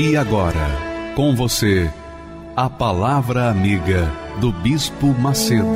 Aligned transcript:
E 0.00 0.16
agora, 0.16 0.68
com 1.16 1.34
você, 1.34 1.92
a 2.54 2.70
Palavra 2.70 3.50
Amiga 3.50 4.08
do 4.40 4.52
Bispo 4.52 5.08
Macedo. 5.08 5.66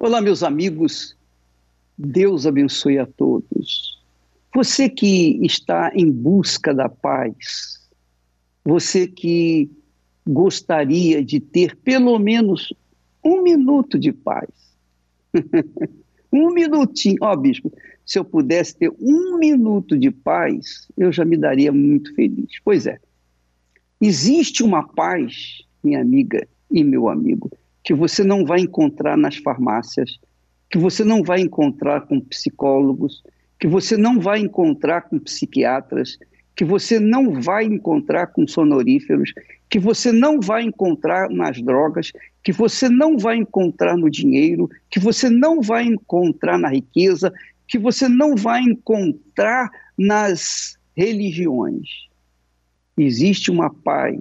Olá, 0.00 0.22
meus 0.22 0.42
amigos, 0.42 1.14
Deus 1.98 2.46
abençoe 2.46 2.98
a 2.98 3.04
todos. 3.04 4.02
Você 4.54 4.88
que 4.88 5.38
está 5.44 5.90
em 5.94 6.10
busca 6.10 6.72
da 6.72 6.88
paz, 6.88 7.86
você 8.64 9.06
que 9.06 9.70
gostaria 10.28 11.24
de 11.24 11.40
ter 11.40 11.74
pelo 11.76 12.18
menos 12.18 12.74
um 13.24 13.42
minuto 13.42 13.98
de 13.98 14.12
paz. 14.12 14.48
um 16.30 16.52
minutinho. 16.52 17.16
Ó, 17.22 17.32
oh, 17.32 17.36
bispo, 17.36 17.72
se 18.04 18.18
eu 18.18 18.24
pudesse 18.24 18.76
ter 18.76 18.92
um 19.00 19.38
minuto 19.38 19.96
de 19.96 20.10
paz, 20.10 20.86
eu 20.98 21.10
já 21.10 21.24
me 21.24 21.36
daria 21.36 21.72
muito 21.72 22.14
feliz. 22.14 22.50
Pois 22.62 22.86
é. 22.86 22.98
Existe 24.00 24.62
uma 24.62 24.86
paz, 24.86 25.62
minha 25.82 26.00
amiga 26.00 26.46
e 26.70 26.84
meu 26.84 27.08
amigo, 27.08 27.50
que 27.82 27.94
você 27.94 28.22
não 28.22 28.44
vai 28.44 28.60
encontrar 28.60 29.16
nas 29.16 29.36
farmácias, 29.36 30.18
que 30.70 30.78
você 30.78 31.02
não 31.02 31.22
vai 31.22 31.40
encontrar 31.40 32.02
com 32.02 32.20
psicólogos, 32.20 33.22
que 33.58 33.66
você 33.66 33.96
não 33.96 34.20
vai 34.20 34.38
encontrar 34.40 35.08
com 35.08 35.18
psiquiatras, 35.18 36.18
que 36.58 36.64
você 36.64 36.98
não 36.98 37.40
vai 37.40 37.66
encontrar 37.66 38.26
com 38.26 38.44
sonoríferos, 38.44 39.32
que 39.70 39.78
você 39.78 40.10
não 40.10 40.40
vai 40.40 40.64
encontrar 40.64 41.30
nas 41.30 41.62
drogas, 41.62 42.10
que 42.42 42.52
você 42.52 42.88
não 42.88 43.16
vai 43.16 43.36
encontrar 43.36 43.96
no 43.96 44.10
dinheiro, 44.10 44.68
que 44.90 44.98
você 44.98 45.30
não 45.30 45.62
vai 45.62 45.84
encontrar 45.84 46.58
na 46.58 46.68
riqueza, 46.68 47.32
que 47.68 47.78
você 47.78 48.08
não 48.08 48.34
vai 48.34 48.60
encontrar 48.60 49.70
nas 49.96 50.76
religiões. 50.96 52.08
Existe 52.96 53.52
uma 53.52 53.72
paz 53.72 54.20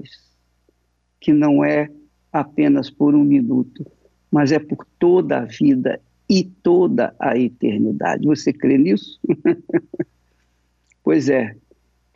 que 1.19 1.33
não 1.33 1.65
é 1.65 1.89
apenas 2.31 2.88
por 2.88 3.15
um 3.15 3.23
minuto, 3.23 3.83
mas 4.31 4.52
é 4.52 4.59
por 4.59 4.85
toda 4.99 5.39
a 5.39 5.45
vida 5.45 5.99
e 6.30 6.43
toda 6.43 7.15
a 7.19 7.35
eternidade. 7.35 8.27
Você 8.27 8.53
crê 8.53 8.77
nisso? 8.77 9.19
pois 11.03 11.30
é, 11.30 11.55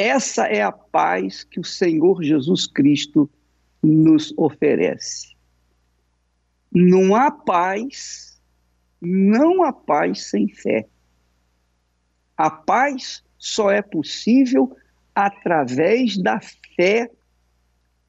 essa 0.01 0.47
é 0.47 0.63
a 0.63 0.71
paz 0.71 1.43
que 1.43 1.59
o 1.59 1.63
Senhor 1.63 2.23
Jesus 2.23 2.65
Cristo 2.65 3.29
nos 3.83 4.33
oferece. 4.35 5.35
Não 6.71 7.15
há 7.15 7.29
paz, 7.29 8.41
não 8.99 9.63
há 9.63 9.71
paz 9.71 10.23
sem 10.23 10.47
fé. 10.47 10.87
A 12.35 12.49
paz 12.49 13.23
só 13.37 13.69
é 13.69 13.81
possível 13.81 14.75
através 15.13 16.17
da 16.17 16.39
fé 16.75 17.11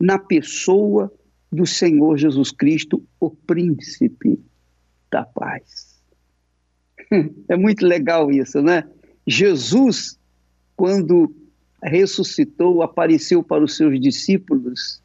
na 0.01 0.19
pessoa 0.19 1.13
do 1.51 1.67
Senhor 1.67 2.17
Jesus 2.17 2.51
Cristo, 2.51 3.05
o 3.21 3.31
príncipe 3.31 4.41
da 5.11 5.25
paz. 5.25 5.93
É 7.47 7.57
muito 7.57 7.85
legal 7.85 8.31
isso, 8.31 8.63
né? 8.63 8.89
Jesus, 9.27 10.19
quando 10.75 11.42
ressuscitou, 11.83 12.83
apareceu 12.83 13.43
para 13.43 13.65
os 13.65 13.77
seus 13.77 14.01
discípulos, 14.01 15.03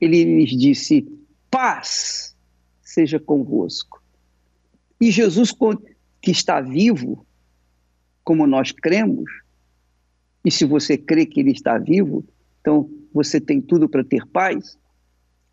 ele 0.00 0.24
lhes 0.24 0.50
disse: 0.50 1.06
paz 1.50 2.36
seja 2.82 3.18
convosco. 3.18 4.02
E 5.00 5.10
Jesus, 5.10 5.52
que 6.20 6.30
está 6.30 6.60
vivo, 6.60 7.26
como 8.22 8.46
nós 8.46 8.70
cremos, 8.70 9.28
e 10.44 10.50
se 10.50 10.64
você 10.64 10.96
crê 10.96 11.24
que 11.24 11.40
ele 11.40 11.52
está 11.52 11.78
vivo, 11.78 12.24
então 12.60 12.88
você 13.12 13.40
tem 13.40 13.60
tudo 13.60 13.88
para 13.88 14.04
ter 14.04 14.26
paz. 14.26 14.76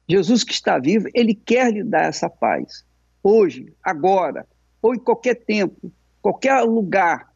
Jesus 0.07 0.43
que 0.43 0.53
está 0.53 0.79
vivo, 0.79 1.07
ele 1.13 1.35
quer 1.35 1.71
lhe 1.71 1.83
dar 1.83 2.05
essa 2.05 2.29
paz. 2.29 2.83
Hoje, 3.21 3.71
agora, 3.83 4.47
ou 4.81 4.95
em 4.95 4.99
qualquer 4.99 5.35
tempo, 5.35 5.91
qualquer 6.21 6.61
lugar, 6.61 7.28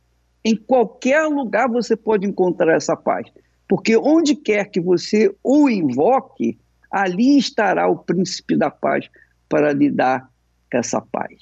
em 0.44 0.56
qualquer 0.56 1.26
lugar 1.28 1.70
você 1.70 1.96
pode 1.96 2.28
encontrar 2.28 2.76
essa 2.76 2.96
paz. 2.96 3.32
Porque 3.68 3.96
onde 3.96 4.36
quer 4.36 4.70
que 4.70 4.82
você 4.82 5.34
o 5.44 5.70
invoque, 5.70 6.60
ali 6.92 7.38
estará 7.38 7.88
o 7.88 7.98
príncipe 7.98 8.58
da 8.58 8.70
paz 8.70 9.10
para 9.48 9.72
lhe 9.72 9.90
dar 9.90 10.30
essa 10.72 11.00
paz. 11.00 11.38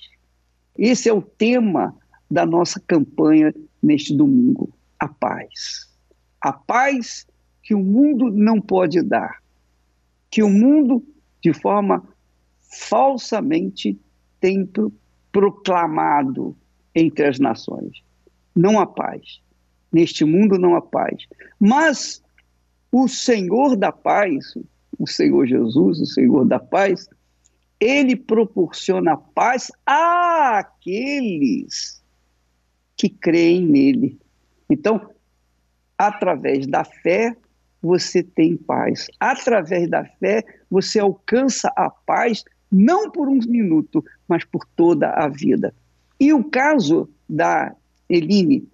Esse 0.77 1.09
é 1.09 1.13
o 1.13 1.21
tema 1.21 1.95
da 2.29 2.45
nossa 2.45 2.79
campanha 2.79 3.53
neste 3.81 4.15
domingo: 4.15 4.71
a 4.99 5.07
paz. 5.07 5.89
A 6.39 6.53
paz 6.53 7.25
que 7.63 7.73
o 7.73 7.79
mundo 7.79 8.29
não 8.29 8.61
pode 8.61 9.01
dar, 9.01 9.41
que 10.29 10.43
o 10.43 10.49
mundo, 10.49 11.03
de 11.41 11.53
forma 11.53 12.03
falsamente, 12.89 13.99
tem 14.39 14.67
proclamado 15.31 16.55
entre 16.95 17.27
as 17.27 17.39
nações 17.39 18.03
não 18.55 18.79
há 18.79 18.85
paz. 18.85 19.41
Neste 19.91 20.23
mundo 20.23 20.57
não 20.57 20.75
há 20.75 20.81
paz. 20.81 21.25
Mas 21.59 22.23
o 22.91 23.07
Senhor 23.07 23.75
da 23.75 23.91
paz, 23.91 24.55
o 24.97 25.07
Senhor 25.07 25.45
Jesus, 25.45 25.99
o 25.99 26.05
Senhor 26.05 26.45
da 26.45 26.59
paz, 26.59 27.09
ele 27.79 28.15
proporciona 28.15 29.17
paz 29.17 29.71
àqueles 29.85 31.21
que 32.95 33.09
creem 33.09 33.65
nele. 33.65 34.19
Então, 34.69 35.09
através 35.97 36.67
da 36.67 36.83
fé, 36.83 37.35
você 37.81 38.21
tem 38.21 38.55
paz. 38.55 39.07
Através 39.19 39.89
da 39.89 40.05
fé, 40.05 40.45
você 40.69 40.99
alcança 40.99 41.73
a 41.75 41.89
paz, 41.89 42.43
não 42.71 43.09
por 43.09 43.27
um 43.27 43.39
minuto, 43.47 44.05
mas 44.27 44.45
por 44.45 44.63
toda 44.75 45.09
a 45.09 45.27
vida. 45.27 45.73
E 46.19 46.31
o 46.31 46.43
caso 46.43 47.09
da 47.27 47.75
Eline, 48.11 48.67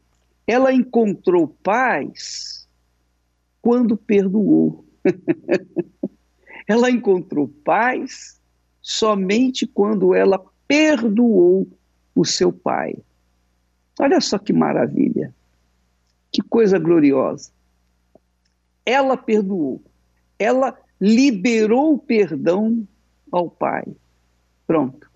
ela 0.47 0.73
encontrou 0.73 1.47
paz 1.47 2.67
quando 3.61 3.95
perdoou. 3.95 4.83
ela 6.67 6.89
encontrou 6.89 7.47
paz 7.63 8.41
somente 8.81 9.67
quando 9.67 10.15
ela 10.15 10.43
perdoou 10.67 11.67
o 12.15 12.25
seu 12.25 12.51
pai. 12.51 12.95
Olha 13.99 14.19
só 14.19 14.39
que 14.39 14.51
maravilha, 14.51 15.33
que 16.31 16.41
coisa 16.41 16.79
gloriosa. 16.79 17.51
Ela 18.85 19.17
perdoou, 19.17 19.83
ela 20.39 20.75
liberou 20.99 21.93
o 21.93 21.99
perdão 21.99 22.87
ao 23.31 23.49
pai. 23.49 23.85
Pronto, 24.65 25.09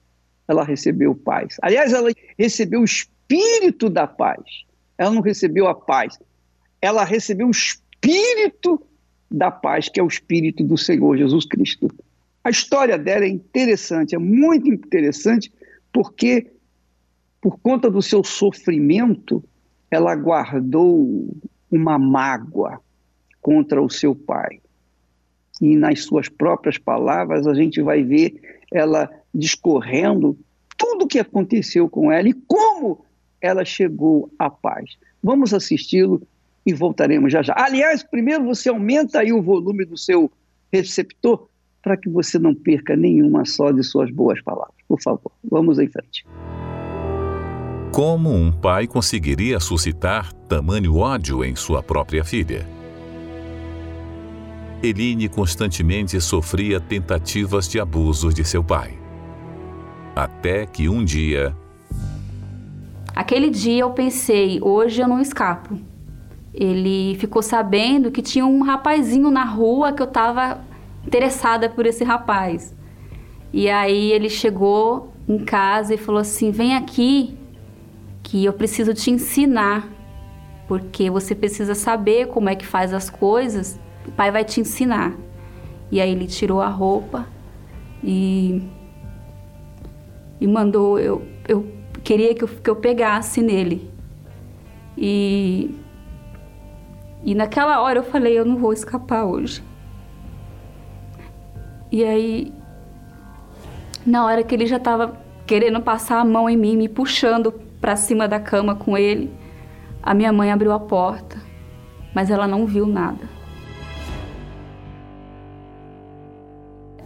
ela 0.48 0.63
recebeu 0.63 1.16
paz. 1.16 1.57
Aliás, 1.62 1.92
ela 1.92 2.12
recebeu 2.38 2.81
o 2.81 2.88
espírito 3.31 3.89
da 3.89 4.06
paz. 4.06 4.44
Ela 4.98 5.12
não 5.12 5.22
recebeu 5.22 5.68
a 5.68 5.75
paz, 5.75 6.19
ela 6.81 7.04
recebeu 7.04 7.48
o 7.48 7.51
espírito 7.51 8.81
da 9.30 9.50
paz, 9.50 9.88
que 9.88 10.00
é 10.00 10.04
o 10.04 10.07
espírito 10.07 10.63
do 10.63 10.78
Senhor 10.78 11.18
Jesus 11.18 11.45
Cristo. 11.45 11.89
A 12.44 12.50
história 12.50 12.98
dela 12.98 13.25
é 13.25 13.30
interessante, 13.30 14.16
é 14.16 14.19
muito 14.19 14.68
interessante, 14.68 15.51
porque 15.94 16.51
por 17.39 17.57
conta 17.60 17.89
do 17.89 18.01
seu 18.01 18.24
sofrimento, 18.24 19.44
ela 19.89 20.16
guardou 20.16 21.33
uma 21.72 21.98
mágoa 21.98 22.80
contra 23.42 23.81
o 23.81 23.89
seu 23.89 24.13
pai. 24.13 24.60
E 25.60 25.75
nas 25.75 26.04
suas 26.04 26.28
próprias 26.28 26.78
palavras, 26.78 27.48
a 27.48 27.54
gente 27.54 27.81
vai 27.81 28.04
ver 28.04 28.62
ela 28.72 29.10
discorrendo 29.33 30.38
tudo 30.78 31.06
o 31.06 31.07
que 31.07 31.19
aconteceu 31.19 31.89
com 31.89 32.12
ela 32.12 32.28
e 32.28 32.33
como 32.33 33.06
ela 33.42 33.66
chegou 33.66 34.32
à 34.38 34.50
paz. 34.50 34.98
Vamos 35.24 35.54
assisti-lo 35.54 36.22
e 36.66 36.74
voltaremos 36.74 37.32
já 37.32 37.42
já. 37.42 37.54
Aliás, 37.58 38.04
primeiro 38.04 38.46
você 38.46 38.70
aumenta 38.70 39.20
aí 39.20 39.34
o 39.34 39.42
volume 39.42 39.86
do 39.86 39.98
seu 39.98 40.32
receptor 40.72 41.48
para 41.82 41.98
que 41.98 42.10
você 42.10 42.38
não 42.38 42.54
perca 42.54 42.96
nenhuma 42.96 43.44
só 43.46 43.72
de 43.72 43.84
suas 43.84 44.12
boas 44.12 44.42
palavras. 44.42 44.76
Por 44.88 45.02
favor, 45.02 45.32
vamos 45.44 45.80
em 45.80 45.88
frente. 45.88 46.26
Como 47.92 48.34
um 48.34 48.52
pai 48.52 48.88
conseguiria 48.88 49.60
suscitar 49.60 50.32
tamanho 50.48 50.96
ódio 50.96 51.44
em 51.44 51.56
sua 51.56 51.84
própria 51.84 52.24
filha? 52.24 52.66
Eline 54.82 55.28
constantemente 55.28 56.20
sofria 56.22 56.80
tentativas 56.80 57.68
de 57.68 57.80
abusos 57.80 58.34
de 58.34 58.44
seu 58.46 58.64
pai. 58.64 58.98
Até 60.16 60.66
que 60.66 60.90
um 60.90 61.04
dia. 61.04 61.56
Aquele 63.16 63.50
dia 63.50 63.81
eu 63.81 63.92
pensei, 63.92 64.60
hoje 64.62 65.02
eu 65.02 65.08
não 65.08 65.19
escapo. 65.19 65.78
Ele 66.54 67.16
ficou 67.16 67.42
sabendo 67.42 68.12
que 68.12 68.22
tinha 68.22 68.46
um 68.46 68.62
rapazinho 68.62 69.30
na 69.30 69.44
rua 69.44 69.92
que 69.92 70.02
eu 70.02 70.08
estava 70.08 70.62
interessada 71.06 71.69
por 71.69 71.86
esse 71.86 72.04
rapaz. 72.04 72.75
E 73.54 73.69
aí 73.69 74.12
ele 74.12 74.30
chegou 74.30 75.12
em 75.28 75.40
casa 75.40 75.94
e 75.94 75.98
falou 75.98 76.22
assim: 76.22 76.52
"Vem 76.52 76.75
aqui 76.75 77.38
que 78.24 78.44
eu 78.46 78.54
preciso 78.54 78.94
te 78.94 79.12
ensinar, 79.12 79.90
porque 80.68 81.10
você 81.10 81.36
precisa 81.36 81.75
saber 81.75 82.28
como 82.28 82.50
é 82.50 82.56
que 82.56 82.66
faz 82.66 82.94
as 82.94 83.10
coisas. 83.10 83.80
O 84.07 84.12
pai 84.12 84.31
vai 84.31 84.44
te 84.44 84.60
ensinar". 84.62 85.14
E 85.92 86.00
aí 86.00 86.12
ele 86.12 86.28
tirou 86.28 86.62
a 86.62 86.69
roupa 86.69 87.28
e 88.04 88.62
e 90.40 90.48
mandou 90.48 90.98
eu 90.98 91.22
eu 91.48 91.81
queria 92.03 92.33
que 92.36 92.44
eu, 92.44 92.48
que 92.48 92.69
eu 92.69 92.75
pegasse 92.75 93.42
nele. 93.42 93.89
E 94.98 95.75
e 97.24 97.36
naquela 97.36 97.80
hora 97.81 98.00
eu 98.00 98.03
falei, 98.03 98.38
eu 98.38 98.45
não 98.45 98.57
vou 98.57 98.74
escapar 98.74 99.25
hoje. 99.25 99.63
E 101.92 102.03
aí, 102.03 102.51
na 104.06 104.25
hora 104.25 104.44
que 104.44 104.56
ele 104.56 104.65
já 104.65 104.77
estava 104.77 105.21
querendo 105.45 105.81
passar 105.81 106.19
a 106.19 106.25
mão 106.25 106.50
em 106.50 106.57
mim, 106.57 106.75
me 106.75 106.89
puxando 106.89 107.51
para 107.80 107.95
cima 107.95 108.27
da 108.27 108.39
cama 108.39 108.75
com 108.75 108.97
ele, 108.97 109.31
a 110.01 110.13
minha 110.13 110.33
mãe 110.33 110.51
abriu 110.51 110.71
a 110.71 110.80
porta, 110.80 111.38
mas 112.13 112.31
ela 112.31 112.47
não 112.47 112.65
viu 112.65 112.88
nada. 112.88 113.30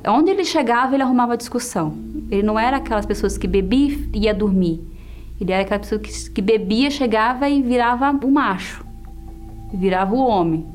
Onde 0.08 0.30
ele 0.32 0.46
chegava, 0.46 0.96
ele 0.96 1.04
arrumava 1.04 1.38
discussão. 1.38 1.94
Ele 2.30 2.44
não 2.44 2.60
era 2.60 2.78
aquelas 2.78 3.06
pessoas 3.06 3.38
que 3.38 3.48
bebia 3.48 3.98
e 4.14 4.26
ia 4.26 4.34
dormir. 4.34 4.82
Ele 5.40 5.52
era 5.52 5.64
aquela 5.64 5.80
pessoa 5.80 6.00
que, 6.00 6.30
que 6.30 6.42
bebia, 6.42 6.90
chegava 6.90 7.50
e 7.50 7.62
virava 7.62 8.12
o 8.24 8.32
macho, 8.32 8.86
virava 9.74 10.16
o 10.16 10.20
homem. 10.20 10.66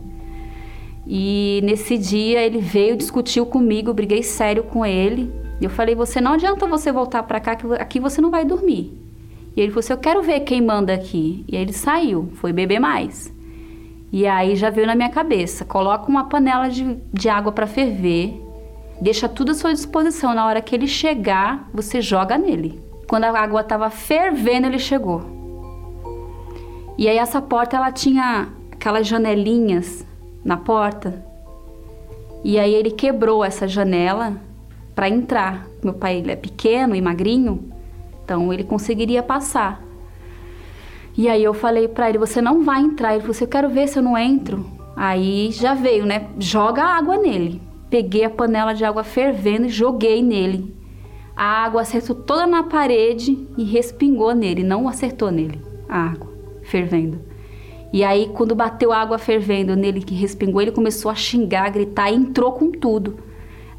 E 1.07 1.61
nesse 1.65 1.97
dia 1.97 2.43
ele 2.43 2.59
veio, 2.59 2.97
discutiu 2.97 3.47
comigo, 3.47 3.95
briguei 3.95 4.23
sério 4.23 4.63
com 4.65 4.85
ele. 4.85 5.33
Eu 5.61 5.71
falei: 5.71 5.95
"Você 5.95 6.21
não 6.21 6.33
adianta 6.33 6.67
você 6.67 6.93
voltar 6.93 7.23
para 7.23 7.41
cá 7.41 7.57
que 7.57 7.67
aqui 7.75 7.99
você 7.99 8.21
não 8.21 8.31
vai 8.31 8.45
dormir". 8.45 8.93
E 9.57 9.61
ele 9.61 9.71
falou 9.71 9.81
assim: 9.81 9.93
"Eu 9.93 9.99
quero 9.99 10.23
ver 10.23 10.41
quem 10.41 10.61
manda 10.61 10.93
aqui". 10.93 11.45
E 11.49 11.57
aí 11.57 11.63
ele 11.63 11.73
saiu, 11.73 12.29
foi 12.35 12.53
beber 12.53 12.79
mais. 12.79 13.33
E 14.13 14.27
aí 14.27 14.57
já 14.57 14.71
veio 14.71 14.87
na 14.87 14.95
minha 14.95 15.09
cabeça: 15.09 15.65
coloca 15.65 16.09
uma 16.09 16.25
panela 16.25 16.69
de, 16.69 16.99
de 17.13 17.29
água 17.29 17.51
para 17.51 17.67
ferver, 17.67 18.41
deixa 19.01 19.29
tudo 19.29 19.53
à 19.53 19.55
sua 19.55 19.73
disposição. 19.73 20.35
Na 20.35 20.47
hora 20.47 20.61
que 20.61 20.75
ele 20.75 20.87
chegar, 20.87 21.69
você 21.73 22.01
joga 22.01 22.37
nele. 22.37 22.81
Quando 23.09 23.25
a 23.25 23.39
água 23.39 23.63
estava 23.63 23.91
fervendo, 23.91 24.67
ele 24.67 24.79
chegou. 24.79 25.23
E 26.97 27.09
aí 27.09 27.19
essa 27.19 27.41
porta 27.41 27.77
ela 27.77 27.91
tinha 27.91 28.49
aquelas 28.71 29.07
janelinhas 29.07 30.07
na 30.45 30.57
porta. 30.57 31.25
E 32.45 32.59
aí 32.59 32.75
ele 32.75 32.91
quebrou 32.91 33.45
essa 33.45 33.67
janela 33.67 34.41
para 34.95 35.09
entrar. 35.09 35.67
Meu 35.83 35.95
pai 35.95 36.19
ele 36.19 36.31
é 36.31 36.37
pequeno 36.37 36.95
e 36.95 37.01
magrinho, 37.01 37.73
então 38.23 38.53
ele 38.53 38.65
conseguiria 38.65 39.23
passar. 39.23 39.83
E 41.17 41.29
aí 41.29 41.43
eu 41.43 41.53
falei 41.53 41.89
para 41.89 42.09
ele: 42.09 42.19
"Você 42.19 42.41
não 42.41 42.63
vai 42.65 42.81
entrar". 42.81 43.13
Ele 43.13 43.21
falou: 43.21 43.33
assim, 43.33 43.45
"Eu 43.45 43.49
quero 43.49 43.69
ver 43.69 43.89
se 43.89 43.99
eu 43.99 44.03
não 44.03 44.17
entro". 44.17 44.65
Aí 44.97 45.51
já 45.53 45.75
veio, 45.75 46.05
né? 46.05 46.29
Joga 46.39 46.85
água 46.85 47.17
nele. 47.17 47.70
Peguei 47.91 48.25
a 48.25 48.31
panela 48.31 48.73
de 48.73 48.85
água 48.85 49.03
fervendo 49.03 49.67
e 49.67 49.71
joguei 49.71 50.23
nele. 50.23 50.75
A 51.37 51.65
água 51.65 51.83
acertou 51.83 52.15
toda 52.15 52.47
na 52.47 52.63
parede 52.63 53.49
e 53.59 53.65
respingou 53.65 54.35
nele, 54.35 54.63
não 54.63 54.89
acertou 54.89 55.31
nele 55.31 55.61
a 55.89 55.99
água 55.99 56.31
fervendo. 56.63 57.21
E 57.93 58.05
aí, 58.05 58.31
quando 58.33 58.55
bateu 58.55 58.93
água 58.93 59.19
fervendo 59.19 59.75
nele, 59.75 60.03
que 60.03 60.15
respingou, 60.15 60.63
ele 60.63 60.71
começou 60.71 61.11
a 61.11 61.15
xingar, 61.15 61.67
a 61.67 61.71
gritar 61.71 62.11
e 62.11 62.15
entrou 62.15 62.53
com 62.53 62.71
tudo. 62.71 63.19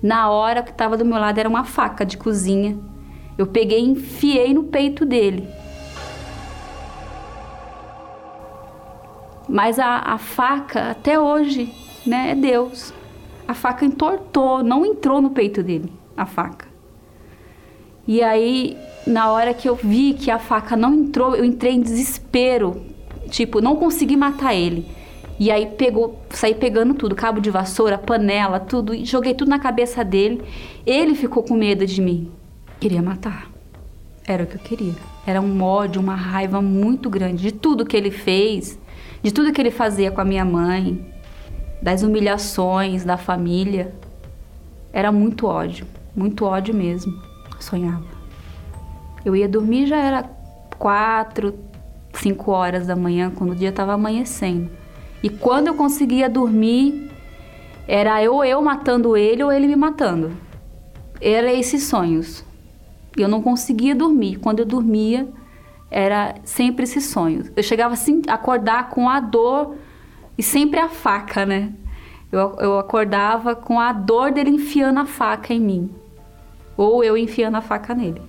Na 0.03 0.29
hora 0.29 0.61
que 0.61 0.71
estava 0.71 0.97
do 0.97 1.05
meu 1.05 1.17
lado 1.17 1.37
era 1.37 1.47
uma 1.47 1.63
faca 1.63 2.05
de 2.05 2.17
cozinha. 2.17 2.77
Eu 3.37 3.47
peguei 3.47 3.79
e 3.79 3.89
enfiei 3.89 4.53
no 4.53 4.63
peito 4.63 5.05
dele. 5.05 5.47
Mas 9.47 9.79
a, 9.79 9.99
a 9.99 10.17
faca, 10.17 10.91
até 10.91 11.17
hoje, 11.19 11.73
né, 12.05 12.31
é 12.31 12.35
Deus. 12.35 12.93
A 13.47 13.53
faca 13.53 13.85
entortou, 13.85 14.63
não 14.63 14.85
entrou 14.85 15.21
no 15.21 15.31
peito 15.31 15.61
dele, 15.61 15.91
a 16.15 16.25
faca. 16.25 16.67
E 18.07 18.21
aí, 18.21 18.77
na 19.05 19.31
hora 19.31 19.53
que 19.53 19.67
eu 19.67 19.75
vi 19.75 20.13
que 20.13 20.31
a 20.31 20.39
faca 20.39 20.75
não 20.75 20.93
entrou, 20.93 21.35
eu 21.35 21.45
entrei 21.45 21.73
em 21.73 21.81
desespero, 21.81 22.81
Tipo, 23.31 23.61
não 23.61 23.77
consegui 23.77 24.17
matar 24.17 24.53
ele. 24.53 24.85
E 25.39 25.49
aí 25.49 25.65
pegou, 25.65 26.21
saí 26.29 26.53
pegando 26.53 26.93
tudo, 26.93 27.15
cabo 27.15 27.39
de 27.39 27.49
vassoura, 27.49 27.97
panela, 27.97 28.59
tudo, 28.59 28.93
e 28.93 29.05
joguei 29.05 29.33
tudo 29.33 29.49
na 29.49 29.57
cabeça 29.57 30.03
dele. 30.03 30.43
Ele 30.85 31.15
ficou 31.15 31.41
com 31.41 31.55
medo 31.55 31.85
de 31.85 32.01
mim. 32.01 32.29
Queria 32.79 33.01
matar. 33.01 33.49
Era 34.27 34.43
o 34.43 34.47
que 34.47 34.55
eu 34.55 34.59
queria. 34.59 34.95
Era 35.25 35.41
um 35.41 35.63
ódio, 35.63 36.01
uma 36.01 36.13
raiva 36.13 36.61
muito 36.61 37.09
grande 37.09 37.41
de 37.41 37.51
tudo 37.51 37.85
que 37.85 37.95
ele 37.95 38.11
fez, 38.11 38.77
de 39.23 39.31
tudo 39.31 39.53
que 39.53 39.61
ele 39.61 39.71
fazia 39.71 40.11
com 40.11 40.19
a 40.19 40.25
minha 40.25 40.43
mãe, 40.45 41.03
das 41.81 42.03
humilhações 42.03 43.03
da 43.03 43.17
família. 43.17 43.93
Era 44.93 45.11
muito 45.11 45.47
ódio, 45.47 45.87
muito 46.15 46.45
ódio 46.45 46.75
mesmo. 46.75 47.11
sonhava. 47.59 48.05
Eu 49.23 49.35
ia 49.35 49.47
dormir 49.47 49.85
já 49.87 49.97
era 49.97 50.23
quatro, 50.77 51.53
5 52.13 52.51
horas 52.51 52.87
da 52.87 52.95
manhã, 52.95 53.31
quando 53.31 53.51
o 53.51 53.55
dia 53.55 53.69
estava 53.69 53.93
amanhecendo. 53.93 54.69
E 55.23 55.29
quando 55.29 55.67
eu 55.67 55.75
conseguia 55.75 56.27
dormir, 56.27 57.11
era 57.87 58.19
ou 58.29 58.43
eu 58.43 58.61
matando 58.61 59.15
ele 59.15 59.43
ou 59.43 59.51
ele 59.51 59.67
me 59.67 59.75
matando. 59.75 60.31
Era 61.19 61.53
esses 61.53 61.83
sonhos. 61.83 62.43
Eu 63.15 63.27
não 63.27 63.41
conseguia 63.41 63.93
dormir. 63.93 64.37
Quando 64.37 64.59
eu 64.59 64.65
dormia, 64.65 65.27
era 65.89 66.35
sempre 66.43 66.83
esses 66.83 67.05
sonhos. 67.05 67.51
Eu 67.55 67.61
chegava 67.61 67.93
assim, 67.93 68.21
acordar 68.27 68.89
com 68.89 69.07
a 69.07 69.19
dor 69.19 69.75
e 70.37 70.43
sempre 70.43 70.79
a 70.79 70.89
faca, 70.89 71.45
né? 71.45 71.73
Eu, 72.31 72.55
eu 72.59 72.79
acordava 72.79 73.55
com 73.55 73.79
a 73.79 73.91
dor 73.91 74.31
dele 74.31 74.51
enfiando 74.51 74.99
a 74.99 75.05
faca 75.05 75.53
em 75.53 75.59
mim. 75.59 75.91
Ou 76.77 77.03
eu 77.03 77.17
enfiando 77.17 77.57
a 77.57 77.61
faca 77.61 77.93
nele. 77.93 78.21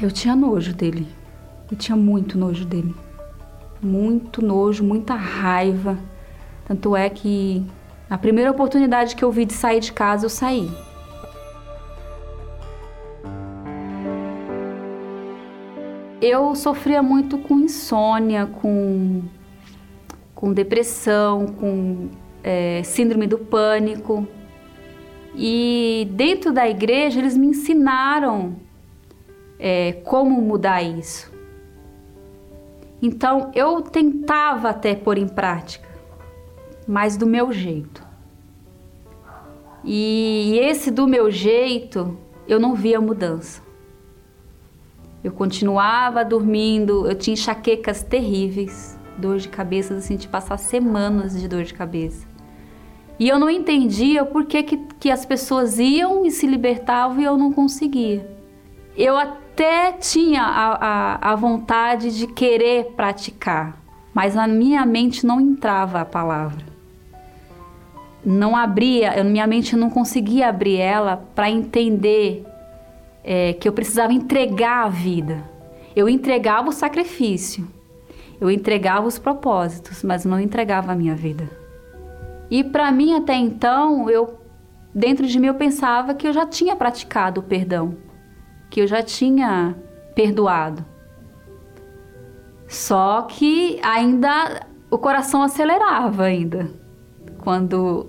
Eu 0.00 0.10
tinha 0.10 0.36
nojo 0.36 0.74
dele. 0.74 1.08
Eu 1.70 1.76
tinha 1.76 1.96
muito 1.96 2.38
nojo 2.38 2.64
dele. 2.64 2.94
Muito 3.82 4.44
nojo, 4.44 4.84
muita 4.84 5.14
raiva. 5.14 5.98
Tanto 6.66 6.94
é 6.94 7.08
que 7.08 7.66
a 8.10 8.18
primeira 8.18 8.50
oportunidade 8.50 9.16
que 9.16 9.24
eu 9.24 9.32
vi 9.32 9.44
de 9.44 9.54
sair 9.54 9.80
de 9.80 9.92
casa, 9.92 10.26
eu 10.26 10.30
saí. 10.30 10.70
Eu 16.20 16.54
sofria 16.54 17.02
muito 17.02 17.38
com 17.38 17.58
insônia, 17.60 18.46
com, 18.46 19.22
com 20.38 20.52
depressão, 20.52 21.46
com 21.46 22.10
é, 22.44 22.80
síndrome 22.84 23.26
do 23.26 23.38
pânico. 23.38 24.24
E 25.34 26.06
dentro 26.12 26.52
da 26.52 26.68
igreja 26.68 27.18
eles 27.18 27.36
me 27.36 27.48
ensinaram 27.48 28.54
é, 29.58 29.94
como 30.04 30.40
mudar 30.40 30.80
isso. 30.80 31.32
Então 33.02 33.50
eu 33.52 33.82
tentava 33.82 34.70
até 34.70 34.94
pôr 34.94 35.18
em 35.18 35.26
prática, 35.26 35.88
mas 36.86 37.16
do 37.16 37.26
meu 37.26 37.52
jeito. 37.52 38.06
E 39.82 40.56
esse 40.62 40.92
do 40.92 41.08
meu 41.08 41.32
jeito, 41.32 42.16
eu 42.46 42.60
não 42.60 42.76
via 42.76 43.00
mudança. 43.00 43.60
Eu 45.24 45.32
continuava 45.32 46.24
dormindo, 46.24 47.08
eu 47.08 47.16
tinha 47.16 47.34
enxaquecas 47.34 48.04
terríveis, 48.04 48.97
dor 49.18 49.38
de 49.38 49.48
cabeça, 49.48 49.94
assim, 49.94 50.16
de 50.16 50.28
passar 50.28 50.56
semanas 50.56 51.38
de 51.38 51.48
dor 51.48 51.64
de 51.64 51.74
cabeça. 51.74 52.26
E 53.18 53.28
eu 53.28 53.38
não 53.38 53.50
entendia 53.50 54.24
por 54.24 54.44
que, 54.44 54.62
que, 54.62 54.76
que 55.00 55.10
as 55.10 55.26
pessoas 55.26 55.78
iam 55.78 56.24
e 56.24 56.30
se 56.30 56.46
libertavam 56.46 57.20
e 57.20 57.24
eu 57.24 57.36
não 57.36 57.52
conseguia. 57.52 58.28
Eu 58.96 59.16
até 59.16 59.92
tinha 59.92 60.42
a, 60.42 60.74
a, 60.74 61.32
a 61.32 61.34
vontade 61.34 62.16
de 62.16 62.28
querer 62.28 62.92
praticar, 62.96 63.76
mas 64.14 64.34
na 64.36 64.46
minha 64.46 64.86
mente 64.86 65.26
não 65.26 65.40
entrava 65.40 66.00
a 66.00 66.04
palavra. 66.04 66.64
não 68.24 68.54
abria, 68.56 69.22
minha 69.24 69.46
mente 69.46 69.74
não 69.74 69.90
conseguia 69.90 70.48
abrir 70.48 70.76
ela 70.76 71.24
para 71.34 71.50
entender 71.50 72.44
é, 73.24 73.52
que 73.52 73.68
eu 73.68 73.72
precisava 73.72 74.12
entregar 74.12 74.86
a 74.86 74.88
vida. 74.88 75.42
Eu 75.94 76.08
entregava 76.08 76.68
o 76.68 76.72
sacrifício, 76.72 77.66
eu 78.40 78.50
entregava 78.50 79.06
os 79.06 79.18
propósitos, 79.18 80.02
mas 80.02 80.24
não 80.24 80.38
entregava 80.38 80.92
a 80.92 80.94
minha 80.94 81.14
vida. 81.14 81.48
E 82.50 82.64
para 82.64 82.90
mim 82.90 83.14
até 83.14 83.34
então, 83.34 84.08
eu 84.08 84.38
dentro 84.94 85.26
de 85.26 85.38
mim 85.38 85.48
eu 85.48 85.54
pensava 85.54 86.14
que 86.14 86.26
eu 86.26 86.32
já 86.32 86.46
tinha 86.46 86.74
praticado 86.74 87.40
o 87.40 87.44
perdão, 87.44 87.96
que 88.70 88.80
eu 88.80 88.86
já 88.86 89.02
tinha 89.02 89.76
perdoado. 90.14 90.84
Só 92.66 93.22
que 93.22 93.80
ainda 93.82 94.66
o 94.90 94.98
coração 94.98 95.42
acelerava 95.42 96.24
ainda 96.24 96.70
quando 97.38 98.08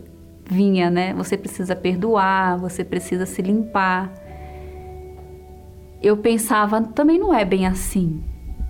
vinha, 0.50 0.90
né? 0.90 1.14
Você 1.14 1.38
precisa 1.38 1.76
perdoar, 1.76 2.58
você 2.58 2.84
precisa 2.84 3.26
se 3.26 3.42
limpar. 3.42 4.12
Eu 6.02 6.18
pensava, 6.18 6.82
também 6.82 7.20
não 7.20 7.34
é 7.34 7.46
bem 7.46 7.68
assim. 7.68 8.24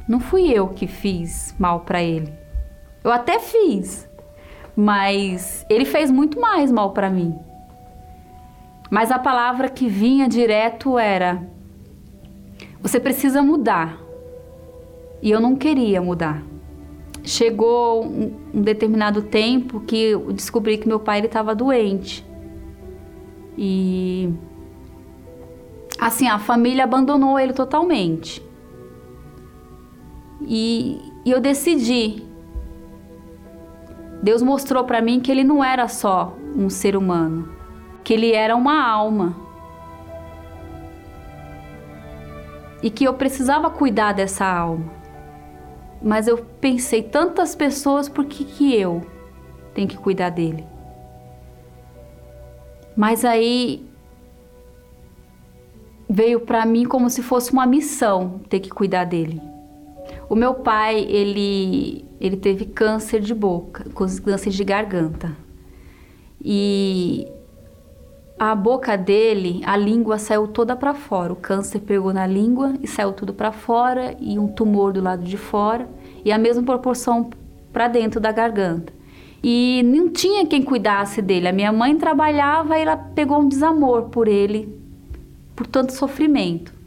Não 0.10 0.20
fui 0.20 0.52
eu 0.52 0.70
que 0.70 0.88
fiz 0.88 1.54
mal 1.60 1.82
para 1.82 2.02
ele. 2.02 2.34
Eu 3.04 3.12
até 3.12 3.38
fiz, 3.38 4.10
mas 4.76 5.64
ele 5.70 5.86
fez 5.86 6.10
muito 6.10 6.42
mais 6.42 6.72
mal 6.72 6.94
para 6.94 7.12
mim. 7.12 7.38
Mas 8.90 9.12
a 9.12 9.20
palavra 9.20 9.70
que 9.70 9.88
vinha 9.88 10.28
direto 10.28 10.98
era: 10.98 11.48
você 12.82 13.00
precisa 13.00 13.44
mudar. 13.44 14.00
E 15.22 15.30
eu 15.30 15.40
não 15.40 15.56
queria 15.56 16.02
mudar. 16.02 16.42
Chegou 17.24 18.04
um, 18.04 18.36
um 18.52 18.62
determinado 18.64 19.22
tempo 19.22 19.82
que 19.82 19.96
eu 19.96 20.34
descobri 20.34 20.80
que 20.80 20.88
meu 20.88 21.00
pai 21.00 21.20
estava 21.20 21.54
doente. 21.54 22.26
E 23.56 24.34
assim, 26.00 26.28
a 26.28 26.40
família 26.40 26.84
abandonou 26.84 27.40
ele 27.40 27.54
totalmente. 27.54 28.49
E, 30.42 31.14
e 31.26 31.32
eu 31.32 31.40
decidi. 31.40 32.24
Deus 34.22 34.42
mostrou 34.42 34.84
para 34.84 35.02
mim 35.02 35.20
que 35.20 35.32
ele 35.32 35.44
não 35.44 35.64
era 35.64 35.88
só 35.88 36.36
um 36.56 36.70
ser 36.70 36.96
humano, 36.96 37.50
que 38.04 38.14
ele 38.14 38.34
era 38.34 38.56
uma 38.56 38.86
alma. 38.86 39.36
E 42.82 42.90
que 42.90 43.04
eu 43.04 43.14
precisava 43.14 43.70
cuidar 43.70 44.14
dessa 44.14 44.46
alma. 44.46 44.92
Mas 46.02 46.28
eu 46.28 46.38
pensei, 46.38 47.04
tantas 47.04 47.56
pessoas, 47.56 48.08
por 48.08 48.26
que, 48.26 48.46
que 48.46 48.74
eu 48.74 49.02
tenho 49.74 49.88
que 49.88 49.98
cuidar 49.98 50.30
dele? 50.30 50.66
Mas 52.96 53.24
aí 53.24 53.86
veio 56.10 56.40
para 56.40 56.66
mim 56.66 56.86
como 56.86 57.10
se 57.10 57.22
fosse 57.22 57.52
uma 57.52 57.66
missão 57.66 58.40
ter 58.50 58.60
que 58.60 58.70
cuidar 58.70 59.06
dele. 59.06 59.42
O 60.30 60.36
meu 60.36 60.54
pai, 60.54 61.00
ele, 61.10 62.06
ele 62.22 62.38
teve 62.38 62.66
câncer 62.66 63.20
de 63.20 63.34
boca, 63.34 63.86
câncer 64.24 64.52
de 64.52 64.64
garganta. 64.64 65.36
E 66.40 67.28
a 68.38 68.54
boca 68.54 68.96
dele, 68.96 69.60
a 69.66 69.76
língua 69.76 70.20
saiu 70.20 70.48
toda 70.48 70.76
para 70.76 70.94
fora. 70.94 71.34
O 71.34 71.36
câncer 71.36 71.80
pegou 71.80 72.14
na 72.14 72.28
língua 72.28 72.76
e 72.80 72.88
saiu 72.88 73.12
tudo 73.12 73.34
para 73.34 73.52
fora 73.52 74.16
e 74.20 74.38
um 74.38 74.48
tumor 74.48 74.94
do 74.94 75.02
lado 75.02 75.24
de 75.24 75.36
fora 75.36 75.90
e 76.24 76.32
a 76.32 76.38
mesma 76.38 76.62
proporção 76.62 77.32
para 77.74 77.88
dentro 77.88 78.20
da 78.20 78.32
garganta. 78.32 78.94
E 79.44 79.82
não 79.84 80.10
tinha 80.10 80.46
quem 80.46 80.62
cuidasse 80.62 81.24
dele. 81.24 81.48
A 81.48 81.54
minha 81.54 81.74
mãe 81.74 81.98
trabalhava 81.98 82.78
e 82.78 82.82
ela 82.84 82.96
pegou 82.96 83.40
um 83.40 83.48
desamor 83.48 84.04
por 84.04 84.28
ele, 84.28 84.78
por 85.56 85.66
tanto 85.66 85.92
sofrimento. 85.92 86.79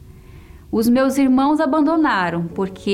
Os 0.73 0.89
meus 0.89 1.19
irmãos 1.19 1.59
abandonaram 1.59 2.47
porque 2.47 2.89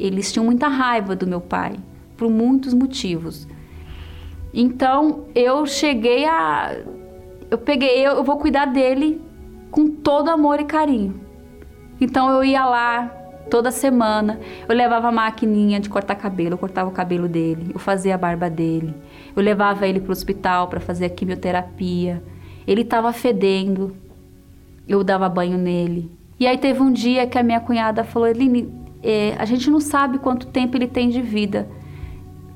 eles 0.00 0.32
tinham 0.32 0.46
muita 0.46 0.66
raiva 0.66 1.14
do 1.14 1.26
meu 1.26 1.42
pai, 1.42 1.74
por 2.16 2.30
muitos 2.30 2.72
motivos. 2.72 3.46
Então 4.54 5.26
eu 5.34 5.66
cheguei 5.66 6.24
a 6.24 6.74
eu 7.50 7.58
peguei, 7.58 7.98
eu, 7.98 8.12
eu 8.12 8.24
vou 8.24 8.38
cuidar 8.38 8.64
dele 8.64 9.20
com 9.70 9.90
todo 9.90 10.30
amor 10.30 10.58
e 10.58 10.64
carinho. 10.64 11.20
Então 12.00 12.30
eu 12.30 12.42
ia 12.42 12.64
lá 12.64 13.08
toda 13.50 13.70
semana, 13.70 14.40
eu 14.66 14.74
levava 14.74 15.08
a 15.08 15.12
maquininha 15.12 15.80
de 15.80 15.90
cortar 15.90 16.14
cabelo, 16.14 16.54
eu 16.54 16.58
cortava 16.58 16.88
o 16.88 16.94
cabelo 16.94 17.28
dele, 17.28 17.72
eu 17.74 17.78
fazia 17.78 18.14
a 18.14 18.18
barba 18.18 18.48
dele, 18.48 18.94
eu 19.36 19.42
levava 19.42 19.86
ele 19.86 20.00
para 20.00 20.08
o 20.08 20.12
hospital 20.12 20.68
para 20.68 20.80
fazer 20.80 21.04
a 21.04 21.10
quimioterapia. 21.10 22.22
Ele 22.66 22.80
estava 22.80 23.12
fedendo, 23.12 23.94
eu 24.88 25.04
dava 25.04 25.28
banho 25.28 25.58
nele. 25.58 26.16
E 26.38 26.46
aí 26.46 26.56
teve 26.56 26.80
um 26.80 26.92
dia 26.92 27.26
que 27.26 27.38
a 27.38 27.42
minha 27.42 27.60
cunhada 27.60 28.04
falou: 28.04 28.28
Eline, 28.28 28.72
é, 29.02 29.34
a 29.38 29.44
gente 29.44 29.70
não 29.70 29.80
sabe 29.80 30.18
quanto 30.18 30.46
tempo 30.46 30.76
ele 30.76 30.86
tem 30.86 31.08
de 31.08 31.20
vida. 31.20 31.68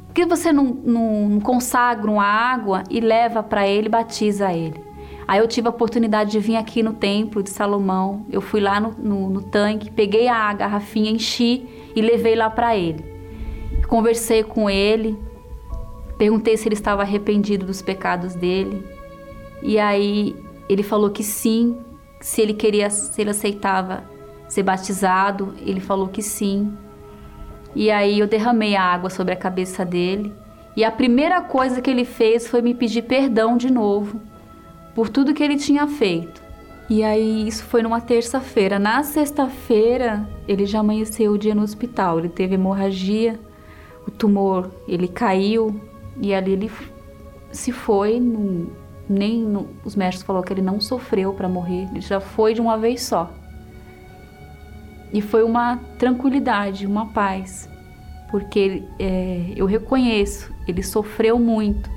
Por 0.07 0.15
que 0.15 0.27
você 0.27 0.53
não, 0.53 0.65
não, 0.65 1.29
não 1.29 1.41
consagra 1.41 2.11
uma 2.11 2.25
água 2.25 2.83
e 2.91 3.01
leva 3.01 3.43
para 3.43 3.67
ele, 3.67 3.89
batiza 3.89 4.53
ele? 4.53 4.79
Aí 5.27 5.39
eu 5.39 5.49
tive 5.49 5.67
a 5.69 5.71
oportunidade 5.71 6.33
de 6.33 6.39
vir 6.39 6.57
aqui 6.57 6.83
no 6.83 6.93
templo 6.93 7.43
de 7.43 7.51
Salomão. 7.51 8.27
Eu 8.31 8.41
fui 8.41 8.61
lá 8.61 8.79
no, 8.79 8.91
no, 8.91 9.31
no 9.31 9.43
tanque, 9.43 9.91
peguei 9.91 10.29
a 10.29 10.53
garrafinha, 10.53 11.11
enchi 11.11 11.67
e 11.97 12.03
levei 12.03 12.35
lá 12.35 12.51
para 12.51 12.77
ele. 12.77 13.03
Conversei 13.89 14.43
com 14.43 14.69
ele, 14.69 15.19
perguntei 16.19 16.57
se 16.57 16.69
ele 16.69 16.75
estava 16.75 17.03
arrependido 17.03 17.65
dos 17.65 17.81
pecados 17.81 18.35
dele. 18.35 18.85
E 19.63 19.79
aí 19.79 20.37
ele 20.69 20.83
falou 20.83 21.11
que 21.11 21.23
sim, 21.23 21.79
se 22.27 22.41
ele 22.41 22.55
queria, 22.55 22.89
se 22.91 23.21
ele 23.21 23.31
aceitava 23.31 24.05
ser 24.49 24.63
batizado, 24.63 25.55
ele 25.65 25.81
falou 25.81 26.09
que 26.09 26.23
sim. 26.23 26.73
E 27.75 27.91
aí 27.91 28.19
eu 28.19 28.27
derramei 28.27 28.77
a 28.77 28.83
água 28.83 29.09
sobre 29.09 29.33
a 29.33 29.37
cabeça 29.37 29.85
dele. 29.85 30.33
E 30.77 30.85
a 30.85 30.91
primeira 30.91 31.41
coisa 31.41 31.81
que 31.81 31.91
ele 31.91 32.05
fez 32.05 32.47
foi 32.47 32.63
me 32.63 32.75
pedir 32.75 33.03
perdão 33.03 33.57
de 33.57 33.71
novo 33.71 34.21
por 34.95 35.09
tudo 35.09 35.35
que 35.35 35.43
ele 35.43 35.57
tinha 35.57 35.87
feito. 35.87 36.43
E 36.89 37.03
aí 37.03 37.49
isso 37.49 37.65
foi 37.65 37.83
numa 37.83 38.01
terça-feira. 38.01 38.79
Na 38.79 39.03
sexta-feira, 39.03 40.29
ele 40.47 40.67
já 40.67 40.81
amanheceu 40.81 41.33
o 41.33 41.39
dia 41.39 41.55
no 41.55 41.63
hospital. 41.63 42.19
Ele 42.19 42.29
teve 42.29 42.55
hemorragia, 42.55 43.41
o 44.07 44.11
tumor, 44.11 44.71
ele 44.87 45.09
caiu 45.09 45.81
e 46.21 46.35
ali 46.35 46.53
ele 46.53 46.71
se 47.51 47.73
foi. 47.73 48.21
No, 48.21 48.71
nem 49.09 49.43
no, 49.43 49.69
os 49.85 49.97
médicos 49.97 50.25
falaram 50.25 50.45
que 50.45 50.53
ele 50.53 50.63
não 50.63 50.81
sofreu 50.81 51.33
para 51.33 51.49
morrer. 51.49 51.89
Ele 51.91 52.01
já 52.01 52.21
foi 52.21 52.55
de 52.55 52.61
uma 52.61 52.77
vez 52.79 53.03
só. 53.03 53.31
E 55.13 55.21
foi 55.21 55.43
uma 55.43 55.77
tranquilidade, 55.99 56.87
uma 56.87 57.07
paz, 57.07 57.69
porque 58.31 58.83
é, 58.99 59.53
eu 59.55 59.67
reconheço, 59.67 60.53
ele 60.67 60.83
sofreu 60.83 61.39
muito. 61.39 61.91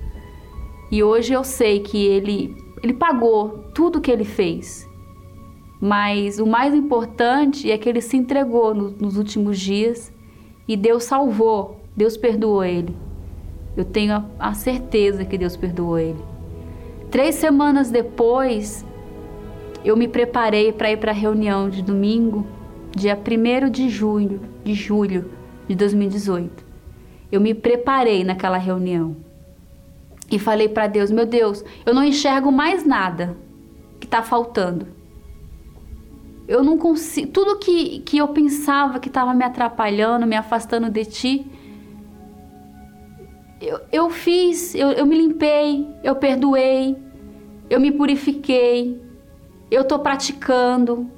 E 0.92 1.02
hoje 1.02 1.34
eu 1.34 1.44
sei 1.44 1.80
que 1.80 1.98
ele, 2.06 2.56
ele 2.84 2.94
pagou 2.94 3.70
tudo 3.74 4.02
que 4.02 4.12
ele 4.12 4.26
fez. 4.26 4.88
Mas 5.80 6.40
o 6.40 6.46
mais 6.46 6.74
importante 6.74 7.72
é 7.72 7.78
que 7.78 7.88
ele 7.88 8.02
se 8.02 8.18
entregou 8.18 8.74
no, 8.74 8.92
nos 8.92 9.18
últimos 9.18 9.60
dias 9.60 10.12
e 10.68 10.76
Deus 10.76 11.04
salvou, 11.04 11.80
Deus 11.96 12.18
perdoou 12.18 12.64
ele. 12.64 12.96
Eu 13.78 13.86
tenho 13.86 14.14
a, 14.14 14.26
a 14.40 14.54
certeza 14.54 15.24
que 15.24 15.38
Deus 15.38 15.56
perdoou 15.56 15.98
ele. 15.98 16.35
Três 17.16 17.36
semanas 17.36 17.90
depois, 17.90 18.86
eu 19.86 19.96
me 19.96 20.06
preparei 20.06 20.74
para 20.74 20.92
ir 20.92 20.98
para 20.98 21.12
a 21.12 21.16
reunião 21.16 21.70
de 21.70 21.82
domingo 21.82 22.46
dia 22.94 23.18
1 23.18 23.70
de 23.70 23.88
junho, 23.88 24.42
de 24.66 24.74
julho 24.74 25.32
de 25.66 25.76
2018. 25.76 26.66
Eu 27.32 27.40
me 27.40 27.54
preparei 27.54 28.26
naquela 28.26 28.58
reunião 28.58 29.16
e 30.30 30.38
falei 30.38 30.68
para 30.68 30.88
Deus: 30.88 31.10
Meu 31.10 31.26
Deus, 31.26 31.64
eu 31.86 31.94
não 31.94 32.04
enxergo 32.04 32.52
mais 32.52 32.86
nada 32.86 33.38
que 33.98 34.08
está 34.08 34.22
faltando. 34.22 34.86
Eu 36.46 36.66
não 36.66 36.78
consigo. 36.78 37.32
Tudo 37.32 37.60
que, 37.60 38.00
que 38.00 38.18
eu 38.18 38.28
pensava 38.28 39.00
que 39.00 39.08
estava 39.08 39.34
me 39.34 39.46
atrapalhando, 39.46 40.28
me 40.28 40.36
afastando 40.36 40.90
de 40.90 41.06
ti, 41.06 41.48
eu, 43.62 43.80
eu 43.90 44.10
fiz, 44.10 44.76
eu, 44.76 44.92
eu 44.92 45.06
me 45.06 45.18
limpei, 45.18 45.88
eu 46.04 46.18
perdoei, 46.18 47.05
eu 47.75 47.79
me 47.82 47.91
purifiquei, 47.91 49.01
eu 49.70 49.82
estou 49.82 50.00
praticando, 50.00 51.10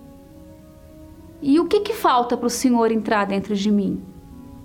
e 1.40 1.60
o 1.60 1.66
que, 1.66 1.82
que 1.82 1.94
falta 1.94 2.36
para 2.36 2.48
o 2.48 2.50
Senhor 2.50 2.92
entrar 2.92 3.26
dentro 3.26 3.56
de 3.56 3.70
mim? 3.70 4.02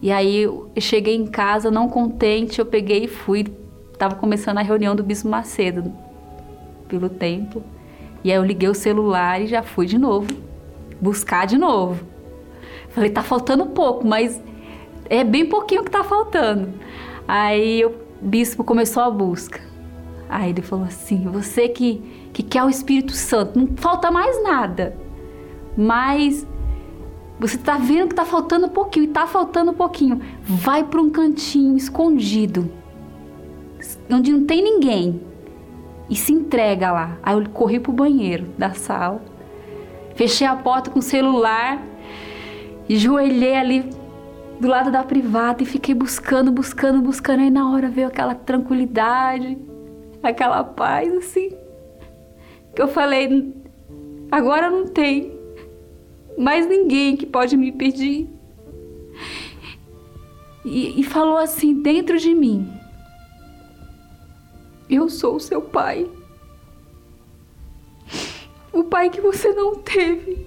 E 0.01 0.11
aí 0.11 0.39
eu 0.39 0.71
cheguei 0.81 1.15
em 1.15 1.27
casa, 1.27 1.71
não 1.71 1.89
contente, 1.89 2.59
eu 2.59 2.65
peguei 2.65 3.05
e 3.05 3.09
fui. 3.09 3.47
Estava 3.93 4.15
começando 4.15 4.57
a 4.57 4.63
reunião 4.63 4.97
do 4.97 5.03
Bispo 5.03 5.29
Macedo 5.29 5.93
pelo 6.89 7.11
templo. 7.11 7.63
E 8.25 8.31
aí 8.31 8.37
eu 8.39 8.45
liguei 8.45 8.71
o 8.71 8.75
celular 8.75 9.43
e 9.43 9.47
já 9.47 9.63
fui 9.63 9.85
de 9.85 9.99
novo, 9.99 10.29
buscar 10.99 11.47
de 11.47 11.59
novo. 11.59 12.05
Falei, 12.89 13.11
tá 13.11 13.23
faltando 13.23 13.67
pouco, 13.67 14.07
mas 14.07 14.41
é 15.11 15.23
bem 15.23 15.45
pouquinho 15.47 15.85
que 15.85 15.91
tá 15.91 16.03
faltando. 16.03 16.73
Aí 17.29 17.85
o 17.85 17.95
bispo 18.23 18.65
começou 18.65 19.03
a 19.03 19.11
busca. 19.11 19.72
Aí 20.33 20.49
ele 20.49 20.63
falou 20.63 20.87
assim: 20.87 21.25
Você 21.29 21.69
que, 21.69 22.03
que 22.33 22.43
quer 22.43 22.65
o 22.65 22.71
Espírito 22.71 23.13
Santo, 23.13 23.59
não 23.59 23.69
falta 23.77 24.11
mais 24.11 24.43
nada. 24.43 24.97
Mas 25.77 26.47
você 27.39 27.57
está 27.57 27.77
vendo 27.77 28.09
que 28.09 28.13
está 28.15 28.25
faltando 28.25 28.67
um 28.67 28.71
pouquinho, 28.71 29.05
e 29.05 29.09
está 29.09 29.27
faltando 29.27 29.73
um 29.73 29.75
pouquinho. 29.75 30.21
Vai 30.43 30.85
para 30.85 31.01
um 31.01 31.11
cantinho 31.11 31.77
escondido, 31.77 32.71
onde 34.11 34.33
não 34.33 34.47
tem 34.47 34.63
ninguém, 34.63 35.21
e 36.09 36.17
se 36.17 36.33
entrega 36.33 36.93
lá. 36.93 37.19
Aí 37.23 37.37
eu 37.37 37.49
corri 37.51 37.79
pro 37.79 37.93
banheiro 37.93 38.47
da 38.57 38.73
sala, 38.73 39.23
fechei 40.15 40.47
a 40.47 40.57
porta 40.57 40.91
com 40.91 41.01
o 41.01 41.03
celular, 41.03 41.83
e 42.89 42.97
joelhei 42.97 43.55
ali 43.55 43.91
do 44.61 44.69
lado 44.69 44.91
da 44.91 45.03
privada 45.03 45.63
e 45.63 45.67
fiquei 45.67 45.95
buscando, 45.95 46.53
buscando, 46.53 47.03
buscando. 47.03 47.41
Aí 47.41 47.51
na 47.51 47.71
hora 47.71 47.89
veio 47.89 48.07
aquela 48.07 48.35
tranquilidade, 48.35 49.59
aquela 50.23 50.63
paz 50.63 51.13
assim, 51.13 51.51
que 52.75 52.81
eu 52.81 52.89
falei: 52.89 53.55
agora 54.31 54.71
não 54.71 54.87
tem 54.87 55.39
mais 56.39 56.67
ninguém 56.67 57.17
que 57.17 57.27
pode 57.27 57.57
me 57.57 57.73
pedir. 57.73 58.29
E, 60.65 61.01
e 61.01 61.05
falou 61.05 61.37
assim 61.37 61.83
dentro 61.83 62.19
de 62.19 62.35
mim: 62.35 62.73
Eu 64.89 65.09
sou 65.09 65.37
o 65.37 65.41
seu 65.41 65.61
pai. 65.61 66.09
O 68.73 68.85
pai 68.85 69.11
que 69.11 69.21
você 69.21 69.53
não 69.53 69.75
teve. 69.75 70.47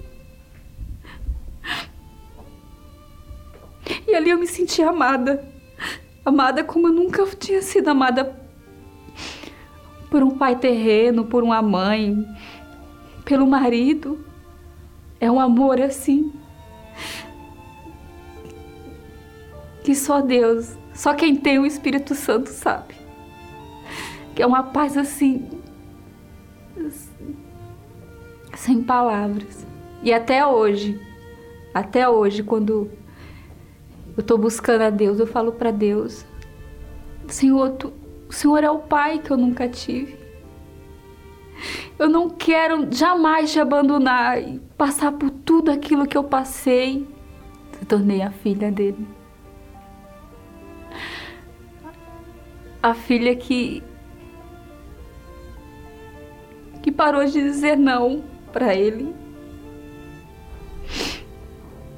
E 4.06 4.14
ali 4.14 4.30
eu 4.30 4.38
me 4.38 4.46
senti 4.46 4.82
amada. 4.82 5.46
Amada 6.24 6.64
como 6.64 6.88
eu 6.88 6.92
nunca 6.92 7.24
tinha 7.36 7.62
sido 7.62 7.88
amada 7.88 8.45
por 10.16 10.22
um 10.22 10.30
pai 10.30 10.56
terreno, 10.56 11.26
por 11.26 11.42
uma 11.42 11.60
mãe, 11.60 12.26
pelo 13.22 13.46
marido. 13.46 14.24
É 15.20 15.30
um 15.30 15.38
amor 15.38 15.78
assim. 15.78 16.32
Que 19.84 19.94
só 19.94 20.22
Deus, 20.22 20.74
só 20.94 21.12
quem 21.12 21.36
tem 21.36 21.58
o 21.58 21.66
Espírito 21.66 22.14
Santo 22.14 22.48
sabe. 22.48 22.94
Que 24.34 24.40
é 24.42 24.46
uma 24.46 24.62
paz 24.62 24.96
assim. 24.96 25.50
Sem 28.54 28.82
palavras. 28.82 29.66
E 30.02 30.14
até 30.14 30.46
hoje, 30.46 30.98
até 31.74 32.08
hoje, 32.08 32.42
quando 32.42 32.90
eu 34.16 34.20
estou 34.20 34.38
buscando 34.38 34.80
a 34.80 34.88
Deus, 34.88 35.20
eu 35.20 35.26
falo 35.26 35.52
para 35.52 35.70
Deus: 35.70 36.24
Senhor, 37.28 37.72
tu, 37.72 37.92
o 38.28 38.32
Senhor 38.32 38.62
é 38.64 38.70
o 38.70 38.78
Pai 38.78 39.18
que 39.18 39.30
eu 39.30 39.36
nunca 39.36 39.68
tive. 39.68 40.16
Eu 41.98 42.08
não 42.08 42.28
quero 42.28 42.92
jamais 42.92 43.52
te 43.52 43.58
abandonar 43.58 44.40
e 44.40 44.58
passar 44.76 45.12
por 45.12 45.30
tudo 45.30 45.70
aquilo 45.70 46.06
que 46.06 46.16
eu 46.16 46.24
passei. 46.24 47.08
Se 47.78 47.84
tornei 47.86 48.22
a 48.22 48.30
filha 48.30 48.70
dele. 48.70 49.06
A 52.82 52.94
filha 52.94 53.34
que 53.34 53.82
que 56.82 56.92
parou 56.92 57.24
de 57.24 57.32
dizer 57.32 57.76
não 57.76 58.22
para 58.52 58.74
ele. 58.74 59.12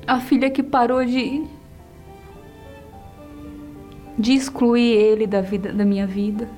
A 0.06 0.18
filha 0.20 0.48
que 0.48 0.62
parou 0.62 1.04
de 1.04 1.46
de 4.18 4.32
excluir 4.32 4.96
ele 4.96 5.26
da 5.26 5.40
vida 5.40 5.72
da 5.72 5.84
minha 5.84 6.06
vida. 6.06 6.48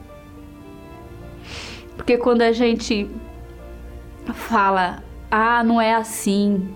Porque 1.97 2.17
quando 2.17 2.43
a 2.43 2.53
gente 2.53 3.11
fala, 4.33 5.03
ah, 5.31 5.63
não 5.63 5.81
é 5.81 5.95
assim, 5.95 6.69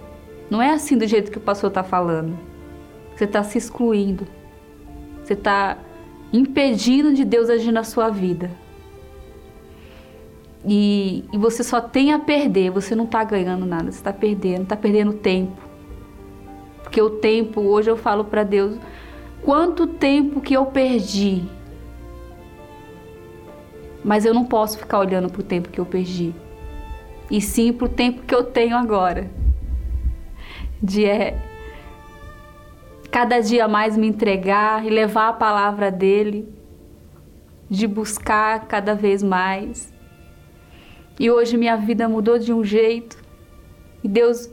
não 0.51 0.61
é 0.61 0.71
assim 0.71 0.99
do 0.99 1.07
jeito 1.07 1.31
que 1.31 1.39
o 1.39 1.41
pastor 1.41 1.69
está 1.69 1.83
falando. 1.83 2.39
Você 3.15 3.25
está 3.25 3.43
se 3.43 3.57
excluindo. 3.57 4.27
Você 5.23 5.33
está 5.33 5.79
impedindo 6.33 7.15
de 7.15 7.25
Deus 7.25 7.49
agir 7.49 7.73
na 7.73 7.85
sua 7.85 8.11
vida. 8.11 8.51
E, 10.67 11.25
e 11.33 11.39
você 11.39 11.63
só 11.63 11.81
tem 11.81 12.13
a 12.13 12.19
perder, 12.19 12.71
você 12.71 12.95
não 12.95 13.05
está 13.05 13.23
ganhando 13.23 13.67
nada, 13.67 13.85
você 13.85 13.99
está 13.99 14.13
perdendo, 14.13 14.63
está 14.63 14.77
perdendo 14.77 15.13
tempo. 15.13 15.63
Porque 16.83 17.01
o 17.01 17.11
tempo, 17.11 17.61
hoje 17.61 17.91
eu 17.91 17.97
falo 17.97 18.25
para 18.25 18.43
Deus, 18.43 18.77
quanto 19.45 19.87
tempo 19.87 20.41
que 20.41 20.55
eu 20.55 20.67
perdi 20.67 21.45
mas 24.05 24.27
eu 24.27 24.35
não 24.35 24.45
posso 24.45 24.79
ficar 24.79 24.99
olhando 24.99 25.31
para 25.31 25.41
o 25.41 25.45
tempo 25.45 25.71
que 25.71 25.81
eu 25.81 25.87
perdi. 25.87 26.35
E 27.31 27.41
sim 27.41 27.73
para 27.73 27.87
o 27.87 27.89
tempo 27.89 28.23
que 28.23 28.35
eu 28.35 28.45
tenho 28.45 28.77
agora. 28.77 29.31
De 30.81 31.07
é, 31.07 31.39
cada 33.11 33.41
dia 33.41 33.67
mais 33.67 33.97
me 33.97 34.07
entregar 34.07 34.85
e 34.85 34.91
levar 34.91 35.29
a 35.29 35.33
palavra 35.33 35.91
dele. 35.91 36.47
De 37.71 37.87
buscar 37.87 38.67
cada 38.67 38.95
vez 38.95 39.23
mais. 39.23 39.91
E 41.19 41.31
hoje 41.31 41.57
minha 41.57 41.77
vida 41.77 42.07
mudou 42.07 42.39
de 42.39 42.53
um 42.53 42.63
jeito. 42.63 43.17
E 44.03 44.09
Deus 44.09 44.51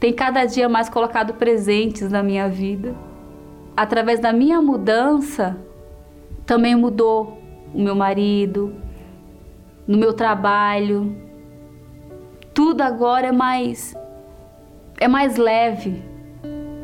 tem 0.00 0.12
cada 0.12 0.44
dia 0.46 0.68
mais 0.68 0.88
colocado 0.88 1.34
presentes 1.34 2.10
na 2.10 2.24
minha 2.24 2.48
vida. 2.48 2.92
Através 3.76 4.20
da 4.20 4.32
minha 4.32 4.60
mudança, 4.60 5.56
também 6.44 6.74
mudou 6.74 7.38
o 7.74 7.80
meu 7.80 7.94
marido, 7.94 8.74
no 9.86 9.96
meu 9.96 10.12
trabalho. 10.12 11.16
Tudo 12.52 12.82
agora 12.82 13.28
é 13.28 13.32
mais 13.32 13.96
é 15.00 15.08
mais 15.08 15.36
leve. 15.36 16.02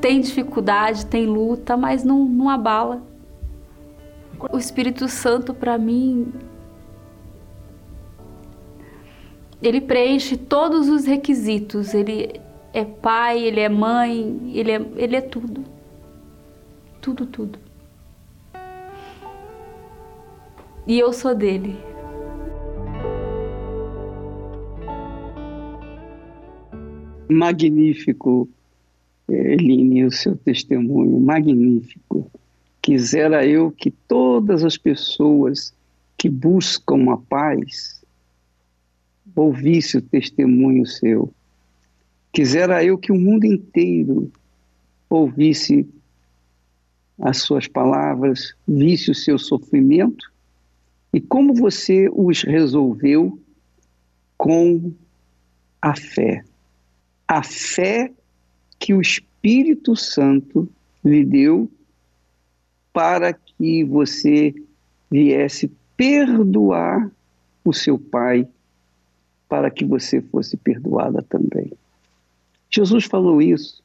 Tem 0.00 0.20
dificuldade, 0.20 1.06
tem 1.06 1.26
luta, 1.26 1.76
mas 1.76 2.02
não, 2.04 2.24
não 2.24 2.48
abala. 2.48 3.02
O 4.52 4.58
Espírito 4.58 5.08
Santo 5.08 5.52
para 5.52 5.76
mim 5.76 6.32
ele 9.60 9.80
preenche 9.80 10.36
todos 10.36 10.88
os 10.88 11.04
requisitos. 11.04 11.94
Ele 11.94 12.40
é 12.72 12.84
pai, 12.84 13.40
ele 13.40 13.60
é 13.60 13.68
mãe, 13.68 14.52
ele 14.54 14.70
é, 14.70 14.86
ele 14.96 15.16
é 15.16 15.20
tudo. 15.20 15.64
Tudo, 17.08 17.24
tudo. 17.24 17.58
e 20.86 20.98
eu 20.98 21.10
sou 21.10 21.34
dele. 21.34 21.74
Magnífico, 27.30 28.46
Eline, 29.26 30.04
o 30.04 30.12
seu 30.12 30.36
testemunho, 30.36 31.18
magnífico. 31.18 32.30
Quisera 32.82 33.46
eu 33.46 33.70
que 33.70 33.90
todas 33.90 34.62
as 34.62 34.76
pessoas 34.76 35.72
que 36.14 36.28
buscam 36.28 37.10
a 37.10 37.16
paz 37.16 38.04
ouvisse 39.34 39.96
o 39.96 40.02
testemunho 40.02 40.84
seu. 40.84 41.32
Quisera 42.30 42.84
eu 42.84 42.98
que 42.98 43.10
o 43.10 43.18
mundo 43.18 43.46
inteiro 43.46 44.30
ouvisse 45.08 45.88
as 47.20 47.38
suas 47.38 47.66
palavras, 47.66 48.54
visse 48.66 49.10
o 49.10 49.14
seu 49.14 49.38
sofrimento 49.38 50.30
e 51.12 51.20
como 51.20 51.54
você 51.54 52.08
os 52.12 52.42
resolveu 52.42 53.38
com 54.36 54.92
a 55.80 55.96
fé? 55.96 56.44
A 57.26 57.42
fé 57.42 58.12
que 58.78 58.92
o 58.94 59.00
Espírito 59.00 59.96
Santo 59.96 60.68
lhe 61.04 61.24
deu 61.24 61.70
para 62.92 63.32
que 63.32 63.84
você 63.84 64.54
viesse 65.10 65.70
perdoar 65.96 67.10
o 67.64 67.72
seu 67.72 67.98
pai, 67.98 68.46
para 69.48 69.70
que 69.70 69.84
você 69.84 70.20
fosse 70.20 70.56
perdoada 70.56 71.22
também. 71.22 71.72
Jesus 72.70 73.04
falou 73.04 73.40
isso. 73.40 73.82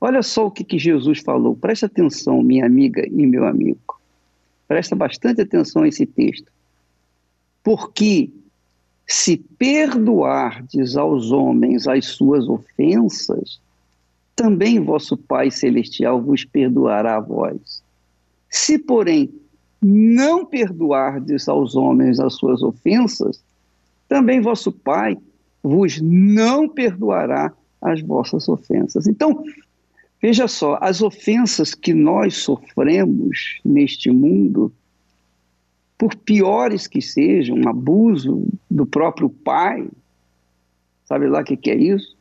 Olha 0.00 0.22
só 0.22 0.46
o 0.46 0.50
que, 0.50 0.62
que 0.62 0.78
Jesus 0.78 1.20
falou. 1.20 1.56
Presta 1.56 1.86
atenção, 1.86 2.42
minha 2.42 2.64
amiga 2.64 3.04
e 3.06 3.26
meu 3.26 3.46
amigo. 3.46 3.98
Presta 4.66 4.94
bastante 4.94 5.40
atenção 5.40 5.82
a 5.82 5.88
esse 5.88 6.06
texto. 6.06 6.50
Porque 7.62 8.30
se 9.06 9.38
perdoardes 9.58 10.96
aos 10.96 11.32
homens 11.32 11.88
as 11.88 12.06
suas 12.06 12.48
ofensas, 12.48 13.58
também 14.36 14.78
vosso 14.78 15.16
Pai 15.16 15.50
Celestial 15.50 16.22
vos 16.22 16.44
perdoará 16.44 17.16
a 17.16 17.20
vós. 17.20 17.82
Se, 18.48 18.78
porém, 18.78 19.32
não 19.82 20.44
perdoardes 20.44 21.48
aos 21.48 21.74
homens 21.74 22.20
as 22.20 22.34
suas 22.34 22.62
ofensas, 22.62 23.42
também 24.08 24.40
vosso 24.40 24.70
Pai 24.70 25.18
vos 25.62 26.00
não 26.00 26.68
perdoará 26.68 27.52
as 27.80 28.00
vossas 28.00 28.48
ofensas. 28.48 29.06
Então, 29.06 29.42
Veja 30.20 30.48
só, 30.48 30.78
as 30.80 31.00
ofensas 31.00 31.74
que 31.74 31.94
nós 31.94 32.38
sofremos 32.38 33.60
neste 33.64 34.10
mundo 34.10 34.72
por 35.96 36.14
piores 36.14 36.86
que 36.86 37.00
sejam, 37.00 37.56
um 37.56 37.68
abuso 37.68 38.46
do 38.70 38.84
próprio 38.84 39.28
pai, 39.28 39.88
sabe 41.04 41.28
lá 41.28 41.40
o 41.40 41.44
que, 41.44 41.56
que 41.56 41.70
é 41.70 41.76
isso? 41.76 42.16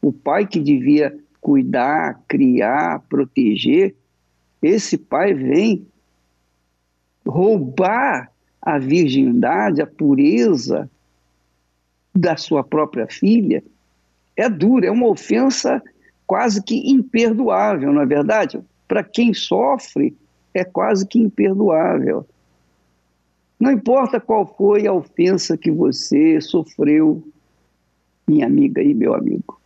O 0.00 0.12
pai 0.12 0.46
que 0.46 0.60
devia 0.60 1.16
cuidar, 1.40 2.20
criar, 2.28 3.00
proteger, 3.08 3.94
esse 4.62 4.96
pai 4.96 5.34
vem 5.34 5.86
roubar 7.26 8.30
a 8.60 8.78
virgindade, 8.78 9.80
a 9.80 9.86
pureza 9.86 10.90
da 12.14 12.36
sua 12.36 12.62
própria 12.62 13.06
filha, 13.06 13.62
é 14.36 14.48
duro, 14.48 14.84
é 14.84 14.90
uma 14.90 15.08
ofensa 15.08 15.82
quase 16.30 16.62
que 16.62 16.88
imperdoável, 16.88 17.92
não 17.92 18.02
é 18.02 18.06
verdade? 18.06 18.60
Para 18.86 19.02
quem 19.02 19.34
sofre, 19.34 20.16
é 20.54 20.62
quase 20.62 21.04
que 21.04 21.18
imperdoável. 21.18 22.24
Não 23.58 23.72
importa 23.72 24.20
qual 24.20 24.46
foi 24.46 24.86
a 24.86 24.92
ofensa 24.92 25.58
que 25.58 25.72
você 25.72 26.40
sofreu, 26.40 27.20
minha 28.28 28.46
amiga 28.46 28.80
e 28.80 28.94
meu 28.94 29.12
amigo. 29.12 29.60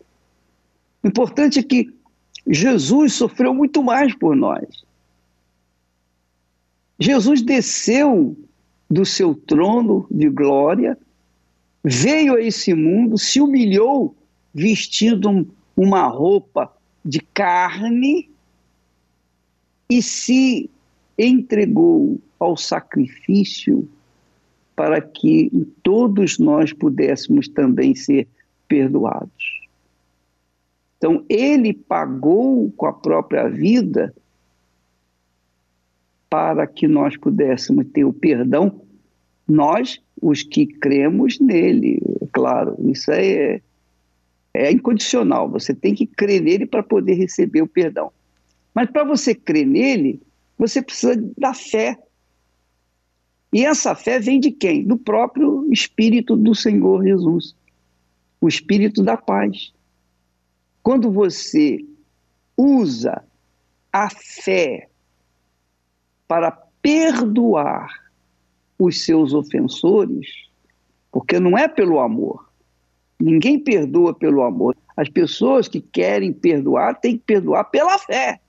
O 1.03 1.09
importante 1.09 1.59
é 1.59 1.63
que 1.63 1.93
Jesus 2.47 3.13
sofreu 3.13 3.53
muito 3.53 3.83
mais 3.83 4.15
por 4.15 4.35
nós. 4.35 4.67
Jesus 6.99 7.43
desceu 7.43 8.35
do 8.91 9.05
seu 9.05 9.35
trono 9.35 10.07
de 10.11 10.31
glória, 10.31 10.97
veio 11.85 12.37
a 12.37 12.41
esse 12.41 12.73
mundo, 12.73 13.19
se 13.19 13.39
humilhou 13.39 14.17
vestindo 14.55 15.47
uma 15.77 16.07
roupa 16.07 16.73
de 17.05 17.21
carne 17.21 18.31
e 19.91 20.03
se 20.03 20.71
entregou 21.19 22.21
ao 22.39 22.57
sacrifício 22.57 23.89
para 24.75 25.01
que 25.01 25.51
todos 25.83 26.39
nós 26.39 26.73
pudéssemos 26.73 27.49
também 27.49 27.95
ser 27.95 28.27
perdoados. 28.67 29.63
Então, 30.97 31.25
ele 31.29 31.73
pagou 31.73 32.73
com 32.73 32.87
a 32.87 32.93
própria 32.93 33.49
vida 33.49 34.15
para 36.29 36.67
que 36.67 36.89
nós 36.89 37.17
pudéssemos 37.17 37.87
ter 37.93 38.05
o 38.05 38.13
perdão, 38.13 38.81
nós, 39.47 40.03
os 40.21 40.43
que 40.43 40.67
cremos 40.67 41.39
nele, 41.39 42.01
claro, 42.33 42.75
isso 42.91 43.13
é, 43.13 43.61
é 44.55 44.71
incondicional, 44.71 45.51
você 45.51 45.75
tem 45.75 45.95
que 45.95 46.07
crer 46.07 46.41
nele 46.41 46.65
para 46.65 46.83
poder 46.83 47.15
receber 47.15 47.61
o 47.61 47.67
perdão. 47.67 48.13
Mas 48.73 48.89
para 48.89 49.03
você 49.03 49.35
crer 49.35 49.67
nele, 49.67 50.23
você 50.57 50.81
precisa 50.81 51.17
da 51.37 51.53
fé. 51.53 51.99
E 53.53 53.65
essa 53.65 53.97
fé 53.97 54.21
vem 54.21 54.39
de 54.39 54.53
quem? 54.53 54.85
Do 54.85 54.97
próprio 54.97 55.67
Espírito 55.73 56.37
do 56.37 56.55
Senhor 56.55 57.03
Jesus, 57.03 57.57
o 58.41 58.47
Espírito 58.47 59.03
da 59.03 59.17
paz. 59.17 59.73
Quando 60.83 61.11
você 61.11 61.85
usa 62.57 63.25
a 63.93 64.09
fé 64.11 64.89
para 66.29 66.51
perdoar 66.81 67.89
os 68.79 69.05
seus 69.05 69.33
ofensores, 69.33 70.29
porque 71.11 71.41
não 71.41 71.57
é 71.57 71.67
pelo 71.69 72.01
amor. 72.01 72.49
Ninguém 73.19 73.59
perdoa 73.59 74.15
pelo 74.15 74.43
amor. 74.43 74.77
As 74.97 75.09
pessoas 75.09 75.69
que 75.69 75.81
querem 75.81 76.33
perdoar 76.33 77.01
têm 77.01 77.17
que 77.17 77.25
perdoar 77.25 77.65
pela 77.65 77.99
fé. 77.99 78.41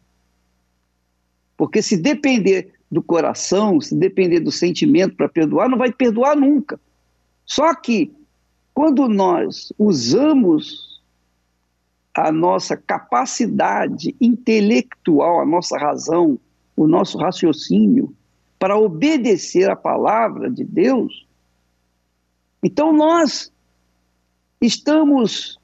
Porque 1.58 1.82
se 1.82 1.98
depender 1.98 2.74
do 2.92 3.02
coração, 3.02 3.80
se 3.82 3.96
depender 3.96 4.40
do 4.40 4.52
sentimento 4.52 5.16
para 5.16 5.30
perdoar, 5.30 5.70
não 5.70 5.78
vai 5.78 5.92
perdoar 5.92 6.36
nunca. 6.36 6.80
Só 7.46 7.74
que 7.76 8.14
quando 8.74 9.08
nós 9.08 9.72
usamos 9.78 11.02
a 12.14 12.32
nossa 12.32 12.78
capacidade 12.78 14.16
intelectual, 14.20 15.42
a 15.42 15.46
nossa 15.46 15.78
razão, 15.78 16.40
o 16.76 16.88
nosso 16.88 17.18
raciocínio 17.18 18.14
para 18.58 18.78
obedecer 18.78 19.70
a 19.70 19.76
palavra 19.76 20.50
de 20.50 20.64
Deus, 20.64 21.28
então 22.64 22.94
nós 22.94 23.52
estamos 24.66 25.60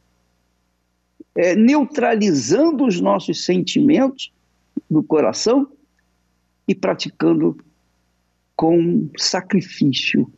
é, 1.35 1.55
neutralizando 1.55 2.85
os 2.85 2.99
nossos 2.99 3.43
sentimentos 3.43 4.31
do 4.89 5.01
coração 5.01 5.67
e 6.67 6.75
praticando 6.75 7.57
com 8.55 9.09
sacrifício 9.17 10.31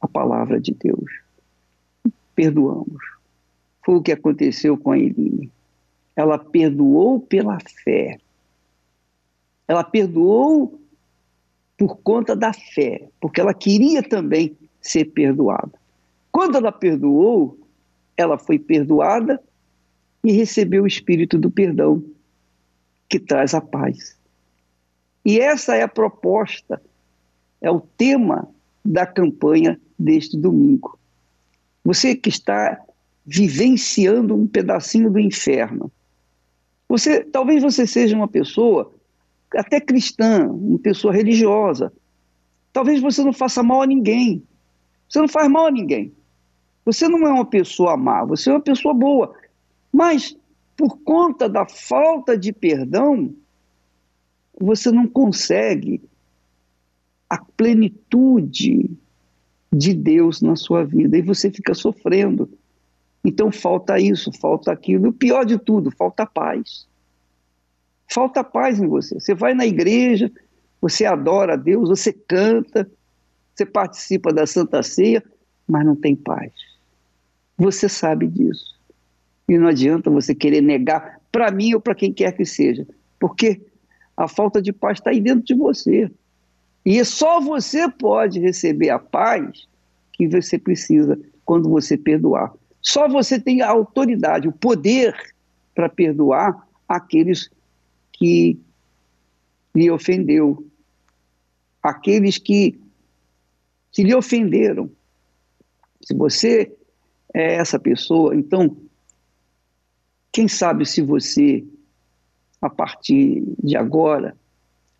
a 0.00 0.08
palavra 0.08 0.60
de 0.60 0.74
Deus. 0.74 1.10
Perdoamos. 2.34 3.02
Foi 3.84 3.96
o 3.96 4.02
que 4.02 4.12
aconteceu 4.12 4.76
com 4.76 4.92
a 4.92 4.98
Eline. 4.98 5.50
Ela 6.16 6.38
perdoou 6.38 7.20
pela 7.20 7.58
fé. 7.84 8.18
Ela 9.68 9.84
perdoou 9.84 10.80
por 11.78 11.96
conta 11.98 12.34
da 12.34 12.52
fé, 12.52 13.08
porque 13.20 13.40
ela 13.40 13.54
queria 13.54 14.02
também 14.02 14.56
ser 14.80 15.06
perdoada. 15.06 15.72
Quando 16.32 16.56
ela 16.56 16.72
perdoou, 16.72 17.58
ela 18.20 18.38
foi 18.38 18.58
perdoada 18.58 19.42
e 20.22 20.32
recebeu 20.32 20.84
o 20.84 20.86
espírito 20.86 21.38
do 21.38 21.50
perdão, 21.50 22.02
que 23.08 23.18
traz 23.18 23.54
a 23.54 23.60
paz. 23.60 24.16
E 25.24 25.40
essa 25.40 25.74
é 25.74 25.82
a 25.82 25.88
proposta, 25.88 26.80
é 27.60 27.70
o 27.70 27.80
tema 27.80 28.48
da 28.84 29.06
campanha 29.06 29.80
deste 29.98 30.36
domingo. 30.36 30.98
Você 31.84 32.14
que 32.14 32.28
está 32.28 32.80
vivenciando 33.26 34.34
um 34.34 34.46
pedacinho 34.46 35.10
do 35.10 35.18
inferno. 35.18 35.90
Você, 36.88 37.22
talvez 37.22 37.62
você 37.62 37.86
seja 37.86 38.16
uma 38.16 38.26
pessoa 38.26 38.92
até 39.54 39.80
cristã, 39.80 40.48
uma 40.48 40.78
pessoa 40.78 41.12
religiosa. 41.12 41.92
Talvez 42.72 43.00
você 43.00 43.22
não 43.22 43.32
faça 43.32 43.62
mal 43.62 43.82
a 43.82 43.86
ninguém. 43.86 44.42
Você 45.08 45.20
não 45.20 45.28
faz 45.28 45.48
mal 45.48 45.66
a 45.66 45.70
ninguém. 45.70 46.12
Você 46.84 47.08
não 47.08 47.26
é 47.26 47.30
uma 47.30 47.44
pessoa 47.44 47.96
má, 47.96 48.24
você 48.24 48.50
é 48.50 48.52
uma 48.52 48.60
pessoa 48.60 48.94
boa. 48.94 49.34
Mas 49.92 50.36
por 50.76 50.98
conta 51.00 51.48
da 51.48 51.66
falta 51.66 52.38
de 52.38 52.52
perdão, 52.52 53.34
você 54.58 54.90
não 54.90 55.06
consegue 55.06 56.00
a 57.28 57.38
plenitude 57.38 58.90
de 59.72 59.94
Deus 59.94 60.40
na 60.40 60.56
sua 60.56 60.84
vida 60.84 61.16
e 61.16 61.22
você 61.22 61.50
fica 61.50 61.74
sofrendo. 61.74 62.50
Então 63.24 63.52
falta 63.52 64.00
isso, 64.00 64.32
falta 64.32 64.72
aquilo. 64.72 65.06
E 65.06 65.08
o 65.10 65.12
pior 65.12 65.44
de 65.44 65.58
tudo, 65.58 65.90
falta 65.90 66.26
paz. 66.26 66.88
Falta 68.10 68.42
paz 68.42 68.80
em 68.80 68.86
você. 68.86 69.20
Você 69.20 69.34
vai 69.34 69.54
na 69.54 69.66
igreja, 69.66 70.32
você 70.80 71.04
adora 71.04 71.52
a 71.52 71.56
Deus, 71.56 71.88
você 71.88 72.12
canta, 72.12 72.90
você 73.54 73.66
participa 73.66 74.32
da 74.32 74.46
Santa 74.46 74.82
Ceia, 74.82 75.22
mas 75.68 75.84
não 75.84 75.94
tem 75.94 76.16
paz. 76.16 76.52
Você 77.60 77.90
sabe 77.90 78.26
disso. 78.26 78.74
E 79.46 79.58
não 79.58 79.68
adianta 79.68 80.08
você 80.08 80.34
querer 80.34 80.62
negar 80.62 81.20
para 81.30 81.50
mim 81.50 81.74
ou 81.74 81.80
para 81.80 81.94
quem 81.94 82.10
quer 82.10 82.32
que 82.32 82.46
seja, 82.46 82.86
porque 83.18 83.60
a 84.16 84.26
falta 84.26 84.62
de 84.62 84.72
paz 84.72 84.98
está 84.98 85.10
aí 85.10 85.20
dentro 85.20 85.44
de 85.44 85.54
você. 85.54 86.10
E 86.86 87.04
só 87.04 87.38
você 87.38 87.86
pode 87.90 88.40
receber 88.40 88.88
a 88.88 88.98
paz 88.98 89.68
que 90.14 90.26
você 90.26 90.58
precisa 90.58 91.20
quando 91.44 91.68
você 91.68 91.98
perdoar. 91.98 92.50
Só 92.80 93.06
você 93.06 93.38
tem 93.38 93.60
a 93.60 93.68
autoridade, 93.68 94.48
o 94.48 94.52
poder 94.52 95.14
para 95.74 95.88
perdoar 95.88 96.66
aqueles 96.88 97.50
que 98.10 98.58
lhe 99.74 99.90
ofendeu, 99.90 100.66
aqueles 101.82 102.38
que, 102.38 102.80
que 103.92 104.02
lhe 104.02 104.14
ofenderam. 104.14 104.90
Se 106.00 106.14
você 106.14 106.74
é 107.34 107.54
essa 107.54 107.78
pessoa, 107.78 108.34
então, 108.34 108.76
quem 110.32 110.48
sabe 110.48 110.86
se 110.86 111.02
você, 111.02 111.64
a 112.60 112.68
partir 112.68 113.42
de 113.62 113.76
agora, 113.76 114.36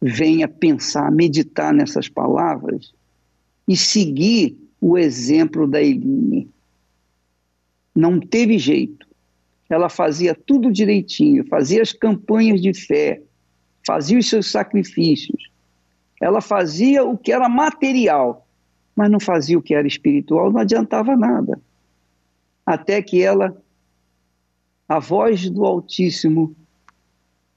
venha 0.01 0.49
pensar, 0.49 1.11
meditar 1.11 1.73
nessas 1.73 2.09
palavras 2.09 2.93
e 3.69 3.77
seguir 3.77 4.57
o 4.81 4.97
exemplo 4.97 5.67
da 5.67 5.83
Eline 5.83 6.49
não 7.95 8.19
teve 8.19 8.59
jeito. 8.59 9.07
Ela 9.69 9.89
fazia 9.89 10.35
tudo 10.35 10.73
direitinho, 10.73 11.47
fazia 11.47 11.83
as 11.83 11.93
campanhas 11.93 12.61
de 12.61 12.73
fé, 12.73 13.23
fazia 13.87 14.19
os 14.19 14.29
seus 14.29 14.51
sacrifícios. 14.51 15.51
Ela 16.21 16.41
fazia 16.41 17.05
o 17.05 17.17
que 17.17 17.33
era 17.33 17.49
material, 17.49 18.47
mas 18.97 19.11
não 19.11 19.21
fazia 19.21 19.59
o 19.59 19.63
que 19.63 19.75
era 19.75 19.87
espiritual, 19.87 20.51
não 20.51 20.61
adiantava 20.61 21.17
nada. 21.17 21.61
Até 22.71 23.03
que 23.03 23.21
ela, 23.21 23.61
a 24.89 25.01
voz 25.01 25.51
do 25.51 25.65
Altíssimo, 25.65 26.55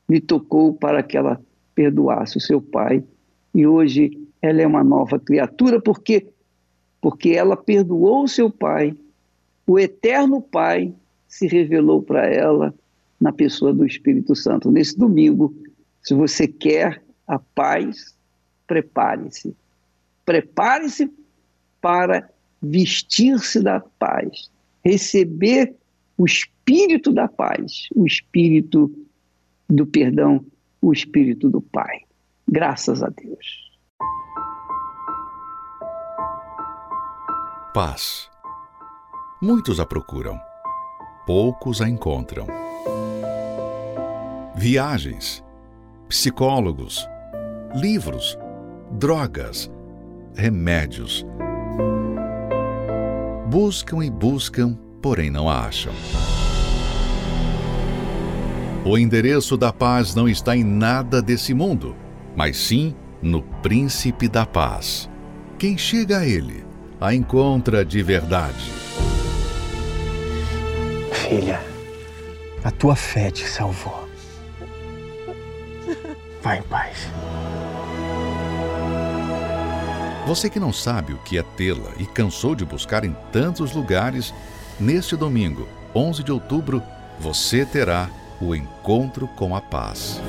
lhe 0.09 0.19
tocou 0.19 0.73
para 0.73 1.03
que 1.03 1.15
ela 1.15 1.39
perdoasse 1.75 2.37
o 2.37 2.41
seu 2.41 2.59
pai. 2.59 3.03
E 3.53 3.67
hoje 3.67 4.27
ela 4.41 4.63
é 4.63 4.65
uma 4.65 4.83
nova 4.83 5.19
criatura 5.19 5.79
porque 5.79 6.27
porque 6.99 7.29
ela 7.29 7.55
perdoou 7.55 8.27
seu 8.27 8.49
pai. 8.49 8.97
O 9.67 9.77
eterno 9.77 10.41
Pai 10.41 10.91
se 11.27 11.45
revelou 11.45 12.01
para 12.01 12.25
ela 12.25 12.73
na 13.21 13.31
pessoa 13.31 13.71
do 13.71 13.85
Espírito 13.85 14.35
Santo. 14.35 14.71
Nesse 14.71 14.97
domingo, 14.97 15.53
se 16.01 16.15
você 16.15 16.47
quer 16.47 17.03
a 17.27 17.37
paz, 17.37 18.17
prepare-se. 18.65 19.55
Prepare-se 20.25 21.11
para 21.79 22.27
vestir-se 22.59 23.61
da 23.61 23.81
paz, 23.81 24.49
receber 24.83 25.75
o 26.17 26.25
espírito 26.25 27.11
da 27.11 27.27
paz, 27.27 27.87
o 27.95 28.05
espírito 28.05 28.91
do 29.69 29.85
perdão, 29.85 30.45
o 30.81 30.91
espírito 30.91 31.49
do 31.49 31.61
Pai. 31.61 32.01
Graças 32.47 33.01
a 33.01 33.09
Deus. 33.09 33.71
Paz. 37.73 38.29
Muitos 39.41 39.79
a 39.79 39.85
procuram, 39.85 40.39
poucos 41.25 41.81
a 41.81 41.89
encontram. 41.89 42.45
Viagens, 44.55 45.43
psicólogos, 46.07 47.07
livros, 47.73 48.37
drogas, 48.91 49.71
remédios. 50.35 51.25
Buscam 53.53 54.03
e 54.03 54.09
buscam, 54.09 54.75
porém 54.99 55.29
não 55.29 55.47
a 55.47 55.67
acham. 55.67 55.93
O 58.83 58.97
endereço 58.97 59.55
da 59.55 59.71
paz 59.71 60.15
não 60.15 60.27
está 60.27 60.57
em 60.57 60.63
nada 60.63 61.21
desse 61.21 61.53
mundo, 61.53 61.95
mas 62.35 62.57
sim 62.57 62.95
no 63.21 63.43
Príncipe 63.61 64.27
da 64.27 64.43
Paz. 64.43 65.07
Quem 65.59 65.77
chega 65.77 66.21
a 66.21 66.27
ele 66.27 66.65
a 66.99 67.13
encontra 67.13 67.85
de 67.85 68.01
verdade. 68.01 68.71
Filha, 71.11 71.61
a 72.63 72.71
tua 72.71 72.95
fé 72.95 73.29
te 73.29 73.47
salvou. 73.47 74.09
Vai 76.41 76.57
em 76.57 76.63
paz. 76.63 77.07
Você 80.25 80.49
que 80.49 80.57
não 80.57 80.71
sabe 80.71 81.11
o 81.11 81.17
que 81.17 81.37
é 81.37 81.43
tê-la 81.43 81.91
e 81.99 82.05
cansou 82.05 82.55
de 82.55 82.63
buscar 82.63 83.03
em 83.03 83.13
tantos 83.31 83.73
lugares, 83.73 84.33
neste 84.79 85.17
domingo, 85.17 85.67
11 85.93 86.23
de 86.23 86.31
outubro, 86.31 86.81
você 87.19 87.65
terá 87.65 88.09
o 88.39 88.55
encontro 88.55 89.27
com 89.27 89.53
a 89.53 89.59
paz. 89.59 90.21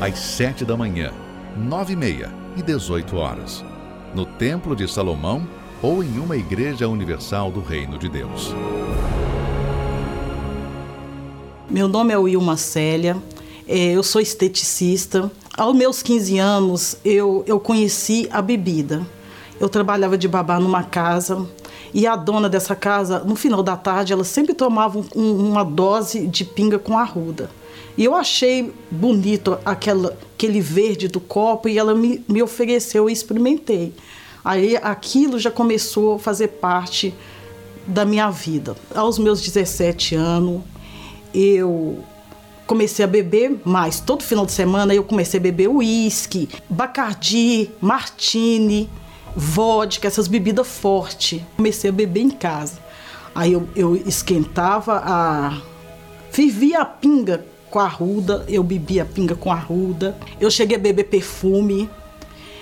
Às 0.00 0.18
sete 0.18 0.64
da 0.64 0.74
manhã, 0.74 1.12
nove 1.54 1.92
e 1.92 1.96
meia 1.96 2.32
e 2.56 2.62
dezoito 2.62 3.16
horas, 3.16 3.62
no 4.14 4.24
Templo 4.24 4.74
de 4.74 4.88
Salomão 4.90 5.46
ou 5.82 6.02
em 6.02 6.18
uma 6.18 6.36
igreja 6.36 6.88
universal 6.88 7.52
do 7.52 7.60
Reino 7.60 7.98
de 7.98 8.08
Deus. 8.08 8.54
Meu 11.68 11.86
nome 11.86 12.14
é 12.14 12.16
Wilma 12.16 12.56
Célia, 12.56 13.18
é, 13.66 13.92
eu 13.92 14.02
sou 14.02 14.18
esteticista. 14.18 15.30
Aos 15.58 15.74
meus 15.74 16.04
15 16.04 16.38
anos, 16.38 16.96
eu, 17.04 17.42
eu 17.44 17.58
conheci 17.58 18.28
a 18.30 18.40
bebida. 18.40 19.04
Eu 19.58 19.68
trabalhava 19.68 20.16
de 20.16 20.28
babá 20.28 20.60
numa 20.60 20.84
casa 20.84 21.48
e 21.92 22.06
a 22.06 22.14
dona 22.14 22.48
dessa 22.48 22.76
casa, 22.76 23.24
no 23.24 23.34
final 23.34 23.60
da 23.60 23.76
tarde, 23.76 24.12
ela 24.12 24.22
sempre 24.22 24.54
tomava 24.54 25.00
um, 25.16 25.48
uma 25.48 25.64
dose 25.64 26.28
de 26.28 26.44
pinga 26.44 26.78
com 26.78 26.96
arruda. 26.96 27.50
E 27.96 28.04
eu 28.04 28.14
achei 28.14 28.72
bonito 28.88 29.58
aquela, 29.64 30.16
aquele 30.32 30.60
verde 30.60 31.08
do 31.08 31.18
copo 31.18 31.68
e 31.68 31.76
ela 31.76 31.92
me, 31.92 32.24
me 32.28 32.40
ofereceu 32.40 33.10
e 33.10 33.12
experimentei. 33.12 33.92
Aí 34.44 34.76
aquilo 34.76 35.40
já 35.40 35.50
começou 35.50 36.14
a 36.14 36.18
fazer 36.20 36.46
parte 36.48 37.12
da 37.84 38.04
minha 38.04 38.30
vida. 38.30 38.76
Aos 38.94 39.18
meus 39.18 39.40
17 39.40 40.14
anos, 40.14 40.62
eu 41.34 41.98
comecei 42.68 43.02
a 43.02 43.08
beber 43.08 43.60
mais. 43.64 43.98
Todo 43.98 44.22
final 44.22 44.44
de 44.44 44.52
semana 44.52 44.94
eu 44.94 45.02
comecei 45.02 45.40
a 45.40 45.42
beber 45.42 45.68
uísque, 45.68 46.48
bacardi, 46.68 47.70
martini, 47.80 48.88
vodka, 49.34 50.06
essas 50.06 50.28
bebidas 50.28 50.68
fortes. 50.68 51.40
Comecei 51.56 51.88
a 51.88 51.92
beber 51.92 52.20
em 52.20 52.30
casa. 52.30 52.78
Aí 53.34 53.54
eu, 53.54 53.68
eu 53.74 53.96
esquentava 53.96 55.02
a. 55.04 55.60
Vivia 56.30 56.82
a 56.82 56.84
pinga 56.84 57.44
com 57.70 57.78
a 57.78 57.84
arruda, 57.84 58.44
eu 58.48 58.62
bebia 58.62 59.04
pinga 59.04 59.34
com 59.34 59.50
a 59.50 59.54
arruda. 59.54 60.16
Eu 60.38 60.50
cheguei 60.50 60.76
a 60.76 60.80
beber 60.80 61.04
perfume, 61.04 61.88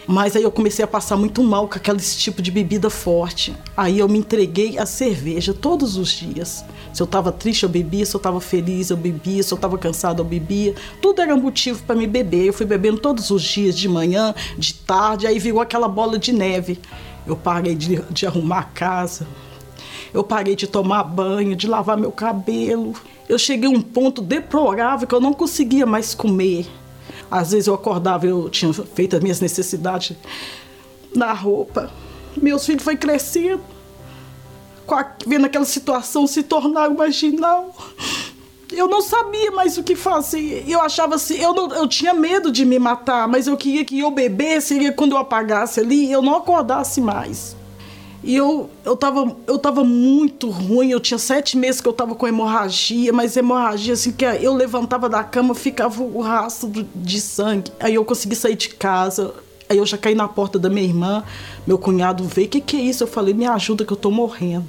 mas 0.07 0.37
aí 0.37 0.45
eu 0.45 0.53
comecei 0.53 0.85
a 0.85 0.89
passar 0.89 1.17
muito 1.17 1.43
mal 1.43 1.67
com 1.67 1.75
aquele 1.75 1.99
tipo 1.99 2.41
de 2.41 2.51
bebida 2.53 2.89
forte. 2.89 3.57
Aí 3.77 3.99
eu 3.99 4.09
me 4.09 4.19
entreguei 4.19 4.79
à 4.79 4.87
cerveja 4.87 5.53
todos 5.53 5.97
os 5.97 6.11
dias. 6.11 6.65
Se 6.93 7.03
eu 7.03 7.07
estava 7.07 7.33
triste, 7.33 7.65
eu 7.65 7.69
bebia. 7.69 8.07
Se 8.07 8.15
eu 8.15 8.19
estava 8.19 8.41
feliz, 8.41 8.91
eu 8.91 8.97
bebia. 8.97 9.43
Se 9.43 9.53
eu 9.53 9.57
estava 9.57 9.77
cansado, 9.77 10.21
eu 10.21 10.25
bebia. 10.25 10.77
Tudo 11.03 11.21
era 11.21 11.37
motivo 11.37 11.83
para 11.83 11.97
me 11.97 12.07
beber. 12.07 12.47
Eu 12.47 12.53
fui 12.53 12.65
bebendo 12.65 12.99
todos 12.99 13.31
os 13.31 13.43
dias, 13.43 13.77
de 13.77 13.89
manhã, 13.89 14.33
de 14.57 14.75
tarde. 14.75 15.27
Aí 15.27 15.41
virou 15.41 15.61
aquela 15.61 15.89
bola 15.89 16.19
de 16.19 16.33
neve. 16.33 16.79
Eu 17.27 17.37
parei 17.37 17.75
de, 17.75 18.01
de 18.11 18.27
arrumar 18.27 18.61
a 18.61 18.65
casa. 18.65 19.27
Eu 20.15 20.23
parei 20.23 20.55
de 20.55 20.69
tomar 20.69 21.03
banho, 21.03 21.57
de 21.57 21.67
lavar 21.67 21.97
meu 21.97 22.13
cabelo. 22.13 22.95
Eu 23.29 23.39
cheguei 23.39 23.69
a 23.69 23.73
um 23.73 23.83
ponto 23.83 24.23
deplorável 24.23 25.09
que 25.09 25.15
eu 25.15 25.21
não 25.21 25.35
conseguia 25.35 25.85
mais 25.85 26.15
comer. 26.15 26.65
Às 27.31 27.53
vezes 27.53 27.67
eu 27.67 27.75
acordava, 27.75 28.27
eu 28.27 28.49
tinha 28.49 28.73
feito 28.73 29.17
as 29.17 29.23
minhas 29.23 29.41
necessidades 29.41 30.17
na 31.15 31.33
roupa. 31.33 31.91
Meus 32.37 32.65
filhos 32.67 32.83
foi 32.83 32.97
crescendo, 32.97 33.63
vendo 35.27 35.47
aquela 35.47 35.65
situação 35.65 36.27
se 36.27 36.43
tornar 36.43 36.91
marginal. 36.91 37.75
Eu 38.73 38.89
não 38.89 39.01
sabia 39.01 39.51
mais 39.53 39.79
o 39.79 39.83
que 39.83 39.97
fazer. 39.97 40.65
Eu 40.69 40.81
achava 40.81 41.15
assim, 41.15 41.37
eu, 41.37 41.55
não, 41.55 41.73
eu 41.75 41.89
tinha 41.89 42.13
medo 42.13 42.53
de 42.53 42.65
me 42.65 42.79
matar, 42.79 43.27
mas 43.27 43.47
eu 43.47 43.57
queria 43.57 43.85
que 43.85 43.99
eu 43.99 44.11
bebesse 44.11 44.79
e 44.79 44.93
quando 44.93 45.13
eu 45.13 45.19
apagasse 45.19 45.81
ali, 45.81 46.11
eu 46.11 46.21
não 46.21 46.37
acordasse 46.37 47.01
mais. 47.01 47.56
E 48.27 48.35
eu, 48.35 48.69
eu, 48.85 48.97
tava, 48.97 49.37
eu 49.47 49.57
tava 49.57 49.85
muito 49.85 50.51
ruim, 50.51 50.91
eu 50.91 50.99
tinha 50.99 51.17
sete 51.17 51.57
meses 51.57 51.81
que 51.81 51.87
eu 51.87 51.93
tava 51.93 52.13
com 52.17 52.27
hemorragia, 52.27 53.13
mas 53.13 53.37
hemorragia 53.37 53.95
assim, 53.95 54.11
que 54.11 54.25
eu 54.25 54.53
levantava 54.53 55.09
da 55.09 55.23
cama, 55.23 55.55
ficava 55.55 56.03
o 56.03 56.21
rastro 56.21 56.85
de 56.93 57.21
sangue. 57.21 57.71
Aí 57.79 57.95
eu 57.95 58.05
consegui 58.05 58.35
sair 58.35 58.57
de 58.57 58.71
casa, 58.71 59.33
aí 59.69 59.79
eu 59.79 59.87
já 59.87 59.97
caí 59.97 60.17
na 60.17 60.27
porta 60.27 60.59
da 60.59 60.69
minha 60.69 60.85
irmã, 60.85 61.23
meu 61.65 61.79
cunhado 61.79 62.25
veio, 62.25 62.49
que 62.49 62.61
que 62.61 62.77
é 62.77 62.81
isso? 62.81 63.05
Eu 63.05 63.07
falei, 63.07 63.33
me 63.33 63.47
ajuda 63.47 63.85
que 63.85 63.93
eu 63.93 63.97
tô 63.97 64.11
morrendo. 64.11 64.67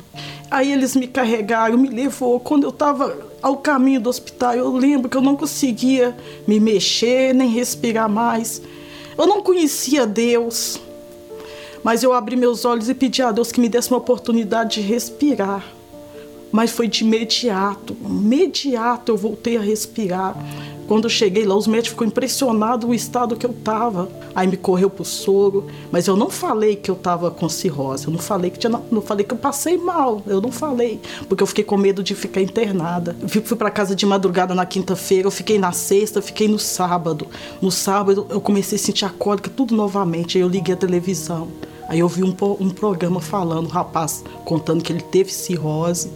Aí 0.51 0.71
eles 0.71 0.95
me 0.95 1.07
carregaram, 1.07 1.79
me 1.79 1.89
levou. 1.89 2.39
Quando 2.39 2.63
eu 2.63 2.71
tava 2.71 3.17
ao 3.41 3.57
caminho 3.57 3.99
do 3.99 4.07
hospital, 4.07 4.53
eu 4.53 4.71
lembro 4.71 5.09
que 5.09 5.17
eu 5.17 5.21
não 5.21 5.35
conseguia 5.35 6.15
me 6.47 6.59
mexer, 6.59 7.33
nem 7.33 7.49
respirar 7.49 8.07
mais. 8.07 8.61
Eu 9.17 9.25
não 9.25 9.41
conhecia 9.41 10.05
Deus. 10.05 10.79
Mas 11.87 12.03
eu 12.03 12.11
abri 12.11 12.35
meus 12.35 12.65
olhos 12.65 12.89
e 12.89 12.93
pedi 12.93 13.21
a 13.21 13.31
Deus 13.31 13.49
que 13.49 13.61
me 13.61 13.69
desse 13.69 13.89
uma 13.89 13.97
oportunidade 13.97 14.81
de 14.81 14.85
respirar. 14.85 15.63
Mas 16.51 16.69
foi 16.69 16.85
de 16.85 17.05
imediato, 17.05 17.95
imediato 18.03 19.13
eu 19.13 19.15
voltei 19.15 19.55
a 19.55 19.61
respirar. 19.61 20.35
Quando 20.85 21.05
eu 21.05 21.09
cheguei 21.09 21.45
lá, 21.45 21.55
os 21.55 21.65
médicos 21.65 21.91
ficou 21.91 22.05
impressionados 22.05 22.89
o 22.89 22.93
estado 22.93 23.37
que 23.37 23.45
eu 23.45 23.51
estava. 23.51 24.09
Aí 24.35 24.45
me 24.47 24.57
correu 24.57 24.89
pro 24.89 25.05
soro, 25.05 25.65
mas 25.89 26.07
eu 26.07 26.17
não 26.17 26.29
falei 26.29 26.75
que 26.75 26.91
eu 26.91 26.95
estava 26.95 27.31
com 27.31 27.47
cirrose. 27.47 28.07
Eu 28.07 28.11
não 28.11 28.19
falei 28.19 28.51
que 28.51 28.59
tinha, 28.59 28.81
não 28.91 29.01
falei 29.01 29.25
que 29.25 29.33
eu 29.33 29.37
passei 29.37 29.77
mal. 29.77 30.21
Eu 30.27 30.41
não 30.41 30.51
falei, 30.51 30.99
porque 31.29 31.41
eu 31.41 31.47
fiquei 31.47 31.63
com 31.63 31.77
medo 31.77 32.03
de 32.03 32.13
ficar 32.13 32.41
internada. 32.41 33.15
Eu 33.21 33.29
fui 33.29 33.55
para 33.55 33.71
casa 33.71 33.95
de 33.95 34.05
madrugada 34.05 34.53
na 34.53 34.65
quinta-feira, 34.65 35.27
eu 35.27 35.31
fiquei 35.31 35.57
na 35.57 35.71
sexta, 35.71 36.21
fiquei 36.21 36.49
no 36.49 36.59
sábado. 36.59 37.27
No 37.61 37.71
sábado 37.71 38.27
eu 38.29 38.41
comecei 38.41 38.75
a 38.75 38.79
sentir 38.79 39.05
a 39.05 39.09
cólica 39.09 39.49
tudo 39.49 39.73
novamente. 39.73 40.37
Aí 40.37 40.41
eu 40.41 40.49
liguei 40.49 40.73
a 40.73 40.77
televisão. 40.77 41.47
Aí 41.87 41.99
eu 41.99 42.07
vi 42.07 42.23
um, 42.23 42.35
um 42.59 42.69
programa 42.69 43.21
falando, 43.21 43.67
um 43.67 43.71
rapaz 43.71 44.23
contando 44.43 44.83
que 44.83 44.91
ele 44.91 45.01
teve 45.01 45.31
cirrose, 45.31 46.11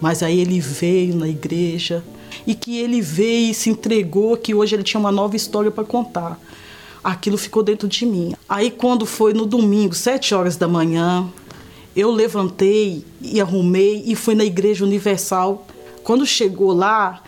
mas 0.00 0.22
aí 0.22 0.38
ele 0.38 0.60
veio 0.60 1.16
na 1.16 1.28
igreja 1.28 2.04
e 2.46 2.54
que 2.54 2.78
ele 2.78 3.00
veio 3.00 3.50
e 3.50 3.54
se 3.54 3.68
entregou, 3.68 4.36
que 4.36 4.54
hoje 4.54 4.76
ele 4.76 4.82
tinha 4.82 5.00
uma 5.00 5.10
nova 5.10 5.34
história 5.34 5.70
para 5.70 5.84
contar. 5.84 6.38
Aquilo 7.02 7.36
ficou 7.36 7.62
dentro 7.62 7.88
de 7.88 8.06
mim. 8.06 8.34
Aí 8.48 8.70
quando 8.70 9.04
foi 9.04 9.32
no 9.32 9.44
domingo, 9.44 9.94
sete 9.94 10.34
horas 10.34 10.56
da 10.56 10.68
manhã, 10.68 11.28
eu 11.96 12.10
levantei 12.10 13.04
e 13.20 13.40
arrumei 13.40 14.04
e 14.06 14.14
fui 14.14 14.34
na 14.34 14.44
Igreja 14.44 14.84
Universal. 14.84 15.66
Quando 16.04 16.24
chegou 16.24 16.72
lá, 16.72 17.22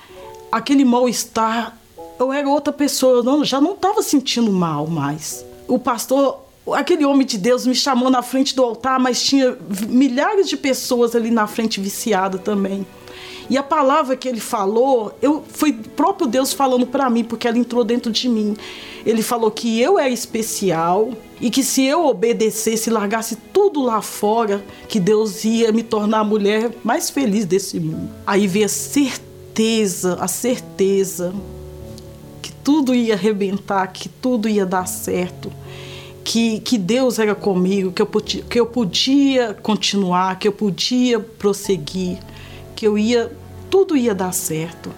aquele 0.51 0.85
mal-estar, 0.85 1.77
eu 2.19 2.33
era 2.33 2.49
outra 2.49 2.73
pessoa, 2.73 3.17
eu 3.17 3.23
não, 3.23 3.45
já 3.45 3.61
não 3.61 3.73
estava 3.73 4.03
sentindo 4.03 4.53
mal 4.53 4.87
mais. 4.87 5.45
O 5.67 5.79
pastor 5.79 6.41
aquele 6.75 7.05
homem 7.05 7.27
de 7.27 7.39
Deus 7.39 7.67
me 7.67 7.75
chamou 7.75 8.11
na 8.11 8.23
frente 8.23 8.55
do 8.55 8.63
altar, 8.63 8.99
mas 8.99 9.23
tinha 9.23 9.57
milhares 9.89 10.49
de 10.49 10.57
pessoas 10.57 11.15
ali 11.15 11.31
na 11.31 11.47
frente 11.47 11.81
viciada 11.81 12.39
também. 12.39 12.87
E 13.51 13.59
a 13.59 13.65
palavra 13.65 14.17
que 14.17 14.29
ele 14.29 14.39
falou, 14.39 15.13
eu 15.21 15.43
foi 15.49 15.73
próprio 15.73 16.29
Deus 16.29 16.53
falando 16.53 16.87
para 16.87 17.11
mim, 17.11 17.25
porque 17.25 17.49
ela 17.49 17.59
entrou 17.59 17.83
dentro 17.83 18.13
de 18.13 18.29
mim. 18.29 18.57
Ele 19.05 19.23
falou 19.23 19.51
que 19.51 19.81
eu 19.81 19.99
era 19.99 20.09
especial 20.09 21.11
e 21.41 21.51
que 21.51 21.65
se 21.65 21.83
eu 21.83 22.07
obedecesse, 22.07 22.91
largasse 22.91 23.37
tudo 23.53 23.83
lá 23.83 24.01
fora, 24.01 24.65
que 24.89 25.01
Deus 25.01 25.45
ia 25.45 25.73
me 25.73 25.83
tornar 25.83 26.21
a 26.21 26.25
mulher 26.25 26.71
mais 26.85 27.11
feliz 27.11 27.45
desse 27.45 27.81
mundo. 27.81 28.09
Aí 28.25 28.47
veio 28.47 28.67
a 28.67 28.69
certeza, 28.69 30.17
a 30.21 30.29
certeza 30.29 31.35
que 32.41 32.53
tudo 32.53 32.95
ia 32.95 33.15
arrebentar, 33.15 33.89
que 33.89 34.09
tudo 34.09 34.49
ia 34.49 34.65
dar 34.65 34.87
certo. 34.87 35.51
Que, 36.23 36.61
que 36.61 36.77
Deus 36.79 37.19
era 37.19 37.35
comigo, 37.35 37.93
que 37.93 38.03
eu, 38.03 38.07
podia, 38.07 38.43
que 38.43 38.61
eu 38.61 38.67
podia 38.67 39.55
continuar, 39.55 40.39
que 40.39 40.47
eu 40.47 40.53
podia 40.53 41.19
prosseguir, 41.19 42.19
que 42.77 42.87
eu 42.87 42.99
ia, 42.99 43.33
tudo 43.71 43.97
ia 43.97 44.15
dar 44.15 44.33
certo. 44.33 44.91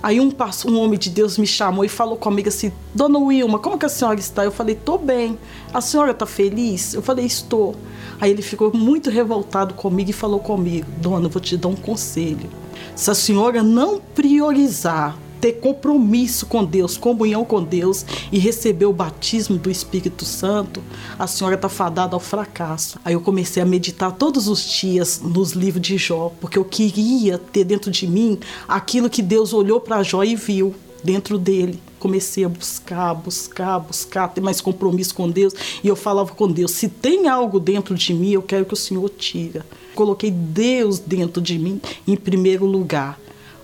Aí 0.00 0.20
um, 0.20 0.32
um 0.66 0.78
homem 0.78 0.98
de 0.98 1.10
Deus 1.10 1.36
me 1.36 1.46
chamou 1.46 1.84
e 1.84 1.88
falou 1.88 2.16
comigo 2.16 2.48
assim, 2.48 2.70
Dona 2.94 3.18
Wilma, 3.18 3.58
como 3.58 3.76
que 3.76 3.86
a 3.86 3.88
senhora 3.88 4.20
está? 4.20 4.44
Eu 4.44 4.52
falei, 4.52 4.76
tô 4.76 4.96
bem. 4.96 5.36
A 5.74 5.80
senhora 5.80 6.12
está 6.12 6.24
feliz? 6.24 6.94
Eu 6.94 7.02
falei, 7.02 7.26
estou. 7.26 7.74
Aí 8.20 8.30
ele 8.30 8.42
ficou 8.42 8.72
muito 8.72 9.10
revoltado 9.10 9.74
comigo 9.74 10.10
e 10.10 10.12
falou 10.12 10.38
comigo, 10.38 10.86
Dona, 10.98 11.26
eu 11.26 11.30
vou 11.30 11.42
te 11.42 11.56
dar 11.56 11.68
um 11.68 11.76
conselho. 11.76 12.48
Se 12.94 13.10
a 13.10 13.14
senhora 13.14 13.62
não 13.62 14.00
priorizar 14.14 15.18
ter 15.40 15.54
compromisso 15.54 16.46
com 16.46 16.64
Deus, 16.64 16.96
comunhão 16.96 17.44
com 17.44 17.62
Deus 17.62 18.04
e 18.30 18.38
receber 18.38 18.86
o 18.86 18.92
batismo 18.92 19.56
do 19.56 19.70
Espírito 19.70 20.24
Santo, 20.24 20.82
a 21.18 21.26
senhora 21.26 21.54
está 21.54 21.68
fadada 21.68 22.14
ao 22.14 22.20
fracasso. 22.20 22.98
Aí 23.04 23.14
eu 23.14 23.20
comecei 23.20 23.62
a 23.62 23.66
meditar 23.66 24.12
todos 24.12 24.48
os 24.48 24.62
dias 24.64 25.20
nos 25.22 25.52
livros 25.52 25.82
de 25.82 25.96
Jó, 25.96 26.32
porque 26.40 26.58
eu 26.58 26.64
queria 26.64 27.38
ter 27.38 27.64
dentro 27.64 27.90
de 27.90 28.06
mim 28.06 28.38
aquilo 28.66 29.10
que 29.10 29.22
Deus 29.22 29.52
olhou 29.52 29.80
para 29.80 30.02
Jó 30.02 30.22
e 30.24 30.34
viu 30.34 30.74
dentro 31.02 31.38
dele. 31.38 31.80
Comecei 31.98 32.44
a 32.44 32.48
buscar, 32.48 33.14
buscar, 33.14 33.78
buscar, 33.80 34.28
ter 34.28 34.40
mais 34.40 34.60
compromisso 34.60 35.14
com 35.14 35.28
Deus. 35.28 35.52
E 35.82 35.88
eu 35.88 35.96
falava 35.96 36.32
com 36.32 36.50
Deus: 36.50 36.72
se 36.72 36.88
tem 36.88 37.28
algo 37.28 37.58
dentro 37.58 37.94
de 37.94 38.14
mim, 38.14 38.30
eu 38.30 38.42
quero 38.42 38.64
que 38.64 38.74
o 38.74 38.76
Senhor 38.76 39.08
tira. 39.10 39.66
Coloquei 39.94 40.30
Deus 40.30 40.98
dentro 40.98 41.42
de 41.42 41.58
mim 41.58 41.80
em 42.06 42.16
primeiro 42.16 42.64
lugar. 42.64 43.18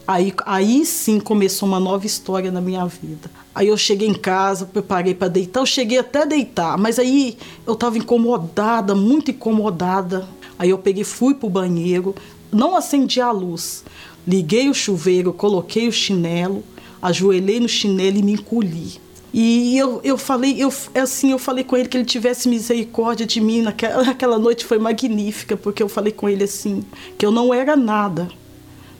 Aí, 0.07 0.35
aí 0.45 0.85
sim 0.85 1.19
começou 1.19 1.67
uma 1.67 1.81
nova 1.81 2.05
história 2.05 2.53
na 2.53 2.61
minha 2.61 2.85
vida. 2.85 3.31
Aí 3.55 3.69
eu 3.69 3.77
cheguei 3.77 4.07
em 4.07 4.15
casa, 4.15 4.67
preparei 4.67 5.15
para 5.15 5.29
deitar, 5.29 5.61
eu 5.61 5.67
cheguei 5.67 5.99
até 5.99 6.23
a 6.23 6.27
deitar, 6.27 6.77
mas 6.77 6.99
aí 6.99 7.39
eu 7.67 7.73
estava 7.73 7.97
incomodada, 7.97 8.95
muito 8.95 9.31
incomodada. 9.31 10.29
Aí 10.59 10.69
eu 10.69 10.79
peguei, 10.79 11.05
fui 11.05 11.35
pro 11.35 11.49
banheiro, 11.49 12.15
não 12.53 12.77
acendi 12.77 13.19
a 13.19 13.31
luz. 13.31 13.83
Liguei 14.27 14.69
o 14.69 14.75
chuveiro, 14.75 15.33
coloquei 15.33 15.89
o 15.89 15.93
chinelo, 15.93 16.63
ajoelhei 17.01 17.59
no 17.59 17.69
chinelo 17.69 18.19
e 18.19 18.23
me 18.23 18.33
encolhi. 18.33 19.01
E 19.33 19.77
eu, 19.77 20.01
eu 20.05 20.19
falei, 20.19 20.63
eu, 20.63 20.73
assim, 20.95 21.33
eu 21.33 21.39
falei 21.39 21.65
com 21.65 21.77
ele 21.77 21.89
que 21.89 21.97
ele 21.97 22.05
tivesse 22.05 22.47
misericórdia 22.47 23.27
de 23.27 23.41
mim. 23.41 23.63
Naquela, 23.63 24.05
naquela 24.05 24.39
noite 24.39 24.67
foi 24.67 24.79
magnífica, 24.79 25.57
porque 25.57 25.83
eu 25.83 25.89
falei 25.89 26.13
com 26.13 26.29
ele 26.29 26.45
assim, 26.45 26.85
que 27.17 27.25
eu 27.25 27.31
não 27.31 27.53
era 27.53 27.75
nada 27.75 28.29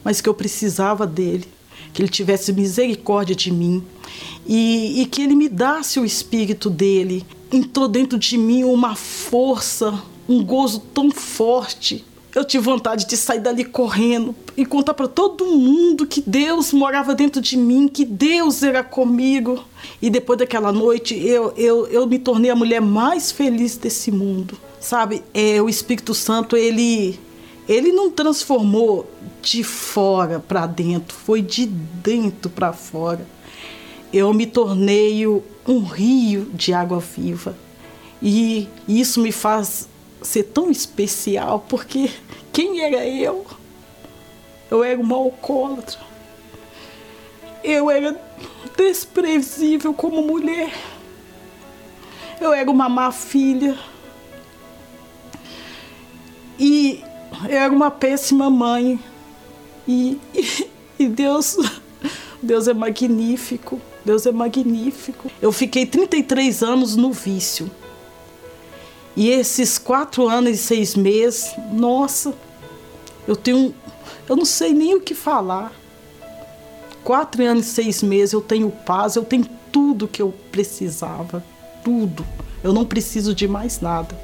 mas 0.05 0.21
que 0.21 0.29
eu 0.29 0.33
precisava 0.35 1.07
dele, 1.07 1.45
que 1.91 2.01
ele 2.01 2.09
tivesse 2.09 2.53
misericórdia 2.53 3.35
de 3.35 3.51
mim 3.51 3.83
e, 4.45 5.01
e 5.01 5.05
que 5.07 5.23
ele 5.23 5.35
me 5.35 5.49
desse 5.49 5.99
o 5.99 6.05
espírito 6.05 6.69
dele. 6.69 7.25
Entrou 7.51 7.87
dentro 7.87 8.19
de 8.19 8.37
mim 8.37 8.63
uma 8.63 8.95
força, 8.95 10.01
um 10.29 10.43
gozo 10.43 10.79
tão 10.93 11.09
forte. 11.09 12.05
Eu 12.33 12.43
tive 12.43 12.65
vontade 12.65 13.07
de 13.07 13.15
sair 13.15 13.39
dali 13.39 13.63
correndo 13.63 14.35
e 14.57 14.65
contar 14.65 14.93
para 14.93 15.07
todo 15.07 15.45
mundo 15.45 16.05
que 16.05 16.21
Deus 16.21 16.73
morava 16.73 17.15
dentro 17.15 17.41
de 17.41 17.55
mim, 17.55 17.87
que 17.87 18.03
Deus 18.03 18.61
era 18.61 18.83
comigo. 18.83 19.63
E 20.01 20.09
depois 20.09 20.37
daquela 20.37 20.71
noite, 20.71 21.15
eu, 21.15 21.53
eu, 21.55 21.87
eu 21.87 22.05
me 22.05 22.19
tornei 22.19 22.51
a 22.51 22.55
mulher 22.55 22.81
mais 22.81 23.31
feliz 23.31 23.77
desse 23.77 24.11
mundo. 24.11 24.57
Sabe, 24.81 25.23
é, 25.33 25.61
o 25.61 25.69
Espírito 25.69 26.13
Santo, 26.13 26.57
ele, 26.57 27.17
ele 27.67 27.91
não 27.91 28.11
transformou 28.11 29.09
de 29.45 29.63
fora 29.63 30.39
para 30.39 30.65
dentro, 30.65 31.15
foi 31.15 31.39
de 31.39 31.67
dentro 31.67 32.49
para 32.49 32.73
fora. 32.73 33.25
Eu 34.11 34.33
me 34.33 34.47
tornei 34.47 35.25
um 35.27 35.83
rio 35.83 36.49
de 36.51 36.73
água 36.73 36.99
viva. 36.99 37.55
E 38.19 38.67
isso 38.87 39.21
me 39.21 39.31
faz 39.31 39.87
ser 40.19 40.43
tão 40.45 40.71
especial, 40.71 41.63
porque 41.69 42.09
quem 42.51 42.81
era 42.81 43.05
eu? 43.05 43.45
Eu 44.71 44.83
era 44.83 44.99
uma 44.99 45.15
alcoólatra. 45.15 45.99
Eu 47.63 47.91
era 47.91 48.19
desprezível 48.75 49.93
como 49.93 50.23
mulher. 50.23 50.73
Eu 52.41 52.51
era 52.51 52.69
uma 52.71 52.89
má 52.89 53.11
filha. 53.11 53.77
E 56.57 57.03
eu 57.47 57.57
era 57.57 57.71
uma 57.71 57.91
péssima 57.91 58.49
mãe. 58.49 58.99
E, 59.87 60.19
e, 60.99 61.07
Deus, 61.09 61.57
Deus 62.41 62.67
é 62.67 62.73
magnífico. 62.73 63.79
Deus 64.03 64.25
é 64.25 64.31
magnífico. 64.31 65.31
Eu 65.41 65.51
fiquei 65.51 65.85
33 65.85 66.61
anos 66.61 66.95
no 66.95 67.11
vício. 67.11 67.69
E 69.15 69.29
esses 69.29 69.77
quatro 69.77 70.27
anos 70.27 70.51
e 70.51 70.57
seis 70.57 70.95
meses, 70.95 71.51
nossa, 71.71 72.33
eu 73.27 73.35
tenho. 73.35 73.73
Eu 74.27 74.35
não 74.35 74.45
sei 74.45 74.73
nem 74.73 74.93
o 74.95 75.01
que 75.01 75.15
falar. 75.15 75.71
Quatro 77.03 77.43
anos 77.43 77.67
e 77.67 77.69
seis 77.69 78.03
meses 78.03 78.33
eu 78.33 78.41
tenho 78.41 78.69
paz, 78.69 79.15
eu 79.15 79.23
tenho 79.23 79.47
tudo 79.71 80.07
que 80.07 80.21
eu 80.21 80.33
precisava. 80.51 81.43
Tudo. 81.83 82.25
Eu 82.63 82.73
não 82.73 82.83
preciso 82.83 83.33
de 83.33 83.47
mais 83.47 83.79
nada. 83.79 84.17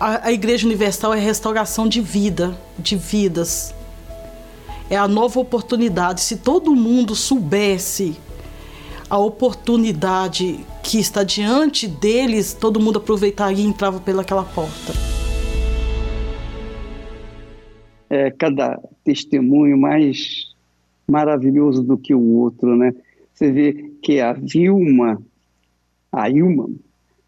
A, 0.00 0.28
a 0.28 0.32
Igreja 0.32 0.66
Universal 0.66 1.14
é 1.14 1.20
restauração 1.20 1.86
de 1.86 2.00
vida, 2.00 2.58
de 2.78 2.96
vidas 2.96 3.72
é 4.92 4.96
a 4.98 5.08
nova 5.08 5.40
oportunidade. 5.40 6.20
Se 6.20 6.36
todo 6.36 6.76
mundo 6.76 7.14
soubesse 7.14 8.14
a 9.08 9.16
oportunidade 9.16 10.60
que 10.82 10.98
está 10.98 11.24
diante 11.24 11.88
deles, 11.88 12.52
todo 12.52 12.78
mundo 12.78 12.98
aproveitaria 12.98 13.64
e 13.64 13.66
entrava 13.66 13.98
pelaquela 14.00 14.44
porta. 14.44 14.92
É 18.10 18.30
cada 18.32 18.78
testemunho 19.02 19.78
mais 19.78 20.52
maravilhoso 21.08 21.82
do 21.82 21.96
que 21.96 22.14
o 22.14 22.20
outro, 22.20 22.76
né? 22.76 22.94
Você 23.32 23.50
vê 23.50 23.72
que 24.02 24.20
a 24.20 24.34
Vilma, 24.34 25.22
a 26.12 26.28
Ilma, 26.28 26.68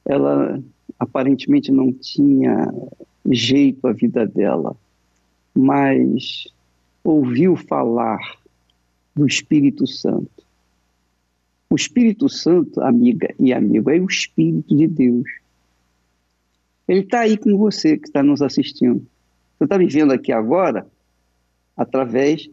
ela 0.04 0.62
aparentemente 0.98 1.72
não 1.72 1.90
tinha 1.90 2.70
jeito 3.24 3.86
a 3.86 3.92
vida 3.94 4.26
dela, 4.26 4.76
mas 5.54 6.52
ouviu 7.04 7.54
falar 7.54 8.18
do 9.14 9.26
Espírito 9.26 9.86
Santo. 9.86 10.42
O 11.68 11.76
Espírito 11.76 12.28
Santo, 12.28 12.80
amiga 12.80 13.34
e 13.38 13.52
amigo, 13.52 13.90
é 13.90 14.00
o 14.00 14.06
Espírito 14.06 14.74
de 14.74 14.88
Deus. 14.88 15.28
Ele 16.88 17.00
está 17.00 17.20
aí 17.20 17.36
com 17.36 17.56
você 17.56 17.96
que 17.96 18.06
está 18.06 18.22
nos 18.22 18.42
assistindo. 18.42 19.06
Você 19.58 19.64
está 19.64 19.78
me 19.78 19.86
vendo 19.86 20.12
aqui 20.12 20.32
agora 20.32 20.86
através 21.76 22.48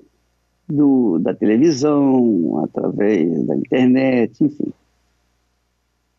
do, 0.68 1.20
da 1.20 1.34
televisão, 1.34 2.64
através 2.64 3.46
da 3.46 3.56
internet, 3.56 4.44
enfim. 4.44 4.74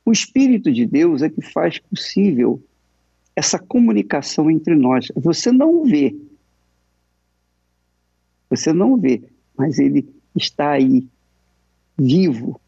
O 0.04 0.12
Espírito 0.12 0.72
de 0.72 0.84
Deus 0.84 1.22
é 1.22 1.30
que 1.30 1.40
faz 1.40 1.78
possível 1.78 2.62
essa 3.34 3.58
comunicação 3.58 4.50
entre 4.50 4.74
nós. 4.74 5.08
Você 5.16 5.50
não 5.50 5.84
vê, 5.84 6.14
você 8.52 8.70
não 8.70 8.98
vê, 8.98 9.22
mas 9.56 9.78
ele 9.78 10.06
está 10.36 10.72
aí, 10.72 11.06
vivo 11.96 12.60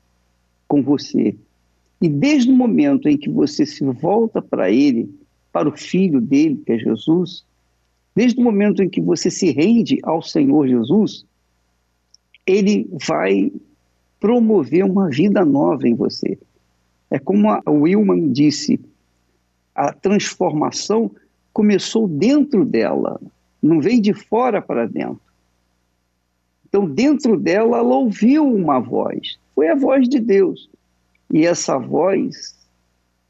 com 0.67 0.83
você. 0.83 1.37
E 2.01 2.09
desde 2.09 2.51
o 2.51 2.57
momento 2.57 3.07
em 3.07 3.19
que 3.19 3.29
você 3.29 3.67
se 3.67 3.85
volta 3.85 4.41
para 4.41 4.71
ele, 4.71 5.15
para 5.53 5.69
o 5.69 5.77
filho 5.77 6.23
dele, 6.23 6.63
que 6.65 6.73
é 6.73 6.79
Jesus, 6.79 7.45
desde 8.17 8.41
o 8.41 8.43
momento 8.43 8.83
em 8.83 8.89
que 8.89 8.99
você 8.99 9.31
se 9.31 9.51
rende 9.51 9.99
ao 10.03 10.23
Senhor 10.23 10.67
Jesus, 10.67 11.27
ele 12.47 12.89
vai 13.07 13.53
promover 14.19 14.87
uma 14.87 15.11
vida 15.11 15.45
nova 15.45 15.87
em 15.87 15.95
você. 15.95 16.39
É 17.11 17.19
como 17.19 17.51
a 17.51 17.63
Wilman 17.69 18.33
disse, 18.33 18.81
a 19.75 19.93
transformação 19.93 21.11
começou 21.53 22.09
dentro 22.09 22.65
dela, 22.65 23.21
não 23.63 23.83
veio 23.83 24.01
de 24.01 24.15
fora 24.15 24.63
para 24.63 24.87
dentro. 24.87 25.24
Então, 26.75 26.87
dentro 26.87 27.39
dela, 27.39 27.79
ela 27.79 27.95
ouviu 27.95 28.45
uma 28.45 28.81
voz. 28.81 29.39
Foi 29.55 29.69
a 29.69 29.77
voz 29.77 30.09
de 30.09 30.19
Deus. 30.19 30.69
E 31.33 31.47
essa 31.47 31.79
voz 31.79 32.57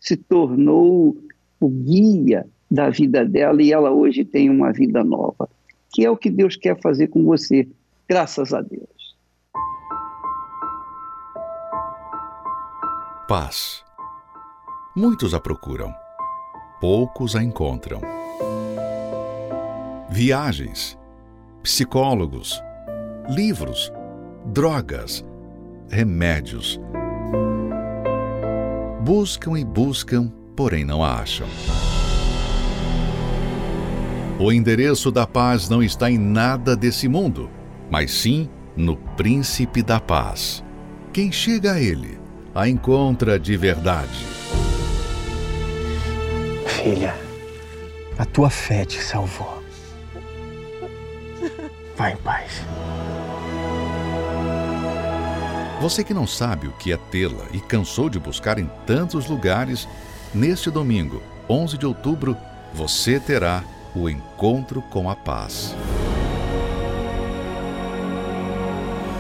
se 0.01 0.17
tornou 0.17 1.15
o 1.61 1.69
guia 1.69 2.47
da 2.71 2.89
vida 2.89 3.23
dela 3.23 3.63
e 3.63 3.71
ela 3.71 3.91
hoje 3.91 4.25
tem 4.25 4.49
uma 4.49 4.73
vida 4.73 5.05
nova, 5.05 5.47
que 5.93 6.03
é 6.07 6.11
o 6.11 6.17
que 6.17 6.31
Deus 6.31 6.57
quer 6.57 6.81
fazer 6.81 7.09
com 7.09 7.23
você. 7.23 7.69
Graças 8.09 8.55
a 8.55 8.63
Deus. 8.63 9.15
Paz. 13.29 13.85
Muitos 14.97 15.35
a 15.35 15.41
procuram, 15.41 15.93
poucos 16.81 17.37
a 17.37 17.43
encontram. 17.43 18.01
Viagens, 20.09 20.99
psicólogos, 21.63 22.63
livros, 23.29 23.93
drogas, 24.47 25.25
remédios. 25.89 26.81
Buscam 29.03 29.59
e 29.59 29.64
buscam, 29.64 30.31
porém 30.55 30.85
não 30.85 31.03
a 31.03 31.20
acham. 31.20 31.47
O 34.39 34.53
endereço 34.53 35.11
da 35.11 35.27
paz 35.27 35.68
não 35.68 35.83
está 35.83 36.11
em 36.11 36.18
nada 36.18 36.77
desse 36.77 37.09
mundo, 37.09 37.49
mas 37.91 38.11
sim 38.11 38.49
no 38.77 38.97
Príncipe 38.97 39.83
da 39.83 40.01
Paz. 40.01 40.62
Quem 41.12 41.31
chega 41.31 41.75
a 41.75 41.81
ele 41.81 42.18
a 42.55 42.68
encontra 42.68 43.39
de 43.39 43.57
verdade. 43.57 44.27
Filha, 46.66 47.14
a 48.18 48.25
tua 48.25 48.51
fé 48.51 48.85
te 48.85 49.03
salvou. 49.03 49.62
Vai 51.97 52.12
em 52.12 52.16
paz. 52.16 52.62
Você 55.85 56.03
que 56.03 56.14
não 56.14 56.26
sabe 56.26 56.66
o 56.66 56.72
que 56.72 56.95
é 56.95 56.97
tê-la 56.97 57.45
e 57.53 57.61
cansou 57.61 58.09
de 58.09 58.18
buscar 58.18 58.59
em 58.59 58.70
tantos 58.87 59.28
lugares, 59.28 59.87
neste 60.32 60.70
domingo, 60.70 61.20
11 61.47 61.76
de 61.76 61.85
outubro, 61.85 62.35
você 62.72 63.20
terá 63.20 63.62
o 63.95 64.09
encontro 64.09 64.80
com 64.80 65.11
a 65.11 65.14
paz. 65.14 65.76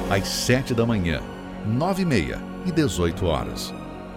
Às 0.08 0.26
sete 0.26 0.72
da 0.72 0.86
manhã, 0.86 1.20
nove 1.66 2.00
e 2.00 2.06
meia 2.06 2.40
e 2.64 2.72
dezoito 2.72 3.26
horas, 3.26 3.70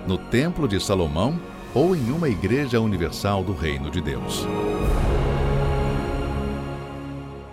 no 0.07 0.17
Templo 0.17 0.69
de 0.69 0.79
Salomão 0.79 1.37
ou 1.75 1.97
em 1.97 2.11
uma 2.11 2.29
igreja 2.29 2.79
universal 2.79 3.43
do 3.43 3.51
Reino 3.51 3.91
de 3.91 3.99
Deus. 3.99 4.47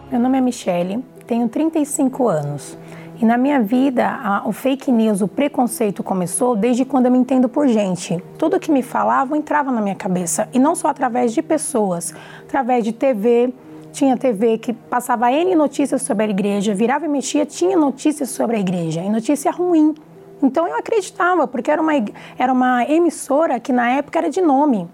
Meu 0.08 0.20
nome 0.20 0.38
é 0.38 0.40
Michele, 0.40 1.04
tenho 1.26 1.48
35 1.48 2.28
anos. 2.28 2.78
E 3.20 3.24
na 3.24 3.38
minha 3.38 3.60
vida, 3.60 4.06
a, 4.06 4.42
o 4.46 4.52
fake 4.52 4.90
news, 4.90 5.20
o 5.20 5.28
preconceito 5.28 6.02
começou 6.02 6.56
desde 6.56 6.84
quando 6.84 7.06
eu 7.06 7.12
me 7.12 7.18
entendo 7.18 7.48
por 7.48 7.68
gente. 7.68 8.22
Tudo 8.36 8.58
que 8.58 8.72
me 8.72 8.82
falavam 8.82 9.36
entrava 9.36 9.70
na 9.70 9.80
minha 9.80 9.94
cabeça. 9.94 10.48
E 10.52 10.58
não 10.58 10.74
só 10.74 10.88
através 10.88 11.32
de 11.32 11.40
pessoas, 11.40 12.12
através 12.42 12.82
de 12.82 12.92
TV. 12.92 13.52
Tinha 13.92 14.16
TV 14.16 14.58
que 14.58 14.72
passava 14.72 15.30
N 15.30 15.54
notícias 15.54 16.02
sobre 16.02 16.24
a 16.24 16.28
igreja, 16.28 16.74
virava 16.74 17.04
e 17.04 17.08
mexia, 17.08 17.46
tinha 17.46 17.76
notícias 17.76 18.30
sobre 18.30 18.56
a 18.56 18.58
igreja. 18.58 19.00
E 19.00 19.08
notícia 19.08 19.52
ruim. 19.52 19.94
Então 20.42 20.66
eu 20.66 20.76
acreditava, 20.76 21.46
porque 21.46 21.70
era 21.70 21.80
uma, 21.80 21.92
era 22.36 22.52
uma 22.52 22.84
emissora 22.84 23.60
que 23.60 23.72
na 23.72 23.92
época 23.92 24.18
era 24.18 24.28
de 24.28 24.40
nome. 24.40 24.88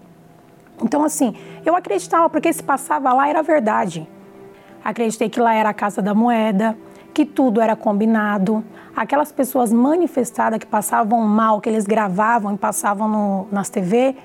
Então, 0.83 1.03
assim, 1.03 1.35
eu 1.65 1.75
acreditava, 1.75 2.29
porque 2.29 2.53
se 2.53 2.61
passava 2.61 3.11
lá 3.11 3.27
era 3.27 3.41
verdade. 3.41 4.07
Acreditei 4.83 5.29
que 5.29 5.39
lá 5.39 5.53
era 5.55 5.69
a 5.69 5.73
Casa 5.73 6.01
da 6.01 6.13
Moeda 6.13 6.77
que 7.13 7.25
tudo 7.25 7.61
era 7.61 7.75
combinado. 7.75 8.63
Aquelas 8.95 9.31
pessoas 9.31 9.71
manifestadas 9.71 10.59
que 10.59 10.65
passavam 10.65 11.21
mal, 11.21 11.61
que 11.61 11.69
eles 11.69 11.85
gravavam 11.85 12.53
e 12.53 12.57
passavam 12.57 13.07
no, 13.07 13.47
nas 13.51 13.69
TV, 13.69 14.15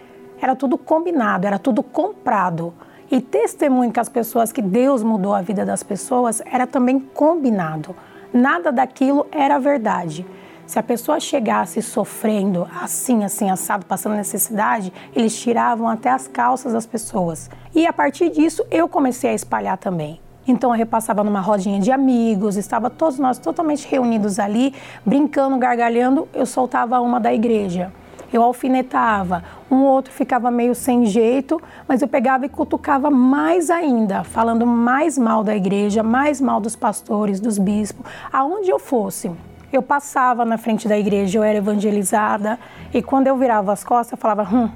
era 0.40 0.54
tudo 0.54 0.76
combinado, 0.76 1.46
era 1.46 1.58
tudo 1.58 1.82
comprado. 1.82 2.72
E 3.10 3.20
testemunho 3.20 3.92
que 3.92 4.00
as 4.00 4.08
pessoas, 4.08 4.52
que 4.52 4.60
Deus 4.60 5.02
mudou 5.02 5.34
a 5.34 5.40
vida 5.40 5.64
das 5.64 5.82
pessoas, 5.82 6.42
era 6.44 6.66
também 6.66 6.98
combinado. 6.98 7.94
Nada 8.32 8.72
daquilo 8.72 9.26
era 9.30 9.58
verdade. 9.58 10.26
Se 10.66 10.80
a 10.80 10.82
pessoa 10.82 11.20
chegasse 11.20 11.80
sofrendo 11.80 12.68
assim, 12.82 13.22
assim, 13.22 13.48
assado, 13.48 13.86
passando 13.86 14.16
necessidade, 14.16 14.92
eles 15.14 15.38
tiravam 15.38 15.86
até 15.86 16.10
as 16.10 16.26
calças 16.26 16.72
das 16.72 16.84
pessoas. 16.84 17.48
E 17.72 17.86
a 17.86 17.92
partir 17.92 18.30
disso, 18.30 18.66
eu 18.68 18.88
comecei 18.88 19.30
a 19.30 19.34
espalhar 19.34 19.78
também. 19.78 20.20
Então 20.46 20.70
eu 20.70 20.76
repassava 20.76 21.24
numa 21.24 21.40
rodinha 21.40 21.80
de 21.80 21.90
amigos, 21.90 22.56
estava 22.56 22.88
todos 22.88 23.18
nós 23.18 23.38
totalmente 23.38 23.86
reunidos 23.88 24.38
ali, 24.38 24.72
brincando, 25.04 25.56
gargalhando, 25.58 26.28
eu 26.32 26.46
soltava 26.46 27.00
uma 27.00 27.18
da 27.18 27.34
igreja. 27.34 27.92
Eu 28.32 28.42
alfinetava, 28.42 29.44
um 29.70 29.82
outro 29.82 30.12
ficava 30.12 30.50
meio 30.50 30.74
sem 30.74 31.06
jeito, 31.06 31.60
mas 31.86 32.02
eu 32.02 32.08
pegava 32.08 32.44
e 32.44 32.48
cutucava 32.48 33.10
mais 33.10 33.70
ainda, 33.70 34.24
falando 34.24 34.66
mais 34.66 35.16
mal 35.16 35.44
da 35.44 35.54
igreja, 35.54 36.02
mais 36.02 36.40
mal 36.40 36.60
dos 36.60 36.74
pastores, 36.74 37.40
dos 37.40 37.56
bispos, 37.56 38.04
aonde 38.32 38.68
eu 38.68 38.78
fosse. 38.78 39.30
Eu 39.72 39.82
passava 39.82 40.44
na 40.44 40.58
frente 40.58 40.88
da 40.88 40.98
igreja, 40.98 41.38
eu 41.38 41.42
era 41.42 41.58
evangelizada, 41.58 42.58
e 42.92 43.02
quando 43.02 43.26
eu 43.26 43.36
virava 43.36 43.72
as 43.72 43.84
costas, 43.84 44.12
eu 44.12 44.18
falava: 44.18 44.42
hum, 44.42 44.70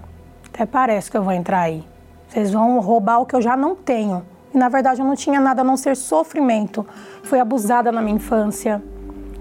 até 0.47 0.64
parece 0.66 1.11
que 1.11 1.16
eu 1.16 1.23
vou 1.23 1.33
entrar 1.33 1.61
aí. 1.61 1.85
Vocês 2.29 2.53
vão 2.53 2.79
roubar 2.81 3.18
o 3.18 3.27
que 3.27 3.35
eu 3.35 3.43
já 3.43 3.57
não 3.57 3.75
tenho. 3.75 4.23
E 4.55 4.59
na 4.59 4.68
verdade 4.68 5.01
eu 5.01 5.07
não 5.07 5.14
tinha 5.14 5.40
nada 5.40 5.62
a 5.62 5.64
não 5.64 5.76
ser 5.76 5.96
sofrimento. 5.96 6.86
Fui 7.22 7.38
abusada 7.38 7.92
na 7.92 8.03
minha 8.03 8.16
infância 8.16 8.82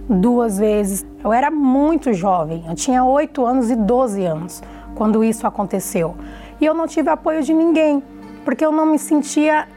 duas 0.07 0.57
vezes. 0.57 1.05
Eu 1.23 1.31
era 1.31 1.51
muito 1.51 2.13
jovem, 2.13 2.63
eu 2.67 2.75
tinha 2.75 3.03
8 3.03 3.45
anos 3.45 3.69
e 3.69 3.75
12 3.75 4.25
anos 4.25 4.63
quando 4.95 5.23
isso 5.23 5.45
aconteceu. 5.45 6.15
E 6.59 6.65
eu 6.65 6.73
não 6.73 6.87
tive 6.87 7.09
apoio 7.09 7.41
de 7.41 7.53
ninguém, 7.53 8.03
porque 8.43 8.65
eu 8.65 8.71
não 8.71 8.85
me 8.85 8.99
sentia, 8.99 9.67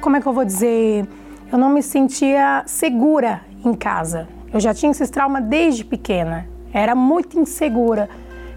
como 0.00 0.16
é 0.16 0.20
que 0.20 0.26
eu 0.26 0.32
vou 0.32 0.44
dizer, 0.44 1.06
eu 1.50 1.58
não 1.58 1.68
me 1.68 1.82
sentia 1.82 2.62
segura 2.66 3.42
em 3.64 3.74
casa. 3.74 4.28
Eu 4.52 4.60
já 4.60 4.72
tinha 4.72 4.90
esses 4.90 5.10
traumas 5.10 5.44
desde 5.44 5.84
pequena, 5.84 6.46
era 6.72 6.94
muito 6.94 7.38
insegura. 7.38 8.08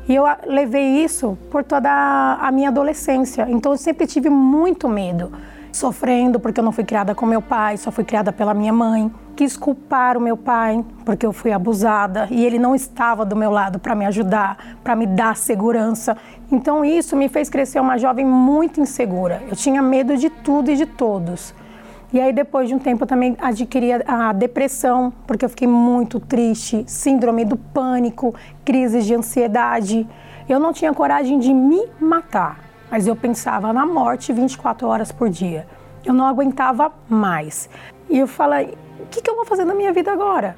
E 0.07 0.15
eu 0.15 0.23
levei 0.45 1.03
isso 1.03 1.37
por 1.49 1.63
toda 1.63 1.89
a 1.89 2.51
minha 2.51 2.69
adolescência. 2.69 3.47
Então 3.49 3.71
eu 3.71 3.77
sempre 3.77 4.05
tive 4.05 4.29
muito 4.29 4.87
medo 4.87 5.31
sofrendo 5.75 6.39
porque 6.39 6.59
eu 6.59 6.63
não 6.63 6.71
fui 6.71 6.83
criada 6.83 7.13
com 7.13 7.25
meu 7.25 7.41
pai, 7.41 7.77
só 7.77 7.91
fui 7.91 8.03
criada 8.03 8.31
pela 8.31 8.53
minha 8.53 8.73
mãe. 8.73 9.11
Quis 9.35 9.57
culpar 9.57 10.17
o 10.17 10.21
meu 10.21 10.37
pai 10.37 10.83
porque 11.03 11.25
eu 11.25 11.33
fui 11.33 11.51
abusada 11.51 12.27
e 12.31 12.45
ele 12.45 12.57
não 12.57 12.73
estava 12.73 13.25
do 13.25 13.35
meu 13.35 13.51
lado 13.51 13.77
para 13.77 13.93
me 13.93 14.05
ajudar, 14.05 14.77
para 14.83 14.95
me 14.95 15.05
dar 15.05 15.35
segurança. 15.35 16.17
Então 16.49 16.85
isso 16.85 17.15
me 17.17 17.27
fez 17.27 17.49
crescer 17.49 17.79
uma 17.79 17.97
jovem 17.97 18.25
muito 18.25 18.79
insegura. 18.79 19.43
Eu 19.49 19.55
tinha 19.55 19.81
medo 19.81 20.15
de 20.15 20.29
tudo 20.29 20.71
e 20.71 20.75
de 20.77 20.85
todos. 20.85 21.53
E 22.13 22.21
aí 22.21 22.31
depois 22.31 22.69
de 22.69 22.75
um 22.75 22.79
tempo 22.79 23.03
eu 23.03 23.07
também 23.07 23.35
adquiri 23.41 23.91
a 24.07 24.31
depressão, 24.31 25.11
porque 25.27 25.43
eu 25.43 25.49
fiquei 25.49 25.67
muito 25.67 26.17
triste, 26.19 26.85
síndrome 26.87 27.43
do 27.43 27.57
pânico, 27.57 28.33
crises 28.63 29.05
de 29.05 29.13
ansiedade. 29.13 30.07
Eu 30.47 30.59
não 30.59 30.71
tinha 30.71 30.93
coragem 30.93 31.37
de 31.37 31.53
me 31.53 31.85
matar 31.99 32.65
mas 32.89 33.07
eu 33.07 33.15
pensava 33.15 33.73
na 33.73 33.85
morte 33.85 34.31
24 34.31 34.87
horas 34.87 35.11
por 35.11 35.29
dia. 35.29 35.67
Eu 36.03 36.13
não 36.13 36.25
aguentava 36.25 36.91
mais. 37.09 37.69
E 38.09 38.19
eu 38.19 38.27
falei: 38.27 38.77
o 38.99 39.05
que, 39.07 39.21
que 39.21 39.29
eu 39.29 39.35
vou 39.35 39.45
fazer 39.45 39.65
na 39.65 39.73
minha 39.73 39.91
vida 39.91 40.11
agora? 40.11 40.57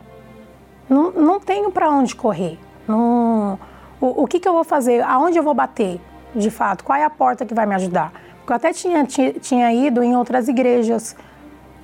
Não, 0.90 1.12
não 1.12 1.40
tenho 1.40 1.72
para 1.72 1.90
onde 1.90 2.16
correr. 2.16 2.58
Não, 2.88 3.60
o, 4.00 4.24
o 4.24 4.28
que, 4.28 4.40
que 4.40 4.48
eu 4.48 4.54
vou 4.54 4.64
fazer? 4.64 5.02
Aonde 5.02 5.38
eu 5.38 5.44
vou 5.44 5.54
bater, 5.54 6.00
de 6.36 6.50
fato? 6.50 6.84
Qual 6.84 6.98
é 6.98 7.04
a 7.04 7.10
porta 7.10 7.46
que 7.46 7.54
vai 7.54 7.66
me 7.66 7.76
ajudar? 7.76 8.12
Porque 8.38 8.54
eu 8.54 8.56
até 8.56 8.72
tinha, 8.72 9.04
tinha, 9.06 9.34
tinha 9.34 9.74
ido 9.74 10.02
em 10.02 10.16
outras 10.16 10.48
igrejas, 10.48 11.16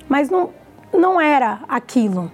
mas 0.08 0.30
não, 0.30 0.50
não 0.92 1.20
era 1.20 1.60
aquilo. 1.68 2.30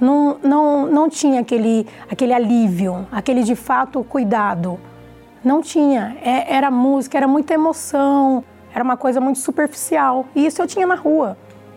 Não, 0.00 0.36
não, 0.42 0.86
não 0.86 1.08
tinha 1.08 1.40
aquele, 1.40 1.86
aquele 2.10 2.34
alívio, 2.34 3.06
aquele 3.10 3.42
de 3.42 3.54
fato 3.54 4.02
cuidado. 4.04 4.78
Não 5.44 5.60
tinha. 5.60 6.16
É, 6.22 6.54
era 6.54 6.70
música, 6.70 7.16
era 7.16 7.26
muita 7.26 7.54
emoção, 7.54 8.44
era 8.74 8.82
uma 8.82 8.96
coisa 8.96 9.20
muito 9.20 9.38
superficial. 9.38 10.26
E 10.34 10.46
isso 10.46 10.62
eu 10.62 10.66
tinha 10.66 10.86
na 10.86 10.94
rua. 10.94 11.36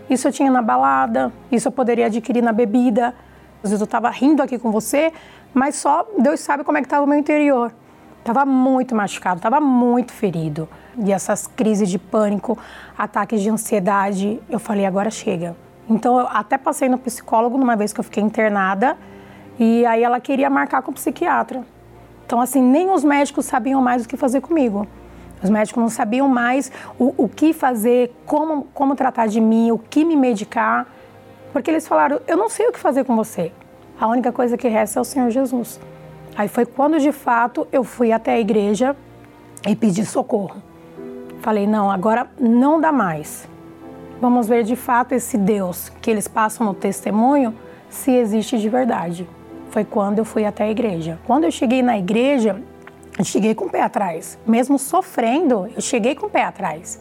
Isso 0.09 0.27
eu 0.27 0.31
tinha 0.31 0.51
na 0.51 0.61
balada, 0.61 1.33
isso 1.51 1.67
eu 1.67 1.71
poderia 1.71 2.05
adquirir 2.05 2.43
na 2.43 2.51
bebida. 2.51 3.13
Às 3.63 3.71
vezes 3.71 3.81
eu 3.81 3.85
estava 3.85 4.09
rindo 4.09 4.43
aqui 4.43 4.59
com 4.59 4.71
você, 4.71 5.11
mas 5.53 5.75
só 5.75 6.07
Deus 6.19 6.39
sabe 6.39 6.63
como 6.63 6.77
é 6.77 6.81
que 6.81 6.85
estava 6.85 7.03
o 7.03 7.07
meu 7.07 7.17
interior. 7.17 7.73
Estava 8.19 8.45
muito 8.45 8.95
machucado, 8.95 9.37
estava 9.37 9.59
muito 9.59 10.11
ferido. 10.11 10.69
E 10.97 11.11
essas 11.11 11.47
crises 11.47 11.89
de 11.89 11.97
pânico, 11.97 12.57
ataques 12.97 13.41
de 13.41 13.49
ansiedade, 13.49 14.39
eu 14.49 14.59
falei, 14.59 14.85
agora 14.85 15.09
chega. 15.09 15.55
Então 15.89 16.19
eu 16.19 16.27
até 16.27 16.57
passei 16.57 16.89
no 16.89 16.97
psicólogo 16.97 17.57
numa 17.57 17.75
vez 17.75 17.93
que 17.93 17.99
eu 17.99 18.03
fiquei 18.03 18.23
internada, 18.23 18.97
e 19.59 19.85
aí 19.85 20.03
ela 20.03 20.19
queria 20.19 20.49
marcar 20.49 20.81
com 20.81 20.91
o 20.91 20.93
psiquiatra. 20.93 21.63
Então, 22.25 22.41
assim, 22.41 22.61
nem 22.61 22.89
os 22.89 23.03
médicos 23.03 23.45
sabiam 23.45 23.81
mais 23.81 24.05
o 24.05 24.07
que 24.07 24.17
fazer 24.17 24.41
comigo. 24.41 24.87
Os 25.43 25.49
médicos 25.49 25.81
não 25.81 25.89
sabiam 25.89 26.27
mais 26.27 26.71
o, 26.97 27.13
o 27.17 27.29
que 27.29 27.53
fazer, 27.53 28.11
como, 28.25 28.67
como 28.73 28.95
tratar 28.95 29.27
de 29.27 29.39
mim, 29.39 29.71
o 29.71 29.77
que 29.77 30.03
me 30.03 30.15
medicar, 30.15 30.87
porque 31.53 31.69
eles 31.69 31.87
falaram: 31.87 32.19
eu 32.27 32.35
não 32.35 32.49
sei 32.49 32.67
o 32.67 32.71
que 32.71 32.79
fazer 32.79 33.03
com 33.03 33.15
você. 33.15 33.51
A 33.99 34.07
única 34.07 34.31
coisa 34.31 34.57
que 34.57 34.67
resta 34.67 34.99
é 34.99 35.01
o 35.01 35.05
Senhor 35.05 35.29
Jesus. 35.29 35.79
Aí 36.35 36.47
foi 36.47 36.65
quando 36.65 36.99
de 36.99 37.11
fato 37.11 37.67
eu 37.71 37.83
fui 37.83 38.11
até 38.11 38.33
a 38.33 38.39
igreja 38.39 38.95
e 39.67 39.75
pedi 39.75 40.05
socorro. 40.05 40.61
Falei: 41.41 41.67
não, 41.67 41.91
agora 41.91 42.27
não 42.39 42.81
dá 42.81 42.91
mais. 42.91 43.47
vamos 44.19 44.47
ver 44.47 44.63
de 44.63 44.75
fato 44.75 45.13
esse 45.13 45.37
Deus 45.37 45.89
que 46.01 46.09
eles 46.09 46.27
passam 46.27 46.65
no 46.65 46.73
testemunho, 46.73 47.53
se 47.89 48.11
existe 48.11 48.57
de 48.57 48.67
verdade. 48.67 49.27
Foi 49.75 49.83
quando 49.83 50.19
eu 50.19 50.23
fui 50.23 50.45
até 50.45 50.63
a 50.63 50.71
igreja. 50.71 51.19
Quando 51.27 51.43
eu 51.43 51.51
cheguei 51.51 51.81
na 51.81 51.97
igreja, 51.97 52.63
eu 53.19 53.25
cheguei 53.25 53.53
com 53.53 53.65
o 53.65 53.69
pé 53.69 53.81
atrás. 53.81 54.39
Mesmo 54.47 54.79
sofrendo, 54.79 55.69
eu 55.75 55.81
cheguei 55.81 56.15
com 56.15 56.27
o 56.27 56.29
pé 56.29 56.45
atrás. 56.45 56.97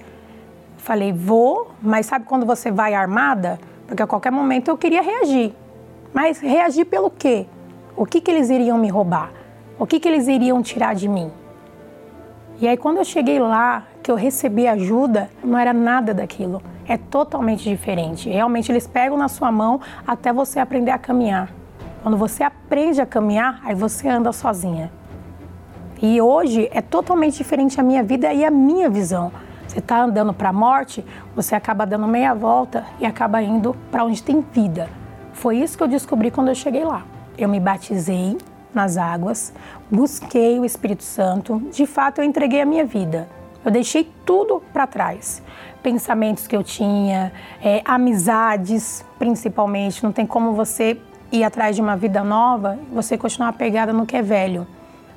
Falei, 0.78 1.12
vou, 1.12 1.70
mas 1.80 2.06
sabe 2.06 2.24
quando 2.24 2.44
você 2.44 2.72
vai 2.72 2.92
armada? 2.92 3.60
Porque 3.86 4.02
a 4.02 4.08
qualquer 4.08 4.32
momento 4.32 4.66
eu 4.66 4.76
queria 4.76 5.02
reagir. 5.02 5.54
Mas 6.12 6.40
reagir 6.40 6.84
pelo 6.86 7.12
quê? 7.12 7.46
O 7.96 8.04
que, 8.04 8.20
que 8.20 8.28
eles 8.28 8.50
iriam 8.50 8.76
me 8.76 8.88
roubar? 8.88 9.30
O 9.78 9.86
que, 9.86 10.00
que 10.00 10.08
eles 10.08 10.26
iriam 10.26 10.60
tirar 10.60 10.96
de 10.96 11.08
mim? 11.08 11.30
E 12.60 12.66
aí, 12.66 12.76
quando 12.76 12.96
eu 12.96 13.04
cheguei 13.04 13.38
lá, 13.38 13.84
que 14.02 14.10
eu 14.10 14.16
recebi 14.16 14.66
ajuda, 14.66 15.30
não 15.44 15.56
era 15.56 15.72
nada 15.72 16.12
daquilo. 16.12 16.60
É 16.88 16.96
totalmente 16.96 17.62
diferente. 17.62 18.28
Realmente, 18.28 18.72
eles 18.72 18.88
pegam 18.88 19.16
na 19.16 19.28
sua 19.28 19.52
mão 19.52 19.80
até 20.04 20.32
você 20.32 20.58
aprender 20.58 20.90
a 20.90 20.98
caminhar. 20.98 21.54
Quando 22.04 22.18
você 22.18 22.42
aprende 22.42 23.00
a 23.00 23.06
caminhar, 23.06 23.62
aí 23.64 23.74
você 23.74 24.06
anda 24.06 24.30
sozinha. 24.30 24.92
E 26.02 26.20
hoje 26.20 26.68
é 26.70 26.82
totalmente 26.82 27.38
diferente 27.38 27.80
a 27.80 27.82
minha 27.82 28.02
vida 28.02 28.30
e 28.30 28.44
a 28.44 28.50
minha 28.50 28.90
visão. 28.90 29.32
Você 29.66 29.78
está 29.78 30.02
andando 30.02 30.34
para 30.34 30.50
a 30.50 30.52
morte, 30.52 31.02
você 31.34 31.54
acaba 31.54 31.86
dando 31.86 32.06
meia 32.06 32.34
volta 32.34 32.84
e 33.00 33.06
acaba 33.06 33.40
indo 33.40 33.74
para 33.90 34.04
onde 34.04 34.22
tem 34.22 34.44
vida. 34.52 34.86
Foi 35.32 35.56
isso 35.56 35.78
que 35.78 35.82
eu 35.82 35.88
descobri 35.88 36.30
quando 36.30 36.48
eu 36.48 36.54
cheguei 36.54 36.84
lá. 36.84 37.06
Eu 37.38 37.48
me 37.48 37.58
batizei 37.58 38.36
nas 38.74 38.98
águas, 38.98 39.54
busquei 39.90 40.58
o 40.58 40.64
Espírito 40.66 41.04
Santo, 41.04 41.58
de 41.72 41.86
fato 41.86 42.18
eu 42.20 42.24
entreguei 42.26 42.60
a 42.60 42.66
minha 42.66 42.84
vida. 42.84 43.30
Eu 43.64 43.70
deixei 43.70 44.12
tudo 44.26 44.62
para 44.74 44.86
trás. 44.86 45.42
Pensamentos 45.82 46.46
que 46.46 46.54
eu 46.54 46.62
tinha, 46.62 47.32
é, 47.62 47.80
amizades 47.82 49.02
principalmente. 49.18 50.04
Não 50.04 50.12
tem 50.12 50.26
como 50.26 50.52
você 50.52 51.00
ir 51.32 51.44
atrás 51.44 51.76
de 51.76 51.82
uma 51.82 51.96
vida 51.96 52.22
nova 52.22 52.78
você 52.92 53.18
continuar 53.18 53.52
pegada 53.54 53.92
no 53.92 54.06
que 54.06 54.16
é 54.16 54.22
velho. 54.22 54.66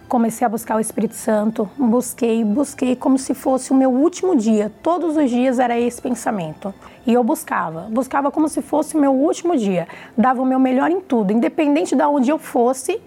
Comecei 0.07 0.45
a 0.45 0.49
buscar 0.49 0.77
o 0.77 0.79
Espírito 0.79 1.15
Santo, 1.15 1.69
busquei, 1.77 2.43
busquei 2.43 2.95
como 2.95 3.17
se 3.17 3.33
fosse 3.33 3.71
o 3.71 3.75
meu 3.75 3.91
último 3.91 4.37
dia. 4.37 4.71
Todos 4.81 5.17
os 5.17 5.29
dias 5.29 5.59
era 5.59 5.77
esse 5.77 6.01
pensamento. 6.01 6.73
E 7.05 7.13
eu 7.13 7.23
buscava, 7.23 7.87
buscava 7.91 8.31
como 8.31 8.47
se 8.47 8.61
fosse 8.61 8.95
o 8.95 8.99
meu 8.99 9.11
último 9.11 9.57
dia. 9.57 9.85
Dava 10.17 10.41
o 10.41 10.45
meu 10.45 10.59
melhor 10.59 10.89
em 10.89 11.01
tudo, 11.01 11.33
independente 11.33 11.93
de 11.93 12.03
onde 12.03 12.29
eu 12.29 12.37
fosse 12.37 13.01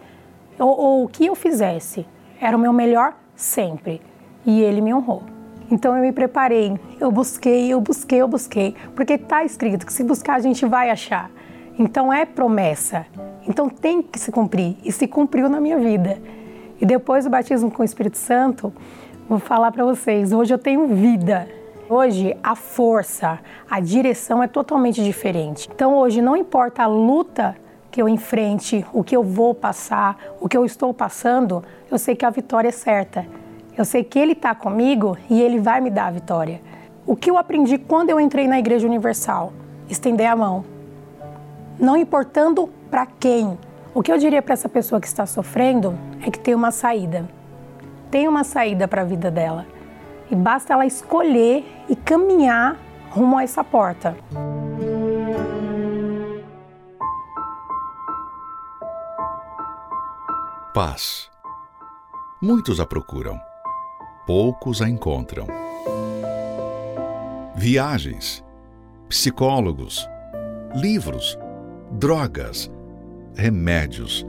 ou, 0.58 0.78
ou 0.78 1.04
o 1.04 1.08
que 1.08 1.24
eu 1.24 1.34
fizesse. 1.34 2.06
Era 2.38 2.54
o 2.54 2.60
meu 2.60 2.72
melhor 2.72 3.14
sempre. 3.34 4.02
E 4.44 4.60
ele 4.60 4.82
me 4.82 4.92
honrou. 4.92 5.22
Então 5.70 5.96
eu 5.96 6.02
me 6.02 6.12
preparei, 6.12 6.78
eu 6.98 7.12
busquei, 7.12 7.72
eu 7.72 7.80
busquei, 7.80 8.20
eu 8.20 8.26
busquei, 8.26 8.74
porque 8.96 9.12
está 9.12 9.44
escrito 9.44 9.86
que 9.86 9.92
se 9.92 10.02
buscar 10.02 10.34
a 10.34 10.40
gente 10.40 10.66
vai 10.66 10.90
achar. 10.90 11.30
Então 11.78 12.12
é 12.12 12.24
promessa. 12.24 13.06
Então 13.46 13.68
tem 13.68 14.02
que 14.02 14.18
se 14.18 14.30
cumprir 14.30 14.76
e 14.84 14.92
se 14.92 15.06
cumpriu 15.06 15.48
na 15.48 15.60
minha 15.60 15.78
vida. 15.78 16.20
E 16.80 16.86
depois 16.86 17.24
do 17.24 17.30
batismo 17.30 17.70
com 17.70 17.82
o 17.82 17.84
Espírito 17.84 18.16
Santo, 18.16 18.72
vou 19.28 19.38
falar 19.38 19.70
para 19.70 19.84
vocês, 19.84 20.32
hoje 20.32 20.52
eu 20.54 20.58
tenho 20.58 20.86
vida. 20.86 21.48
Hoje 21.88 22.36
a 22.42 22.54
força, 22.54 23.40
a 23.68 23.80
direção 23.80 24.42
é 24.42 24.46
totalmente 24.46 25.02
diferente. 25.02 25.68
Então 25.74 25.96
hoje 25.96 26.22
não 26.22 26.36
importa 26.36 26.84
a 26.84 26.86
luta 26.86 27.56
que 27.90 28.00
eu 28.00 28.08
enfrente, 28.08 28.86
o 28.92 29.02
que 29.02 29.16
eu 29.16 29.24
vou 29.24 29.54
passar, 29.54 30.16
o 30.40 30.48
que 30.48 30.56
eu 30.56 30.64
estou 30.64 30.94
passando, 30.94 31.64
eu 31.90 31.98
sei 31.98 32.14
que 32.14 32.24
a 32.24 32.30
vitória 32.30 32.68
é 32.68 32.72
certa. 32.72 33.26
Eu 33.76 33.84
sei 33.84 34.04
que 34.04 34.18
Ele 34.18 34.32
está 34.32 34.54
comigo 34.54 35.16
e 35.28 35.40
Ele 35.40 35.58
vai 35.58 35.80
me 35.80 35.90
dar 35.90 36.06
a 36.06 36.10
vitória. 36.10 36.60
O 37.06 37.16
que 37.16 37.30
eu 37.30 37.36
aprendi 37.36 37.78
quando 37.78 38.10
eu 38.10 38.20
entrei 38.20 38.46
na 38.46 38.58
Igreja 38.58 38.86
Universal? 38.86 39.52
Estender 39.88 40.30
a 40.30 40.36
mão. 40.36 40.64
Não 41.80 41.96
importando 41.96 42.68
para 42.90 43.06
quem, 43.06 43.58
o 43.94 44.02
que 44.02 44.12
eu 44.12 44.18
diria 44.18 44.42
para 44.42 44.52
essa 44.52 44.68
pessoa 44.68 45.00
que 45.00 45.06
está 45.06 45.24
sofrendo 45.24 45.98
é 46.20 46.30
que 46.30 46.38
tem 46.38 46.54
uma 46.54 46.70
saída. 46.70 47.26
Tem 48.10 48.28
uma 48.28 48.44
saída 48.44 48.86
para 48.86 49.00
a 49.00 49.04
vida 49.04 49.30
dela. 49.30 49.66
E 50.30 50.36
basta 50.36 50.74
ela 50.74 50.84
escolher 50.84 51.64
e 51.88 51.96
caminhar 51.96 52.76
rumo 53.08 53.38
a 53.38 53.44
essa 53.44 53.64
porta. 53.64 54.14
Paz. 60.74 61.30
Muitos 62.42 62.78
a 62.78 62.84
procuram, 62.84 63.40
poucos 64.26 64.82
a 64.82 64.88
encontram. 64.88 65.46
Viagens, 67.54 68.44
psicólogos, 69.08 70.06
livros, 70.74 71.38
drogas 71.92 72.70
remédios. 73.34 74.26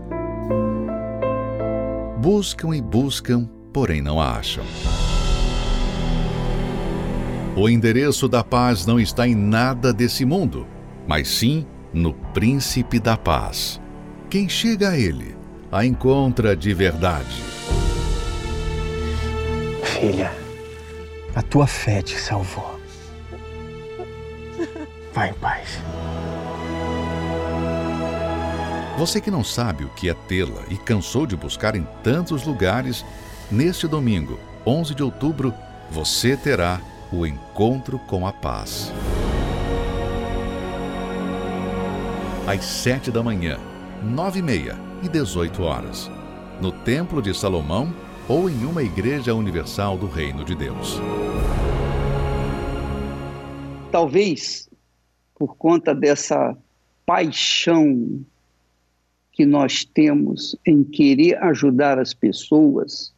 Buscam 2.19 2.75
e 2.75 2.81
buscam, 2.81 3.49
porém 3.73 4.01
não 4.01 4.19
a 4.19 4.37
acham. 4.37 4.63
O 7.55 7.67
endereço 7.69 8.27
da 8.27 8.43
paz 8.43 8.85
não 8.85 8.99
está 8.99 9.27
em 9.27 9.35
nada 9.35 9.91
desse 9.93 10.23
mundo, 10.23 10.65
mas 11.07 11.27
sim 11.27 11.65
no 11.93 12.13
Príncipe 12.13 12.99
da 12.99 13.17
Paz. 13.17 13.81
Quem 14.29 14.47
chega 14.47 14.91
a 14.91 14.97
ele 14.97 15.35
a 15.71 15.85
encontra 15.85 16.55
de 16.55 16.73
verdade. 16.73 17.43
Filha, 19.83 20.31
a 21.35 21.41
tua 21.41 21.67
fé 21.67 22.01
te 22.01 22.17
salvou. 22.19 22.79
Vai 25.13 25.29
em 25.29 25.33
paz. 25.33 25.79
Você 29.01 29.19
que 29.19 29.31
não 29.31 29.43
sabe 29.43 29.83
o 29.83 29.89
que 29.89 30.11
é 30.11 30.13
tê-la 30.13 30.61
e 30.69 30.77
cansou 30.77 31.25
de 31.25 31.35
buscar 31.35 31.75
em 31.75 31.87
tantos 32.03 32.45
lugares, 32.45 33.03
neste 33.49 33.87
domingo, 33.87 34.39
11 34.63 34.93
de 34.93 35.01
outubro, 35.01 35.51
você 35.89 36.37
terá 36.37 36.79
o 37.11 37.25
encontro 37.25 37.97
com 37.97 38.27
a 38.27 38.31
paz. 38.31 38.93
Às 42.45 42.63
7 42.63 43.09
da 43.09 43.23
manhã, 43.23 43.57
9 44.03 44.37
e 44.37 44.43
meia 44.43 44.77
e 45.01 45.09
18 45.09 45.63
horas, 45.63 46.07
no 46.61 46.71
Templo 46.71 47.23
de 47.23 47.33
Salomão 47.33 47.91
ou 48.29 48.47
em 48.51 48.65
uma 48.65 48.83
igreja 48.83 49.33
universal 49.33 49.97
do 49.97 50.05
Reino 50.05 50.45
de 50.45 50.53
Deus. 50.53 50.99
Talvez 53.91 54.69
por 55.33 55.55
conta 55.55 55.95
dessa 55.95 56.55
paixão 57.03 58.23
que 59.41 59.45
nós 59.47 59.83
temos 59.83 60.55
em 60.63 60.83
querer 60.83 61.35
ajudar 61.45 61.97
as 61.97 62.13
pessoas, 62.13 63.11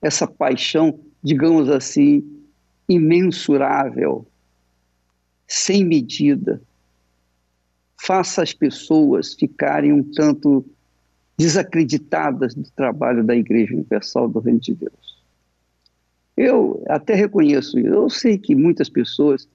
essa 0.00 0.26
paixão, 0.26 0.98
digamos 1.22 1.68
assim, 1.68 2.24
imensurável, 2.88 4.26
sem 5.46 5.84
medida, 5.84 6.62
faça 8.00 8.42
as 8.42 8.54
pessoas 8.54 9.34
ficarem 9.34 9.92
um 9.92 10.02
tanto 10.02 10.64
desacreditadas 11.36 12.54
do 12.54 12.70
trabalho 12.70 13.22
da 13.22 13.36
Igreja 13.36 13.74
Universal 13.74 14.30
do 14.30 14.38
Reino 14.38 14.60
de 14.60 14.74
Deus. 14.76 15.22
Eu 16.34 16.82
até 16.88 17.14
reconheço, 17.14 17.78
eu 17.78 18.08
sei 18.08 18.38
que 18.38 18.54
muitas 18.54 18.88
pessoas 18.88 19.46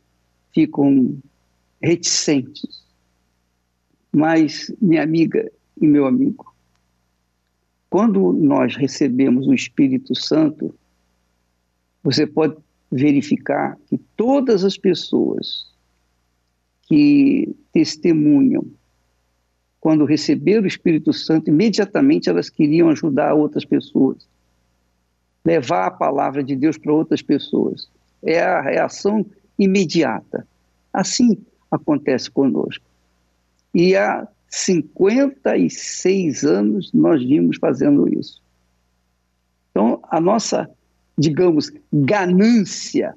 ficam 0.53 1.17
reticentes 1.81 2.80
mas, 4.11 4.73
minha 4.81 5.03
amiga 5.03 5.49
e 5.79 5.87
meu 5.87 6.05
amigo, 6.05 6.53
quando 7.89 8.33
nós 8.33 8.75
recebemos 8.75 9.47
o 9.47 9.53
Espírito 9.53 10.15
Santo, 10.15 10.73
você 12.03 12.25
pode 12.25 12.57
verificar 12.91 13.77
que 13.87 13.97
todas 14.17 14.63
as 14.65 14.77
pessoas 14.77 15.71
que 16.83 17.55
testemunham, 17.71 18.65
quando 19.79 20.03
receberam 20.03 20.63
o 20.63 20.67
Espírito 20.67 21.13
Santo, 21.13 21.49
imediatamente 21.49 22.29
elas 22.29 22.49
queriam 22.49 22.89
ajudar 22.89 23.33
outras 23.33 23.63
pessoas, 23.63 24.27
levar 25.43 25.87
a 25.87 25.91
palavra 25.91 26.43
de 26.43 26.55
Deus 26.55 26.77
para 26.77 26.93
outras 26.93 27.21
pessoas. 27.21 27.89
É 28.21 28.41
a 28.41 28.61
reação 28.61 29.25
imediata. 29.57 30.47
Assim 30.93 31.37
acontece 31.71 32.29
conosco. 32.29 32.90
E 33.73 33.95
há 33.95 34.27
56 34.49 36.43
anos 36.43 36.91
nós 36.93 37.23
vimos 37.23 37.57
fazendo 37.57 38.07
isso. 38.07 38.41
Então, 39.71 40.01
a 40.09 40.19
nossa, 40.19 40.69
digamos, 41.17 41.71
ganância 41.91 43.15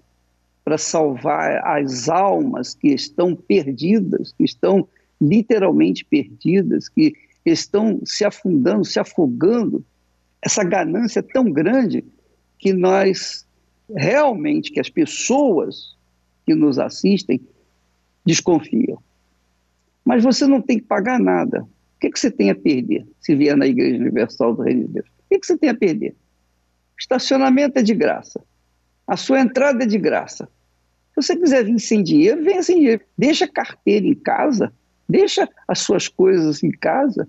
para 0.65 0.79
salvar 0.79 1.61
as 1.67 2.09
almas 2.09 2.75
que 2.75 2.89
estão 2.89 3.35
perdidas, 3.35 4.33
que 4.33 4.45
estão 4.45 4.89
literalmente 5.21 6.05
perdidas, 6.05 6.89
que 6.89 7.13
estão 7.45 8.01
se 8.05 8.25
afundando, 8.25 8.85
se 8.85 8.99
afogando, 8.99 9.85
essa 10.41 10.63
ganância 10.63 11.21
é 11.21 11.23
tão 11.23 11.51
grande 11.51 12.05
que 12.59 12.73
nós 12.73 13.47
realmente, 13.95 14.71
que 14.71 14.81
as 14.81 14.89
pessoas 14.89 15.97
que 16.47 16.55
nos 16.55 16.79
assistem 16.79 17.41
desconfiam. 18.25 19.03
Mas 20.05 20.23
você 20.23 20.47
não 20.47 20.61
tem 20.61 20.79
que 20.79 20.85
pagar 20.85 21.19
nada. 21.19 21.63
O 21.63 22.01
que, 22.01 22.11
que 22.11 22.19
você 22.21 22.31
tem 22.31 22.51
a 22.51 22.55
perder 22.55 23.07
se 23.21 23.35
vier 23.35 23.57
na 23.57 23.67
Igreja 23.67 23.99
Universal 23.99 24.55
do 24.55 24.63
Reino 24.63 24.87
de 24.87 24.95
Deus? 24.95 25.07
O 25.07 25.29
que, 25.31 25.39
que 25.39 25.47
você 25.47 25.57
tem 25.57 25.71
a 25.71 25.75
perder? 25.75 26.15
Estacionamento 26.99 27.79
é 27.79 27.83
de 27.83 27.95
graça. 27.95 28.43
A 29.07 29.17
sua 29.17 29.41
entrada 29.41 29.85
é 29.85 29.87
de 29.87 29.99
graça. 29.99 30.49
Se 31.15 31.23
você 31.23 31.37
quiser 31.37 31.65
vir 31.65 31.79
sem 31.79 32.03
dinheiro, 32.03 32.43
venha 32.43 32.63
sem 32.63 32.77
dinheiro. 32.77 33.03
Deixa 33.17 33.45
a 33.45 33.49
carteira 33.49 34.07
em 34.07 34.15
casa, 34.15 34.73
deixa 35.09 35.49
as 35.67 35.79
suas 35.81 36.09
coisas 36.09 36.63
em 36.63 36.71
casa. 36.71 37.29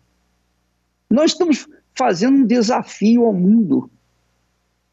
Nós 1.10 1.32
estamos 1.32 1.68
fazendo 1.94 2.40
um 2.40 2.46
desafio 2.46 3.24
ao 3.26 3.34
mundo. 3.34 3.90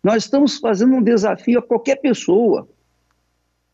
Nós 0.03 0.25
estamos 0.25 0.59
fazendo 0.59 0.97
um 0.97 1.03
desafio 1.03 1.59
a 1.59 1.63
qualquer 1.63 1.97
pessoa. 1.97 2.69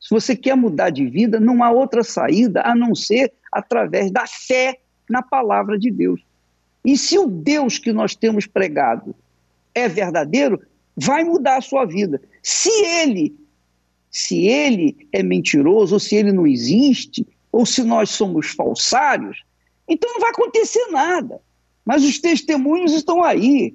Se 0.00 0.10
você 0.10 0.36
quer 0.36 0.54
mudar 0.54 0.90
de 0.90 1.06
vida, 1.06 1.40
não 1.40 1.62
há 1.64 1.70
outra 1.70 2.04
saída 2.04 2.62
a 2.62 2.74
não 2.74 2.94
ser 2.94 3.32
através 3.52 4.10
da 4.10 4.26
fé 4.26 4.78
na 5.08 5.22
palavra 5.22 5.78
de 5.78 5.90
Deus. 5.90 6.20
E 6.84 6.96
se 6.96 7.18
o 7.18 7.26
Deus 7.26 7.78
que 7.78 7.92
nós 7.92 8.14
temos 8.14 8.46
pregado 8.46 9.14
é 9.74 9.88
verdadeiro, 9.88 10.60
vai 10.96 11.24
mudar 11.24 11.56
a 11.56 11.62
sua 11.62 11.84
vida. 11.84 12.20
Se 12.42 12.70
ele, 12.70 13.36
se 14.10 14.46
ele 14.46 15.08
é 15.12 15.22
mentiroso, 15.22 15.94
ou 15.94 16.00
se 16.00 16.16
ele 16.16 16.32
não 16.32 16.46
existe, 16.46 17.26
ou 17.52 17.64
se 17.64 17.82
nós 17.82 18.10
somos 18.10 18.50
falsários, 18.50 19.42
então 19.88 20.12
não 20.12 20.20
vai 20.20 20.30
acontecer 20.30 20.86
nada. 20.90 21.40
Mas 21.84 22.04
os 22.04 22.18
testemunhos 22.18 22.92
estão 22.92 23.22
aí. 23.22 23.74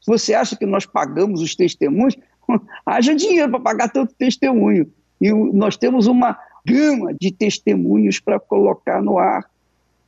Se 0.00 0.06
você 0.06 0.34
acha 0.34 0.56
que 0.56 0.66
nós 0.66 0.86
pagamos 0.86 1.40
os 1.40 1.54
testemunhos, 1.54 2.16
haja 2.86 3.14
dinheiro 3.14 3.50
para 3.50 3.60
pagar 3.60 3.88
tanto 3.88 4.14
testemunho. 4.14 4.90
E 5.20 5.32
nós 5.32 5.76
temos 5.76 6.06
uma 6.06 6.38
gama 6.66 7.14
de 7.20 7.32
testemunhos 7.32 8.20
para 8.20 8.38
colocar 8.38 9.02
no 9.02 9.18
ar. 9.18 9.48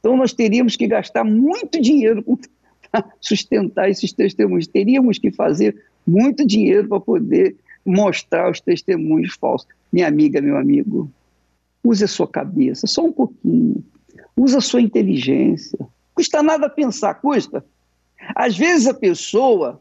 Então 0.00 0.16
nós 0.16 0.32
teríamos 0.32 0.76
que 0.76 0.86
gastar 0.86 1.24
muito 1.24 1.80
dinheiro 1.80 2.24
para 2.90 3.05
sustentar 3.20 3.88
esses 3.88 4.12
testemunhos. 4.12 4.66
Teríamos 4.66 5.18
que 5.18 5.30
fazer 5.30 5.76
muito 6.07 6.46
dinheiro 6.46 6.88
para 6.88 7.00
poder 7.00 7.57
mostrar 7.84 8.50
os 8.50 8.61
testemunhos 8.61 9.34
falsos. 9.34 9.68
Minha 9.92 10.09
amiga, 10.09 10.40
meu 10.40 10.57
amigo, 10.57 11.11
use 11.84 12.05
a 12.05 12.09
sua 12.09 12.26
cabeça, 12.26 12.86
só 12.86 13.05
um 13.05 13.12
pouquinho. 13.12 13.84
Use 14.36 14.57
a 14.57 14.61
sua 14.61 14.80
inteligência. 14.80 15.78
Custa 16.14 16.42
nada 16.42 16.68
pensar, 16.68 17.14
custa. 17.14 17.64
Às 18.34 18.57
vezes 18.57 18.86
a 18.86 18.94
pessoa 18.94 19.80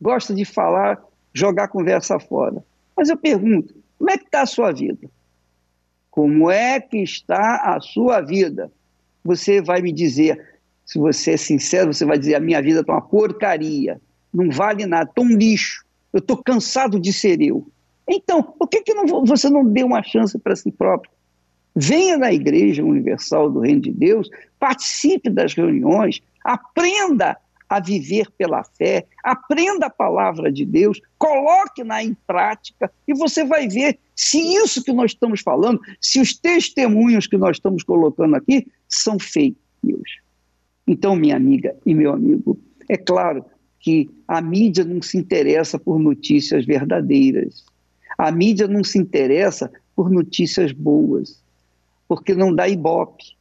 gosta 0.00 0.34
de 0.34 0.44
falar, 0.44 1.02
jogar 1.32 1.64
a 1.64 1.68
conversa 1.68 2.18
fora. 2.18 2.64
Mas 2.96 3.08
eu 3.08 3.16
pergunto, 3.16 3.74
como 3.98 4.10
é 4.10 4.18
que 4.18 4.24
está 4.24 4.42
a 4.42 4.46
sua 4.46 4.72
vida? 4.72 5.08
Como 6.14 6.48
é 6.48 6.78
que 6.78 6.98
está 6.98 7.74
a 7.74 7.80
sua 7.80 8.20
vida? 8.20 8.70
Você 9.24 9.60
vai 9.60 9.82
me 9.82 9.90
dizer, 9.92 10.40
se 10.86 10.96
você 10.96 11.32
é 11.32 11.36
sincero, 11.36 11.92
você 11.92 12.04
vai 12.04 12.16
dizer: 12.16 12.36
a 12.36 12.40
minha 12.40 12.62
vida 12.62 12.82
está 12.82 12.92
uma 12.92 13.02
porcaria, 13.02 14.00
não 14.32 14.48
vale 14.48 14.86
nada, 14.86 15.08
estou 15.10 15.24
um 15.24 15.36
lixo, 15.36 15.84
eu 16.12 16.20
estou 16.20 16.36
cansado 16.36 17.00
de 17.00 17.12
ser 17.12 17.42
eu. 17.42 17.66
Então, 18.08 18.44
por 18.44 18.68
que, 18.68 18.82
que 18.82 18.94
não, 18.94 19.24
você 19.26 19.50
não 19.50 19.66
deu 19.66 19.88
uma 19.88 20.04
chance 20.04 20.38
para 20.38 20.54
si 20.54 20.70
próprio? 20.70 21.10
Venha 21.74 22.16
na 22.16 22.32
Igreja 22.32 22.84
Universal 22.84 23.50
do 23.50 23.58
Reino 23.58 23.80
de 23.80 23.90
Deus, 23.90 24.30
participe 24.56 25.28
das 25.28 25.52
reuniões, 25.52 26.22
aprenda 26.44 27.36
a 27.68 27.80
viver 27.80 28.30
pela 28.32 28.62
fé, 28.62 29.06
aprenda 29.22 29.86
a 29.86 29.90
palavra 29.90 30.52
de 30.52 30.64
Deus, 30.64 31.00
coloque-na 31.18 32.02
em 32.02 32.14
prática 32.26 32.90
e 33.08 33.14
você 33.14 33.44
vai 33.44 33.68
ver 33.68 33.98
se 34.14 34.38
isso 34.38 34.82
que 34.82 34.92
nós 34.92 35.12
estamos 35.12 35.40
falando, 35.40 35.80
se 36.00 36.20
os 36.20 36.36
testemunhos 36.36 37.26
que 37.26 37.36
nós 37.36 37.56
estamos 37.56 37.82
colocando 37.82 38.36
aqui 38.36 38.66
são 38.88 39.18
fake 39.18 39.58
news. 39.82 40.18
Então, 40.86 41.16
minha 41.16 41.36
amiga 41.36 41.74
e 41.84 41.94
meu 41.94 42.12
amigo, 42.12 42.58
é 42.88 42.96
claro 42.96 43.44
que 43.80 44.08
a 44.28 44.40
mídia 44.40 44.84
não 44.84 45.02
se 45.02 45.18
interessa 45.18 45.78
por 45.78 45.98
notícias 45.98 46.64
verdadeiras. 46.64 47.64
A 48.16 48.30
mídia 48.30 48.68
não 48.68 48.84
se 48.84 48.98
interessa 48.98 49.70
por 49.96 50.10
notícias 50.10 50.72
boas, 50.72 51.42
porque 52.06 52.34
não 52.34 52.54
dá 52.54 52.68
ibope. 52.68 53.36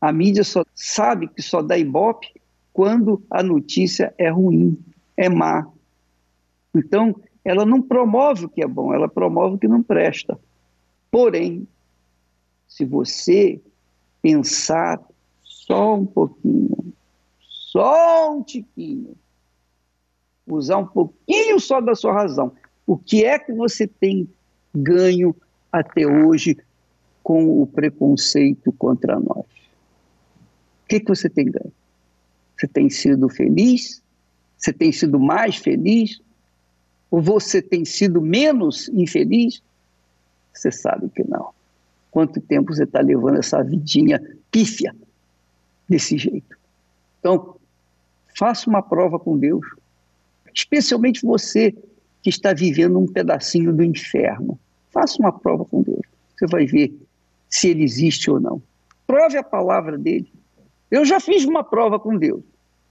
A 0.00 0.12
mídia 0.12 0.44
só 0.44 0.64
sabe 0.74 1.28
que 1.28 1.42
só 1.42 1.62
dá 1.62 1.76
ibope 1.76 2.28
quando 2.74 3.22
a 3.30 3.40
notícia 3.40 4.12
é 4.18 4.28
ruim, 4.28 4.76
é 5.16 5.28
má. 5.28 5.64
Então, 6.74 7.14
ela 7.44 7.64
não 7.64 7.80
promove 7.80 8.46
o 8.46 8.48
que 8.48 8.64
é 8.64 8.66
bom, 8.66 8.92
ela 8.92 9.08
promove 9.08 9.54
o 9.54 9.58
que 9.58 9.68
não 9.68 9.80
presta. 9.80 10.36
Porém, 11.08 11.68
se 12.66 12.84
você 12.84 13.62
pensar 14.20 15.00
só 15.40 15.94
um 15.94 16.04
pouquinho, 16.04 16.92
só 17.38 18.34
um 18.34 18.42
tiquinho, 18.42 19.14
usar 20.44 20.78
um 20.78 20.86
pouquinho 20.86 21.60
só 21.60 21.80
da 21.80 21.94
sua 21.94 22.12
razão, 22.12 22.52
o 22.84 22.98
que 22.98 23.24
é 23.24 23.38
que 23.38 23.52
você 23.52 23.86
tem 23.86 24.28
ganho 24.74 25.34
até 25.70 26.04
hoje 26.04 26.58
com 27.22 27.62
o 27.62 27.68
preconceito 27.68 28.72
contra 28.72 29.20
nós? 29.20 29.46
O 29.46 30.88
que, 30.88 30.98
que 30.98 31.08
você 31.08 31.30
tem 31.30 31.44
ganho? 31.44 31.72
Você 32.56 32.68
tem 32.68 32.88
sido 32.88 33.28
feliz? 33.28 34.02
Você 34.56 34.72
tem 34.72 34.92
sido 34.92 35.18
mais 35.18 35.56
feliz? 35.56 36.20
Ou 37.10 37.20
você 37.20 37.60
tem 37.60 37.84
sido 37.84 38.20
menos 38.20 38.88
infeliz? 38.88 39.62
Você 40.52 40.70
sabe 40.70 41.08
que 41.10 41.22
não. 41.28 41.50
Quanto 42.10 42.40
tempo 42.40 42.74
você 42.74 42.84
está 42.84 43.00
levando 43.00 43.38
essa 43.38 43.62
vidinha 43.62 44.20
pífia 44.50 44.94
desse 45.88 46.16
jeito? 46.16 46.56
Então, 47.18 47.56
faça 48.38 48.70
uma 48.70 48.82
prova 48.82 49.18
com 49.18 49.36
Deus. 49.36 49.66
Especialmente 50.54 51.26
você 51.26 51.74
que 52.22 52.30
está 52.30 52.54
vivendo 52.54 52.98
um 52.98 53.06
pedacinho 53.06 53.72
do 53.72 53.82
inferno. 53.82 54.58
Faça 54.90 55.18
uma 55.18 55.32
prova 55.32 55.64
com 55.64 55.82
Deus. 55.82 56.06
Você 56.36 56.46
vai 56.46 56.66
ver 56.66 56.94
se 57.50 57.68
ele 57.68 57.82
existe 57.82 58.30
ou 58.30 58.40
não. 58.40 58.62
Prove 59.06 59.36
a 59.36 59.42
palavra 59.42 59.98
dele. 59.98 60.32
Eu 60.90 61.04
já 61.04 61.20
fiz 61.20 61.44
uma 61.44 61.64
prova 61.64 61.98
com 61.98 62.16
Deus. 62.16 62.42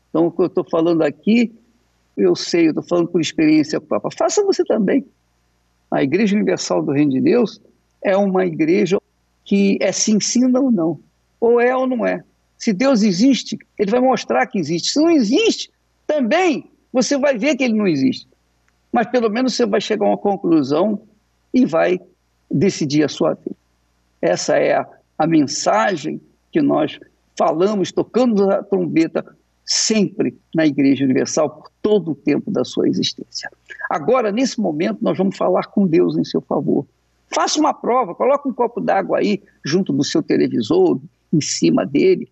Então, 0.09 0.27
o 0.27 0.31
que 0.31 0.41
eu 0.41 0.47
estou 0.47 0.63
falando 0.69 1.01
aqui, 1.01 1.51
eu 2.15 2.35
sei, 2.35 2.67
eu 2.67 2.69
estou 2.69 2.83
falando 2.83 3.07
por 3.07 3.19
experiência 3.19 3.81
própria. 3.81 4.15
Faça 4.15 4.43
você 4.43 4.63
também. 4.63 5.05
A 5.89 6.03
Igreja 6.03 6.35
Universal 6.35 6.83
do 6.83 6.91
Reino 6.91 7.11
de 7.11 7.21
Deus 7.21 7.61
é 8.03 8.15
uma 8.17 8.45
igreja 8.45 8.99
que 9.45 9.77
é 9.81 9.91
se 9.91 10.11
ensina 10.11 10.59
ou 10.59 10.71
não. 10.71 10.99
Ou 11.39 11.59
é 11.59 11.75
ou 11.75 11.87
não 11.87 12.05
é. 12.05 12.23
Se 12.57 12.71
Deus 12.71 13.03
existe, 13.03 13.57
ele 13.77 13.91
vai 13.91 13.99
mostrar 13.99 14.45
que 14.47 14.57
existe. 14.57 14.91
Se 14.91 14.99
não 14.99 15.09
existe, 15.09 15.71
também 16.07 16.69
você 16.91 17.17
vai 17.17 17.37
ver 17.37 17.55
que 17.55 17.63
ele 17.63 17.73
não 17.73 17.87
existe. 17.87 18.27
Mas 18.91 19.07
pelo 19.07 19.29
menos 19.29 19.53
você 19.53 19.65
vai 19.65 19.81
chegar 19.81 20.05
a 20.05 20.09
uma 20.09 20.17
conclusão 20.17 21.01
e 21.53 21.65
vai 21.65 21.99
decidir 22.49 23.03
a 23.03 23.09
sua 23.09 23.33
vida. 23.33 23.55
Essa 24.21 24.57
é 24.57 24.75
a, 24.75 24.87
a 25.17 25.27
mensagem 25.27 26.21
que 26.51 26.61
nós 26.61 26.99
falamos, 27.37 27.91
tocando 27.91 28.49
a 28.49 28.63
trombeta 28.63 29.25
sempre 29.65 30.37
na 30.53 30.65
Igreja 30.65 31.05
Universal 31.05 31.49
por 31.49 31.71
todo 31.81 32.11
o 32.11 32.15
tempo 32.15 32.51
da 32.51 32.63
sua 32.65 32.87
existência. 32.87 33.49
Agora, 33.89 34.31
nesse 34.31 34.59
momento, 34.59 34.99
nós 35.01 35.17
vamos 35.17 35.37
falar 35.37 35.65
com 35.67 35.87
Deus 35.87 36.17
em 36.17 36.23
seu 36.23 36.41
favor. 36.41 36.85
Faça 37.33 37.59
uma 37.59 37.73
prova, 37.73 38.13
coloque 38.13 38.47
um 38.47 38.53
copo 38.53 38.79
d'água 38.79 39.19
aí 39.19 39.41
junto 39.65 39.91
do 39.93 40.03
seu 40.03 40.21
televisor, 40.21 40.99
em 41.31 41.41
cima 41.41 41.85
dele, 41.85 42.29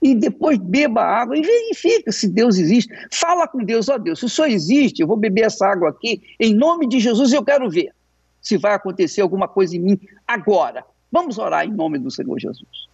e 0.00 0.14
depois 0.14 0.58
beba 0.58 1.02
água 1.02 1.36
e 1.36 1.40
verifica 1.40 2.12
se 2.12 2.28
Deus 2.28 2.58
existe. 2.58 2.94
Fala 3.10 3.48
com 3.48 3.64
Deus, 3.64 3.88
ó 3.88 3.94
oh, 3.94 3.98
Deus, 3.98 4.18
se 4.18 4.26
o 4.26 4.28
Senhor 4.28 4.48
existe, 4.48 5.00
eu 5.00 5.08
vou 5.08 5.16
beber 5.16 5.46
essa 5.46 5.66
água 5.66 5.88
aqui, 5.88 6.22
em 6.38 6.54
nome 6.54 6.86
de 6.86 7.00
Jesus, 7.00 7.32
eu 7.32 7.42
quero 7.42 7.68
ver 7.70 7.90
se 8.40 8.58
vai 8.58 8.74
acontecer 8.74 9.22
alguma 9.22 9.48
coisa 9.48 9.74
em 9.74 9.80
mim 9.80 10.00
agora. 10.26 10.84
Vamos 11.10 11.38
orar 11.38 11.64
em 11.64 11.72
nome 11.72 11.98
do 11.98 12.10
Senhor 12.10 12.38
Jesus. 12.38 12.93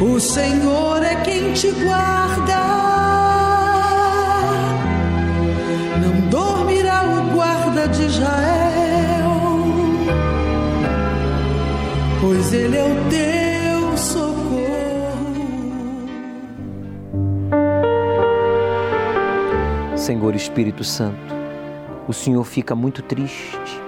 o 0.00 0.20
Senhor 0.20 1.02
é 1.02 1.16
quem 1.22 1.52
te 1.52 1.70
guarda. 1.70 2.56
Não 6.00 6.28
dormirá 6.28 7.02
o 7.04 7.34
guarda 7.34 7.88
de 7.88 8.04
Israel. 8.04 8.76
pois 12.20 12.52
Ele 12.52 12.76
é 12.76 12.84
o 12.84 13.08
teu 13.08 13.96
socorro. 13.96 14.66
Senhor 19.96 20.34
Espírito 20.34 20.84
Santo, 20.84 21.34
o 22.08 22.12
Senhor 22.12 22.44
fica 22.44 22.74
muito 22.74 23.02
triste 23.02 23.80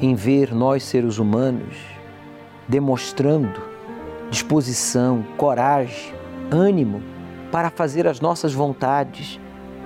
em 0.00 0.14
ver 0.14 0.54
nós, 0.54 0.82
seres 0.84 1.18
humanos, 1.18 1.76
demonstrando 2.68 3.69
disposição, 4.30 5.24
coragem, 5.36 6.14
ânimo 6.50 7.02
para 7.50 7.68
fazer 7.68 8.06
as 8.06 8.20
nossas 8.20 8.54
vontades, 8.54 9.40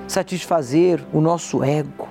satisfazer 0.06 1.00
o 1.12 1.20
nosso 1.20 1.64
ego. 1.64 2.08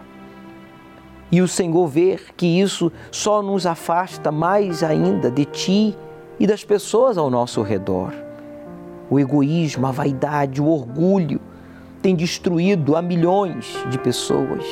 E 1.31 1.41
o 1.41 1.47
Senhor 1.47 1.87
ver 1.87 2.33
que 2.35 2.45
isso 2.45 2.91
só 3.11 3.41
nos 3.41 3.65
afasta 3.65 4.31
mais 4.31 4.83
ainda 4.83 5.31
de 5.31 5.45
Ti 5.45 5.97
e 6.39 6.45
das 6.45 6.63
pessoas 6.63 7.17
ao 7.17 7.29
nosso 7.29 7.61
redor. 7.61 8.13
O 9.09 9.19
egoísmo, 9.19 9.85
a 9.85 9.91
vaidade, 9.91 10.61
o 10.61 10.67
orgulho 10.67 11.39
tem 12.01 12.15
destruído 12.15 12.95
a 12.95 13.01
milhões 13.01 13.77
de 13.89 13.97
pessoas, 13.97 14.65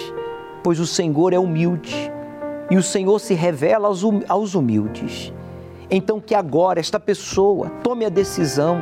pois 0.63 0.79
o 0.79 0.87
Senhor 0.87 1.33
é 1.33 1.39
humilde 1.39 2.11
e 2.69 2.77
o 2.77 2.83
Senhor 2.83 3.19
se 3.19 3.33
revela 3.33 3.87
aos, 3.87 4.03
hum, 4.03 4.21
humildes. 4.55 5.33
Então, 5.93 6.21
que 6.21 6.33
agora 6.33 6.79
esta 6.79 6.97
pessoa 6.97 7.69
tome 7.83 8.05
a 8.05 8.09
decisão 8.09 8.81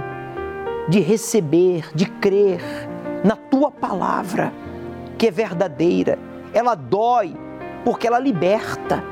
de 0.87 0.99
receber, 0.99 1.89
de 1.95 2.05
crer 2.05 2.61
na 3.23 3.35
tua 3.35 3.71
palavra, 3.71 4.53
que 5.17 5.27
é 5.27 5.31
verdadeira. 5.31 6.19
Ela 6.53 6.75
dói 6.75 7.35
porque 7.83 8.05
ela 8.05 8.19
liberta. 8.19 9.03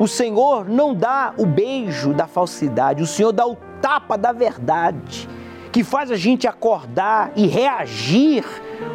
O 0.00 0.08
Senhor 0.08 0.66
não 0.66 0.94
dá 0.94 1.34
o 1.36 1.44
beijo 1.44 2.14
da 2.14 2.26
falsidade, 2.26 3.02
o 3.02 3.06
Senhor 3.06 3.32
dá 3.32 3.46
o 3.46 3.56
tapa 3.82 4.16
da 4.16 4.32
verdade, 4.32 5.28
que 5.70 5.84
faz 5.84 6.10
a 6.10 6.16
gente 6.16 6.48
acordar 6.48 7.32
e 7.36 7.46
reagir 7.46 8.44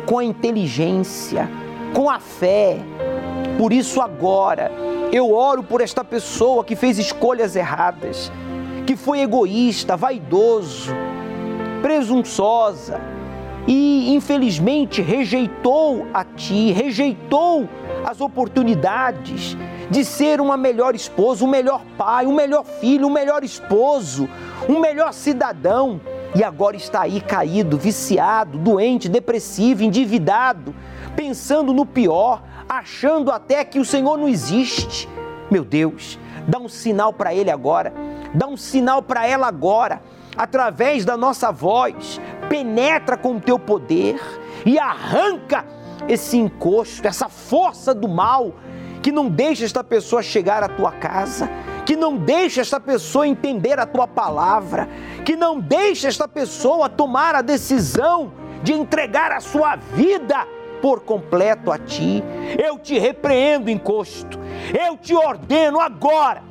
com 0.07 0.17
a 0.17 0.23
inteligência, 0.23 1.47
com 1.93 2.09
a 2.09 2.19
fé. 2.19 2.77
Por 3.57 3.71
isso, 3.71 4.01
agora, 4.01 4.71
eu 5.11 5.31
oro 5.33 5.61
por 5.63 5.81
esta 5.81 6.03
pessoa 6.03 6.63
que 6.63 6.75
fez 6.75 6.97
escolhas 6.97 7.55
erradas, 7.55 8.31
que 8.87 8.95
foi 8.95 9.19
egoísta, 9.19 9.97
vaidoso, 9.97 10.93
presunçosa 11.81 13.01
e 13.67 14.15
infelizmente 14.15 15.01
rejeitou 15.01 16.07
a 16.13 16.23
ti, 16.23 16.71
rejeitou 16.71 17.67
as 18.05 18.21
oportunidades 18.21 19.57
de 19.91 20.05
ser 20.05 20.39
uma 20.39 20.55
melhor 20.55 20.95
esposa, 20.95 21.43
um 21.43 21.49
melhor 21.49 21.83
pai, 21.97 22.25
um 22.25 22.33
melhor 22.33 22.63
filho, 22.63 23.07
um 23.07 23.11
melhor 23.11 23.43
esposo, 23.43 24.29
um 24.69 24.79
melhor 24.79 25.11
cidadão 25.11 25.99
e 26.33 26.41
agora 26.41 26.77
está 26.77 27.01
aí 27.01 27.19
caído, 27.19 27.77
viciado, 27.77 28.57
doente, 28.57 29.09
depressivo, 29.09 29.83
endividado, 29.83 30.73
pensando 31.13 31.73
no 31.73 31.85
pior, 31.85 32.41
achando 32.69 33.31
até 33.31 33.65
que 33.65 33.79
o 33.79 33.85
Senhor 33.85 34.17
não 34.17 34.29
existe. 34.29 35.09
Meu 35.51 35.65
Deus, 35.65 36.17
dá 36.47 36.57
um 36.57 36.69
sinal 36.69 37.11
para 37.11 37.33
ele 37.33 37.51
agora, 37.51 37.93
dá 38.33 38.47
um 38.47 38.57
sinal 38.57 39.01
para 39.01 39.25
ela 39.27 39.47
agora 39.47 40.01
através 40.37 41.03
da 41.03 41.17
nossa 41.17 41.51
voz, 41.51 42.21
penetra 42.47 43.17
com 43.17 43.37
o 43.37 43.41
teu 43.41 43.57
poder 43.57 44.21
e 44.65 44.77
arranca 44.77 45.65
esse 46.07 46.37
encosto, 46.37 47.07
essa 47.07 47.27
força 47.27 47.93
do 47.93 48.07
mal 48.07 48.53
que 49.01 49.11
não 49.11 49.29
deixa 49.29 49.65
esta 49.65 49.83
pessoa 49.83 50.21
chegar 50.21 50.63
à 50.63 50.67
tua 50.67 50.91
casa, 50.91 51.49
que 51.85 51.95
não 51.95 52.17
deixa 52.17 52.61
esta 52.61 52.79
pessoa 52.79 53.27
entender 53.27 53.79
a 53.79 53.85
tua 53.85 54.07
palavra, 54.07 54.87
que 55.25 55.35
não 55.35 55.59
deixa 55.59 56.07
esta 56.07 56.27
pessoa 56.27 56.89
tomar 56.89 57.33
a 57.33 57.41
decisão 57.41 58.31
de 58.61 58.73
entregar 58.73 59.31
a 59.31 59.39
sua 59.39 59.75
vida 59.75 60.45
por 60.81 61.01
completo 61.01 61.71
a 61.71 61.77
ti. 61.77 62.23
Eu 62.61 62.77
te 62.77 62.99
repreendo, 62.99 63.69
encosto. 63.69 64.37
Eu 64.77 64.97
te 64.97 65.15
ordeno 65.15 65.79
agora 65.79 66.46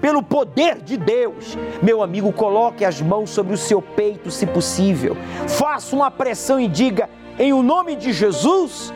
pelo 0.00 0.22
poder 0.22 0.80
de 0.80 0.96
Deus. 0.96 1.56
Meu 1.82 2.02
amigo, 2.02 2.32
coloque 2.32 2.84
as 2.84 3.00
mãos 3.00 3.30
sobre 3.30 3.54
o 3.54 3.58
seu 3.58 3.80
peito, 3.82 4.30
se 4.30 4.46
possível. 4.46 5.16
Faça 5.46 5.94
uma 5.94 6.10
pressão 6.10 6.60
e 6.60 6.68
diga: 6.68 7.08
em 7.38 7.52
o 7.52 7.62
nome 7.62 7.94
de 7.96 8.12
Jesus, 8.12 8.92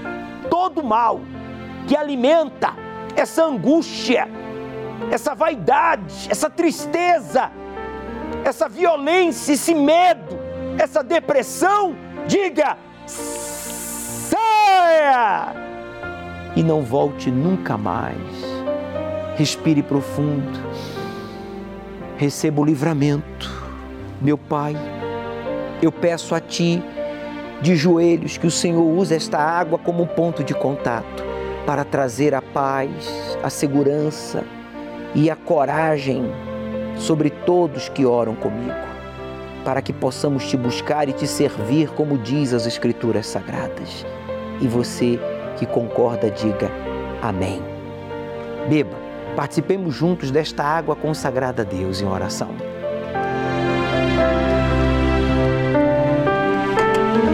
todo 0.51 0.83
mal 0.83 1.21
que 1.87 1.97
alimenta 1.97 2.75
essa 3.17 3.45
angústia, 3.45 4.29
essa 5.11 5.35
vaidade, 5.35 6.29
essa 6.31 6.49
tristeza, 6.49 7.51
essa 8.45 8.69
violência, 8.69 9.53
esse 9.53 9.75
medo, 9.75 10.39
essa 10.79 11.03
depressão, 11.03 11.97
diga: 12.27 12.77
saia! 14.27 15.55
E 16.55 16.63
não 16.63 16.83
volte 16.83 17.31
nunca 17.31 17.79
mais. 17.79 18.17
Respire 19.37 19.83
profundo 19.83 20.61
receba 22.23 22.61
o 22.61 22.65
livramento. 22.65 23.51
Meu 24.21 24.39
Pai, 24.39 24.77
eu 25.83 25.91
peço 25.91 26.37
a 26.37 26.41
Ti, 26.41 26.81
de 27.61 27.75
joelhos, 27.75 28.39
que 28.39 28.47
o 28.47 28.51
Senhor 28.51 28.81
use 28.81 29.13
esta 29.13 29.39
água 29.39 29.77
como 29.77 30.07
ponto 30.07 30.45
de 30.45 30.55
contato 30.55 31.25
para 31.67 31.85
trazer 31.85 32.33
a 32.33 32.41
paz, 32.41 32.91
a 33.43 33.51
segurança 33.51 34.45
e 35.17 35.29
a 35.29 35.35
coragem 35.35 36.25
sobre 36.97 37.29
todos 37.29 37.89
que 37.89 38.07
oram 38.07 38.37
comigo, 38.37 38.73
para 39.65 39.83
que 39.83 39.93
possamos 39.93 40.49
te 40.49 40.57
buscar 40.57 41.09
e 41.09 41.13
te 41.13 41.27
servir 41.27 41.89
como 41.91 42.17
diz 42.17 42.53
as 42.53 42.67
Escrituras 42.67 43.27
Sagradas. 43.27 44.07
E 44.61 44.69
você 44.69 45.19
que 45.57 45.67
concorda, 45.67 46.31
diga 46.31 46.71
amém. 47.21 47.61
Beba 48.69 49.02
Participemos 49.37 49.95
juntos 49.95 50.31
desta 50.31 50.63
água 50.63 50.95
consagrada 50.95 51.63
a 51.63 51.65
Deus 51.65 52.03
em 52.03 52.07
oração. 52.07 52.51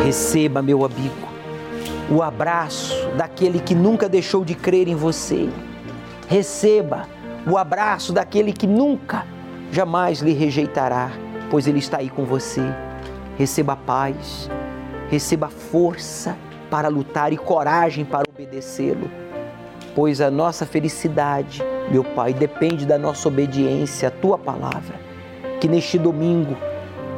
Receba, 0.04 0.62
meu 0.62 0.84
amigo, 0.84 1.28
o 2.08 2.22
abraço 2.22 2.94
daquele 3.16 3.58
que 3.58 3.74
nunca 3.74 4.08
deixou 4.08 4.44
de 4.44 4.54
crer 4.54 4.86
em 4.86 4.94
você. 4.94 5.50
Receba 6.28 7.08
o 7.46 7.58
abraço 7.58 8.12
daquele 8.12 8.52
que 8.52 8.66
nunca, 8.66 9.26
jamais 9.72 10.20
lhe 10.20 10.32
rejeitará, 10.32 11.10
pois 11.50 11.66
ele 11.66 11.80
está 11.80 11.98
aí 11.98 12.08
com 12.08 12.24
você. 12.24 12.62
Receba 13.36 13.74
paz, 13.74 14.48
receba 15.10 15.48
força 15.48 16.36
para 16.70 16.88
lutar 16.88 17.32
e 17.32 17.36
coragem 17.36 18.04
para 18.04 18.24
obedecê-lo, 18.28 19.10
pois 19.94 20.20
a 20.20 20.30
nossa 20.30 20.64
felicidade 20.64 21.62
meu 21.90 22.04
Pai, 22.04 22.34
depende 22.34 22.84
da 22.84 22.98
nossa 22.98 23.28
obediência 23.28 24.08
à 24.08 24.10
tua 24.10 24.36
palavra. 24.38 24.94
Que 25.60 25.66
neste 25.66 25.98
domingo, 25.98 26.56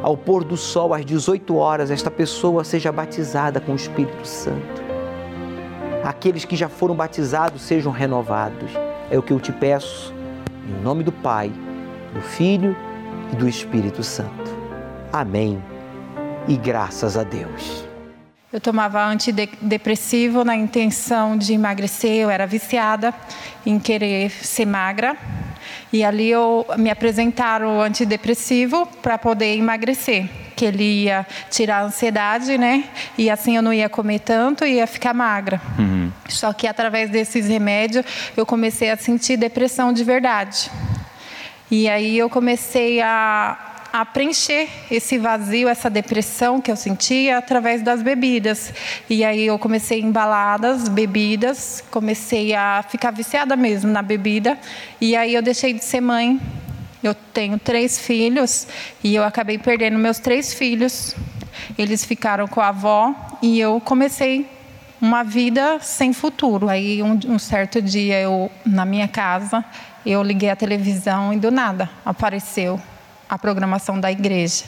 ao 0.02 0.16
pôr 0.16 0.44
do 0.44 0.56
sol 0.56 0.94
às 0.94 1.04
18 1.04 1.56
horas, 1.56 1.90
esta 1.90 2.10
pessoa 2.10 2.64
seja 2.64 2.92
batizada 2.92 3.60
com 3.60 3.72
o 3.72 3.76
Espírito 3.76 4.26
Santo. 4.26 4.82
Aqueles 6.04 6.44
que 6.44 6.56
já 6.56 6.68
foram 6.68 6.94
batizados 6.94 7.62
sejam 7.62 7.92
renovados. 7.92 8.70
É 9.10 9.18
o 9.18 9.22
que 9.22 9.32
eu 9.32 9.40
te 9.40 9.52
peço, 9.52 10.14
em 10.66 10.82
nome 10.82 11.02
do 11.02 11.12
Pai, 11.12 11.52
do 12.14 12.20
Filho 12.20 12.76
e 13.32 13.36
do 13.36 13.48
Espírito 13.48 14.02
Santo. 14.02 14.50
Amém. 15.12 15.62
E 16.46 16.56
graças 16.56 17.16
a 17.16 17.24
Deus. 17.24 17.89
Eu 18.53 18.61
tomava 18.61 19.07
antidepressivo 19.07 20.44
na 20.44 20.57
intenção 20.57 21.38
de 21.38 21.53
emagrecer, 21.53 22.16
eu 22.16 22.28
era 22.28 22.48
viciada 22.48 23.14
em 23.64 23.78
querer 23.78 24.28
ser 24.28 24.66
magra. 24.66 25.16
E 25.92 26.03
ali 26.03 26.28
eu 26.28 26.66
me 26.76 26.90
apresentaram 26.90 27.78
o 27.78 27.80
antidepressivo 27.80 28.86
para 29.01 29.16
poder 29.16 29.57
emagrecer, 29.57 30.28
que 30.57 30.64
ele 30.64 31.05
ia 31.05 31.24
tirar 31.48 31.78
a 31.78 31.82
ansiedade, 31.84 32.59
né? 32.59 32.86
E 33.16 33.30
assim 33.30 33.55
eu 33.55 33.62
não 33.62 33.72
ia 33.72 33.88
comer 33.88 34.18
tanto 34.18 34.64
e 34.64 34.74
ia 34.74 34.86
ficar 34.88 35.14
magra. 35.14 35.61
Uhum. 35.78 36.11
Só 36.28 36.53
que 36.53 36.66
através 36.66 37.09
desses 37.09 37.46
remédios 37.46 38.05
eu 38.36 38.44
comecei 38.44 38.90
a 38.90 38.96
sentir 38.96 39.36
depressão 39.36 39.92
de 39.92 40.03
verdade. 40.03 40.68
E 41.70 41.88
aí 41.88 42.18
eu 42.18 42.28
comecei 42.28 43.01
a 43.01 43.69
a 43.93 44.05
preencher 44.05 44.68
esse 44.91 45.18
vazio, 45.18 45.68
essa 45.68 45.91
depressão 45.91 46.61
que 46.61 46.70
eu 46.70 46.76
sentia 46.76 47.38
através 47.38 47.82
das 47.82 48.03
bebidas. 48.03 48.72
E 49.09 49.24
aí 49.24 49.47
eu 49.47 49.59
comecei 49.59 50.01
embaladas, 50.01 50.88
bebidas, 50.88 51.82
comecei 51.91 52.55
a 52.55 52.84
ficar 52.88 53.11
viciada 53.11 53.57
mesmo 53.57 53.91
na 53.91 54.03
bebida. 54.03 54.59
E 55.01 55.16
aí 55.16 55.34
eu 55.34 55.43
deixei 55.43 55.72
de 55.72 55.84
ser 55.84 56.01
mãe. 56.01 56.41
Eu 57.03 57.14
tenho 57.14 57.59
três 57.59 57.99
filhos 57.99 58.66
e 59.03 59.14
eu 59.14 59.24
acabei 59.24 59.59
perdendo 59.59 59.99
meus 59.99 60.18
três 60.18 60.53
filhos. 60.53 61.16
Eles 61.78 62.05
ficaram 62.05 62.47
com 62.47 62.61
a 62.61 62.68
avó 62.68 63.14
e 63.43 63.59
eu 63.59 63.80
comecei 63.80 64.47
uma 65.01 65.22
vida 65.22 65.78
sem 65.80 66.12
futuro. 66.12 66.68
Aí 66.68 67.03
um, 67.03 67.18
um 67.26 67.38
certo 67.38 67.80
dia 67.80 68.20
eu 68.20 68.51
na 68.64 68.84
minha 68.84 69.09
casa 69.09 69.64
eu 70.05 70.22
liguei 70.22 70.51
a 70.51 70.57
televisão 70.57 71.32
e 71.32 71.36
do 71.38 71.51
nada 71.51 71.91
apareceu 72.05 72.80
a 73.31 73.39
programação 73.39 74.01
da 74.01 74.11
igreja. 74.11 74.64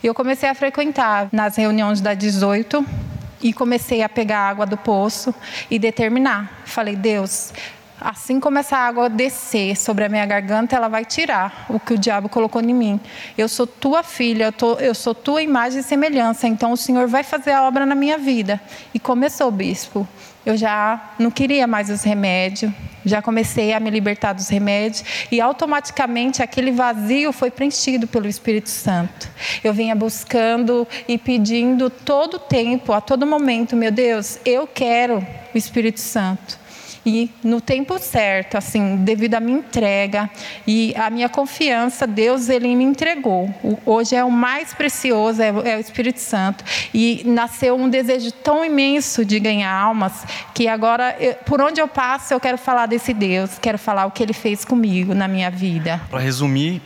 E 0.00 0.06
eu 0.06 0.14
comecei 0.14 0.48
a 0.48 0.54
frequentar 0.54 1.28
nas 1.32 1.56
reuniões 1.56 2.00
da 2.00 2.14
18 2.14 2.86
e 3.42 3.52
comecei 3.52 4.02
a 4.02 4.08
pegar 4.08 4.38
água 4.38 4.64
do 4.64 4.76
poço 4.76 5.34
e 5.68 5.80
determinar. 5.80 6.62
Falei, 6.64 6.94
Deus, 6.94 7.52
assim 8.00 8.38
como 8.38 8.58
essa 8.58 8.76
água 8.76 9.10
descer 9.10 9.76
sobre 9.76 10.04
a 10.04 10.08
minha 10.08 10.24
garganta, 10.24 10.76
ela 10.76 10.88
vai 10.88 11.04
tirar 11.04 11.66
o 11.68 11.80
que 11.80 11.94
o 11.94 11.98
diabo 11.98 12.28
colocou 12.28 12.62
em 12.62 12.72
mim. 12.72 13.00
Eu 13.36 13.48
sou 13.48 13.66
tua 13.66 14.04
filha, 14.04 14.44
eu, 14.44 14.52
tô, 14.52 14.74
eu 14.74 14.94
sou 14.94 15.14
tua 15.14 15.42
imagem 15.42 15.80
e 15.80 15.82
semelhança, 15.82 16.46
então 16.46 16.70
o 16.70 16.76
Senhor 16.76 17.08
vai 17.08 17.24
fazer 17.24 17.50
a 17.50 17.66
obra 17.66 17.84
na 17.84 17.96
minha 17.96 18.16
vida. 18.16 18.60
E 18.94 19.00
começou, 19.00 19.50
bispo. 19.50 20.06
Eu 20.44 20.56
já 20.56 21.14
não 21.18 21.30
queria 21.30 21.66
mais 21.66 21.88
os 21.90 22.02
remédios, 22.02 22.70
já 23.04 23.20
comecei 23.20 23.72
a 23.72 23.80
me 23.80 23.90
libertar 23.90 24.32
dos 24.32 24.48
remédios 24.48 25.04
e 25.30 25.40
automaticamente 25.40 26.42
aquele 26.42 26.70
vazio 26.70 27.32
foi 27.32 27.50
preenchido 27.50 28.06
pelo 28.06 28.26
Espírito 28.26 28.70
Santo. 28.70 29.28
Eu 29.62 29.72
vinha 29.72 29.94
buscando 29.94 30.86
e 31.06 31.18
pedindo 31.18 31.90
todo 31.90 32.38
tempo, 32.38 32.92
a 32.92 33.00
todo 33.00 33.26
momento, 33.26 33.76
meu 33.76 33.90
Deus, 33.90 34.38
eu 34.44 34.66
quero 34.66 35.26
o 35.54 35.58
Espírito 35.58 36.00
Santo 36.00 36.63
e 37.04 37.30
no 37.42 37.60
tempo 37.60 37.98
certo, 37.98 38.56
assim, 38.56 38.96
devido 38.96 39.34
à 39.34 39.40
minha 39.40 39.58
entrega 39.58 40.30
e 40.66 40.94
à 40.96 41.10
minha 41.10 41.28
confiança, 41.28 42.06
Deus 42.06 42.48
ele 42.48 42.74
me 42.74 42.84
entregou. 42.84 43.52
Hoje 43.84 44.16
é 44.16 44.24
o 44.24 44.30
mais 44.30 44.72
precioso, 44.72 45.42
é, 45.42 45.48
é 45.48 45.76
o 45.76 45.80
Espírito 45.80 46.20
Santo. 46.20 46.64
E 46.92 47.22
nasceu 47.26 47.76
um 47.76 47.88
desejo 47.88 48.32
tão 48.32 48.64
imenso 48.64 49.24
de 49.24 49.38
ganhar 49.38 49.72
almas 49.72 50.24
que 50.54 50.66
agora, 50.66 51.14
por 51.44 51.60
onde 51.60 51.80
eu 51.80 51.88
passo, 51.88 52.32
eu 52.32 52.40
quero 52.40 52.56
falar 52.56 52.86
desse 52.86 53.12
Deus, 53.12 53.58
quero 53.60 53.78
falar 53.78 54.06
o 54.06 54.10
que 54.10 54.22
Ele 54.22 54.32
fez 54.32 54.64
comigo 54.64 55.14
na 55.14 55.28
minha 55.28 55.50
vida. 55.50 56.00
Para 56.10 56.20
resumir, 56.20 56.80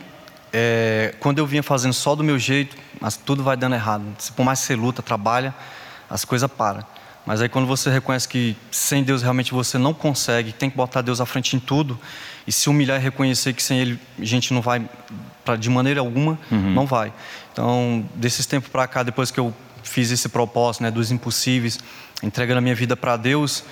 é, 0.51 1.13
quando 1.19 1.39
eu 1.39 1.45
vinha 1.45 1.63
fazendo 1.63 1.93
só 1.93 2.15
do 2.15 2.23
meu 2.23 2.37
jeito, 2.37 2.75
mas 2.99 3.15
tudo 3.15 3.43
vai 3.43 3.55
dando 3.55 3.75
errado. 3.75 4.03
Por 4.35 4.43
mais 4.43 4.59
que 4.59 4.67
você 4.67 4.75
luta, 4.75 5.01
trabalha, 5.01 5.53
as 6.09 6.25
coisas 6.25 6.49
param. 6.51 6.83
Mas 7.29 7.43
aí 7.43 7.47
quando 7.47 7.67
você 7.67 7.91
reconhece 7.91 8.27
que 8.27 8.57
sem 8.71 9.03
Deus 9.03 9.21
realmente 9.21 9.51
você 9.51 9.77
não 9.77 9.93
consegue, 9.93 10.51
tem 10.51 10.67
que 10.67 10.75
botar 10.75 11.03
Deus 11.03 11.21
à 11.21 11.27
frente 11.27 11.55
em 11.55 11.59
tudo 11.59 11.95
e 12.47 12.51
se 12.51 12.67
humilhar 12.67 12.99
e 12.99 13.03
reconhecer 13.03 13.53
que 13.53 13.61
sem 13.61 13.79
Ele 13.79 13.99
a 14.17 14.25
gente 14.25 14.51
não 14.51 14.63
vai 14.63 14.83
pra, 15.45 15.55
de 15.55 15.69
maneira 15.69 15.99
alguma, 15.99 16.39
uhum. 16.51 16.73
não 16.73 16.87
vai. 16.87 17.13
Então, 17.53 18.03
desses 18.15 18.47
tempos 18.47 18.67
para 18.67 18.87
cá, 18.87 19.03
depois 19.03 19.29
que 19.29 19.39
eu 19.39 19.53
fiz 19.83 20.09
esse 20.09 20.27
propósito, 20.27 20.81
né, 20.81 20.89
dos 20.89 21.11
impossíveis, 21.11 21.77
entregando 22.23 22.57
a 22.57 22.61
minha 22.61 22.73
vida 22.73 22.97
para 22.97 23.15
Deus, 23.15 23.63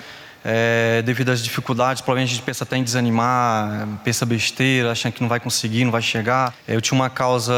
é, 0.44 1.02
devido 1.02 1.30
às 1.30 1.42
dificuldades, 1.42 2.00
provavelmente 2.00 2.30
a 2.30 2.34
gente 2.36 2.44
pensa 2.44 2.62
até 2.62 2.76
em 2.76 2.84
desanimar, 2.84 3.88
pensa 4.04 4.24
besteira, 4.24 4.92
achando 4.92 5.14
que 5.14 5.20
não 5.20 5.28
vai 5.28 5.40
conseguir, 5.40 5.84
não 5.84 5.90
vai 5.90 6.00
chegar. 6.00 6.54
Eu 6.68 6.80
tinha 6.80 6.94
uma 6.94 7.10
causa 7.10 7.52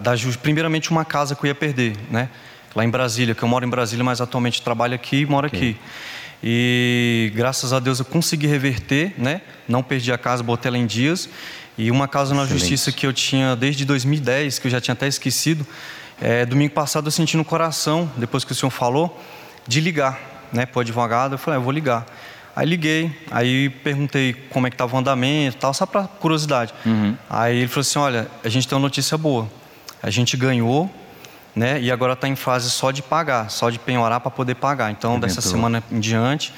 da 0.00 0.12
primeiramente 0.42 0.90
uma 0.90 1.02
casa 1.02 1.34
que 1.34 1.44
eu 1.44 1.48
ia 1.48 1.54
perder, 1.54 1.96
né? 2.10 2.28
Lá 2.74 2.84
em 2.84 2.90
Brasília, 2.90 3.34
que 3.34 3.42
eu 3.42 3.48
moro 3.48 3.64
em 3.64 3.68
Brasília, 3.68 4.04
mas 4.04 4.20
atualmente 4.20 4.60
trabalho 4.62 4.94
aqui 4.94 5.20
e 5.20 5.26
moro 5.26 5.46
okay. 5.46 5.70
aqui. 5.70 5.80
E 6.42 7.32
graças 7.34 7.72
a 7.72 7.80
Deus 7.80 8.00
eu 8.00 8.04
consegui 8.04 8.46
reverter, 8.46 9.14
né? 9.16 9.40
Não 9.66 9.82
perdi 9.82 10.12
a 10.12 10.18
casa, 10.18 10.42
botei 10.42 10.68
ela 10.68 10.76
em 10.76 10.86
dias. 10.86 11.28
E 11.78 11.90
uma 11.90 12.06
causa 12.06 12.34
na 12.34 12.46
justiça 12.46 12.92
que 12.92 13.06
eu 13.06 13.12
tinha 13.12 13.56
desde 13.56 13.84
2010, 13.84 14.58
que 14.58 14.66
eu 14.66 14.70
já 14.70 14.80
tinha 14.80 14.92
até 14.92 15.08
esquecido, 15.08 15.66
é, 16.20 16.44
domingo 16.44 16.72
passado 16.72 17.06
eu 17.06 17.10
senti 17.10 17.36
no 17.36 17.44
coração, 17.44 18.10
depois 18.16 18.44
que 18.44 18.52
o 18.52 18.54
senhor 18.54 18.70
falou, 18.70 19.20
de 19.66 19.80
ligar, 19.80 20.48
né, 20.52 20.66
para 20.66 20.78
o 20.78 20.80
advogado. 20.82 21.32
Eu 21.32 21.38
falei, 21.38 21.58
ah, 21.58 21.60
eu 21.60 21.64
vou 21.64 21.72
ligar. 21.72 22.06
Aí 22.54 22.66
liguei, 22.66 23.10
aí 23.32 23.68
perguntei 23.68 24.32
como 24.50 24.66
é 24.66 24.70
que 24.70 24.74
estava 24.74 24.94
o 24.94 24.98
andamento, 24.98 25.56
tal, 25.56 25.74
só 25.74 25.84
para 25.86 26.04
curiosidade. 26.04 26.72
Uhum. 26.86 27.16
Aí 27.28 27.58
ele 27.58 27.68
falou 27.68 27.80
assim, 27.80 27.98
olha, 27.98 28.28
a 28.44 28.48
gente 28.48 28.68
tem 28.68 28.76
uma 28.76 28.82
notícia 28.82 29.18
boa. 29.18 29.50
A 30.00 30.10
gente 30.10 30.36
ganhou 30.36 30.88
né? 31.54 31.80
E 31.80 31.90
agora 31.90 32.14
está 32.14 32.28
em 32.28 32.36
fase 32.36 32.70
só 32.70 32.90
de 32.90 33.02
pagar, 33.02 33.50
só 33.50 33.70
de 33.70 33.78
penhorar 33.78 34.20
para 34.20 34.30
poder 34.30 34.56
pagar. 34.56 34.90
Então, 34.90 35.18
dessa 35.20 35.40
semana 35.40 35.82
em 35.90 36.00
diante, 36.00 36.52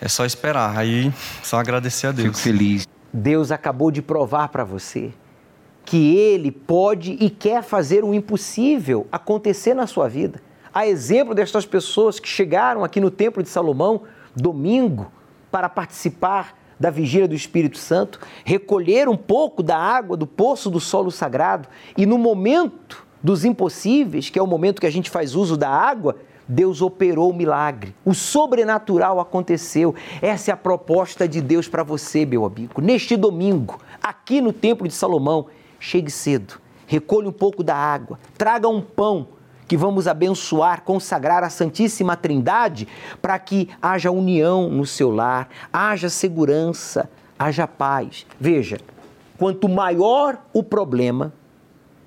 é 0.00 0.08
só 0.08 0.24
esperar. 0.24 0.76
Aí, 0.76 1.12
só 1.42 1.58
agradecer 1.58 2.08
a 2.08 2.12
Deus. 2.12 2.28
Fico 2.28 2.38
feliz. 2.38 2.86
Deus 3.12 3.50
acabou 3.50 3.90
de 3.90 4.02
provar 4.02 4.48
para 4.48 4.64
você 4.64 5.12
que 5.84 6.16
Ele 6.16 6.50
pode 6.50 7.12
e 7.12 7.30
quer 7.30 7.62
fazer 7.62 8.04
o 8.04 8.12
impossível 8.12 9.06
acontecer 9.10 9.72
na 9.72 9.86
sua 9.86 10.08
vida. 10.08 10.42
A 10.74 10.86
exemplo 10.86 11.34
destas 11.34 11.64
pessoas 11.64 12.18
que 12.18 12.28
chegaram 12.28 12.84
aqui 12.84 13.00
no 13.00 13.10
Templo 13.10 13.42
de 13.42 13.48
Salomão, 13.48 14.02
domingo, 14.34 15.10
para 15.50 15.68
participar 15.68 16.58
da 16.78 16.90
vigília 16.90 17.26
do 17.26 17.34
Espírito 17.34 17.78
Santo, 17.78 18.20
recolher 18.44 19.08
um 19.08 19.16
pouco 19.16 19.62
da 19.62 19.78
água 19.78 20.16
do 20.16 20.26
poço 20.26 20.68
do 20.68 20.78
solo 20.78 21.10
sagrado 21.10 21.68
e 21.96 22.04
no 22.04 22.18
momento 22.18 23.05
dos 23.22 23.44
impossíveis, 23.44 24.30
que 24.30 24.38
é 24.38 24.42
o 24.42 24.46
momento 24.46 24.80
que 24.80 24.86
a 24.86 24.92
gente 24.92 25.10
faz 25.10 25.34
uso 25.34 25.56
da 25.56 25.68
água, 25.68 26.16
Deus 26.48 26.80
operou 26.80 27.30
o 27.30 27.34
milagre. 27.34 27.94
O 28.04 28.14
sobrenatural 28.14 29.18
aconteceu. 29.18 29.94
Essa 30.22 30.50
é 30.50 30.54
a 30.54 30.56
proposta 30.56 31.26
de 31.26 31.40
Deus 31.40 31.68
para 31.68 31.82
você, 31.82 32.24
meu 32.24 32.44
amigo. 32.44 32.80
Neste 32.80 33.16
domingo, 33.16 33.80
aqui 34.02 34.40
no 34.40 34.52
Templo 34.52 34.86
de 34.86 34.94
Salomão, 34.94 35.46
chegue 35.80 36.10
cedo, 36.10 36.60
recolha 36.86 37.28
um 37.28 37.32
pouco 37.32 37.64
da 37.64 37.74
água, 37.74 38.18
traga 38.38 38.68
um 38.68 38.80
pão 38.80 39.28
que 39.66 39.76
vamos 39.76 40.06
abençoar, 40.06 40.82
consagrar 40.82 41.42
a 41.42 41.50
Santíssima 41.50 42.16
Trindade 42.16 42.86
para 43.20 43.36
que 43.38 43.68
haja 43.82 44.12
união 44.12 44.70
no 44.70 44.86
seu 44.86 45.10
lar, 45.10 45.48
haja 45.72 46.08
segurança, 46.08 47.10
haja 47.36 47.66
paz. 47.66 48.24
Veja, 48.38 48.78
quanto 49.36 49.68
maior 49.68 50.38
o 50.52 50.62
problema, 50.62 51.32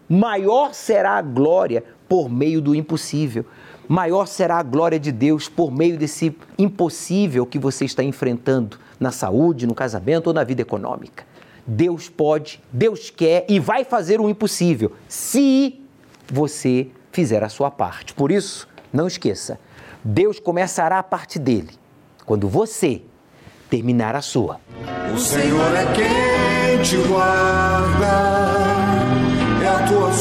maior 0.10 0.74
será 0.74 1.12
a 1.12 1.22
glória 1.22 1.84
por 2.07 2.28
meio 2.30 2.60
do 2.60 2.74
impossível. 2.74 3.45
Maior 3.88 4.26
será 4.26 4.57
a 4.57 4.64
glória 4.64 4.99
de 4.99 5.12
Deus 5.12 5.47
por 5.47 5.72
meio 5.72 5.97
desse 5.97 6.36
impossível 6.57 7.45
que 7.45 7.60
você 7.60 7.86
está 7.86 8.03
enfrentando 8.03 8.78
na 8.99 9.12
saúde, 9.12 9.68
no 9.68 9.76
casamento 9.76 10.28
ou 10.28 10.34
na 10.34 10.43
vida 10.43 10.62
econômica. 10.62 11.24
Deus 11.66 12.10
pode, 12.10 12.62
Deus 12.74 13.10
quer 13.10 13.45
e 13.47 13.60
vai 13.60 13.84
fazer 13.84 14.20
o 14.20 14.30
impossível 14.30 14.93
se 15.07 15.80
você 16.28 16.88
fizer 17.12 17.43
a 17.43 17.49
sua 17.49 17.70
parte. 17.70 18.14
Por 18.14 18.32
isso, 18.32 18.68
não 18.91 19.07
esqueça, 19.07 19.60
Deus 20.03 20.39
começará 20.39 20.99
a 20.99 21.03
parte 21.03 21.38
dele 21.38 21.70
quando 22.26 22.47
você 22.47 23.01
terminar 23.70 24.16
a 24.16 24.22
sua. 24.22 24.60
O 25.14 25.18
Senhor 25.18 25.76
é 25.76 25.86
quem 25.93 26.82
te 26.82 26.97
guarda 27.07 28.78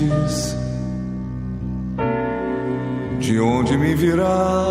Montes, 0.00 0.56
de 3.18 3.40
onde 3.40 3.76
me 3.76 3.94
virá 3.94 4.66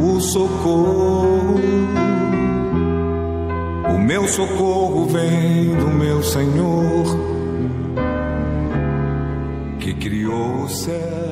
o 0.00 0.20
socorro. 0.20 1.60
O 3.94 3.98
meu 3.98 4.26
socorro 4.28 5.06
vem 5.06 5.74
do 5.76 5.88
meu 5.88 6.22
Senhor, 6.22 7.04
que 9.78 9.94
criou 9.94 10.64
a 10.64 10.84
terra. 10.84 11.27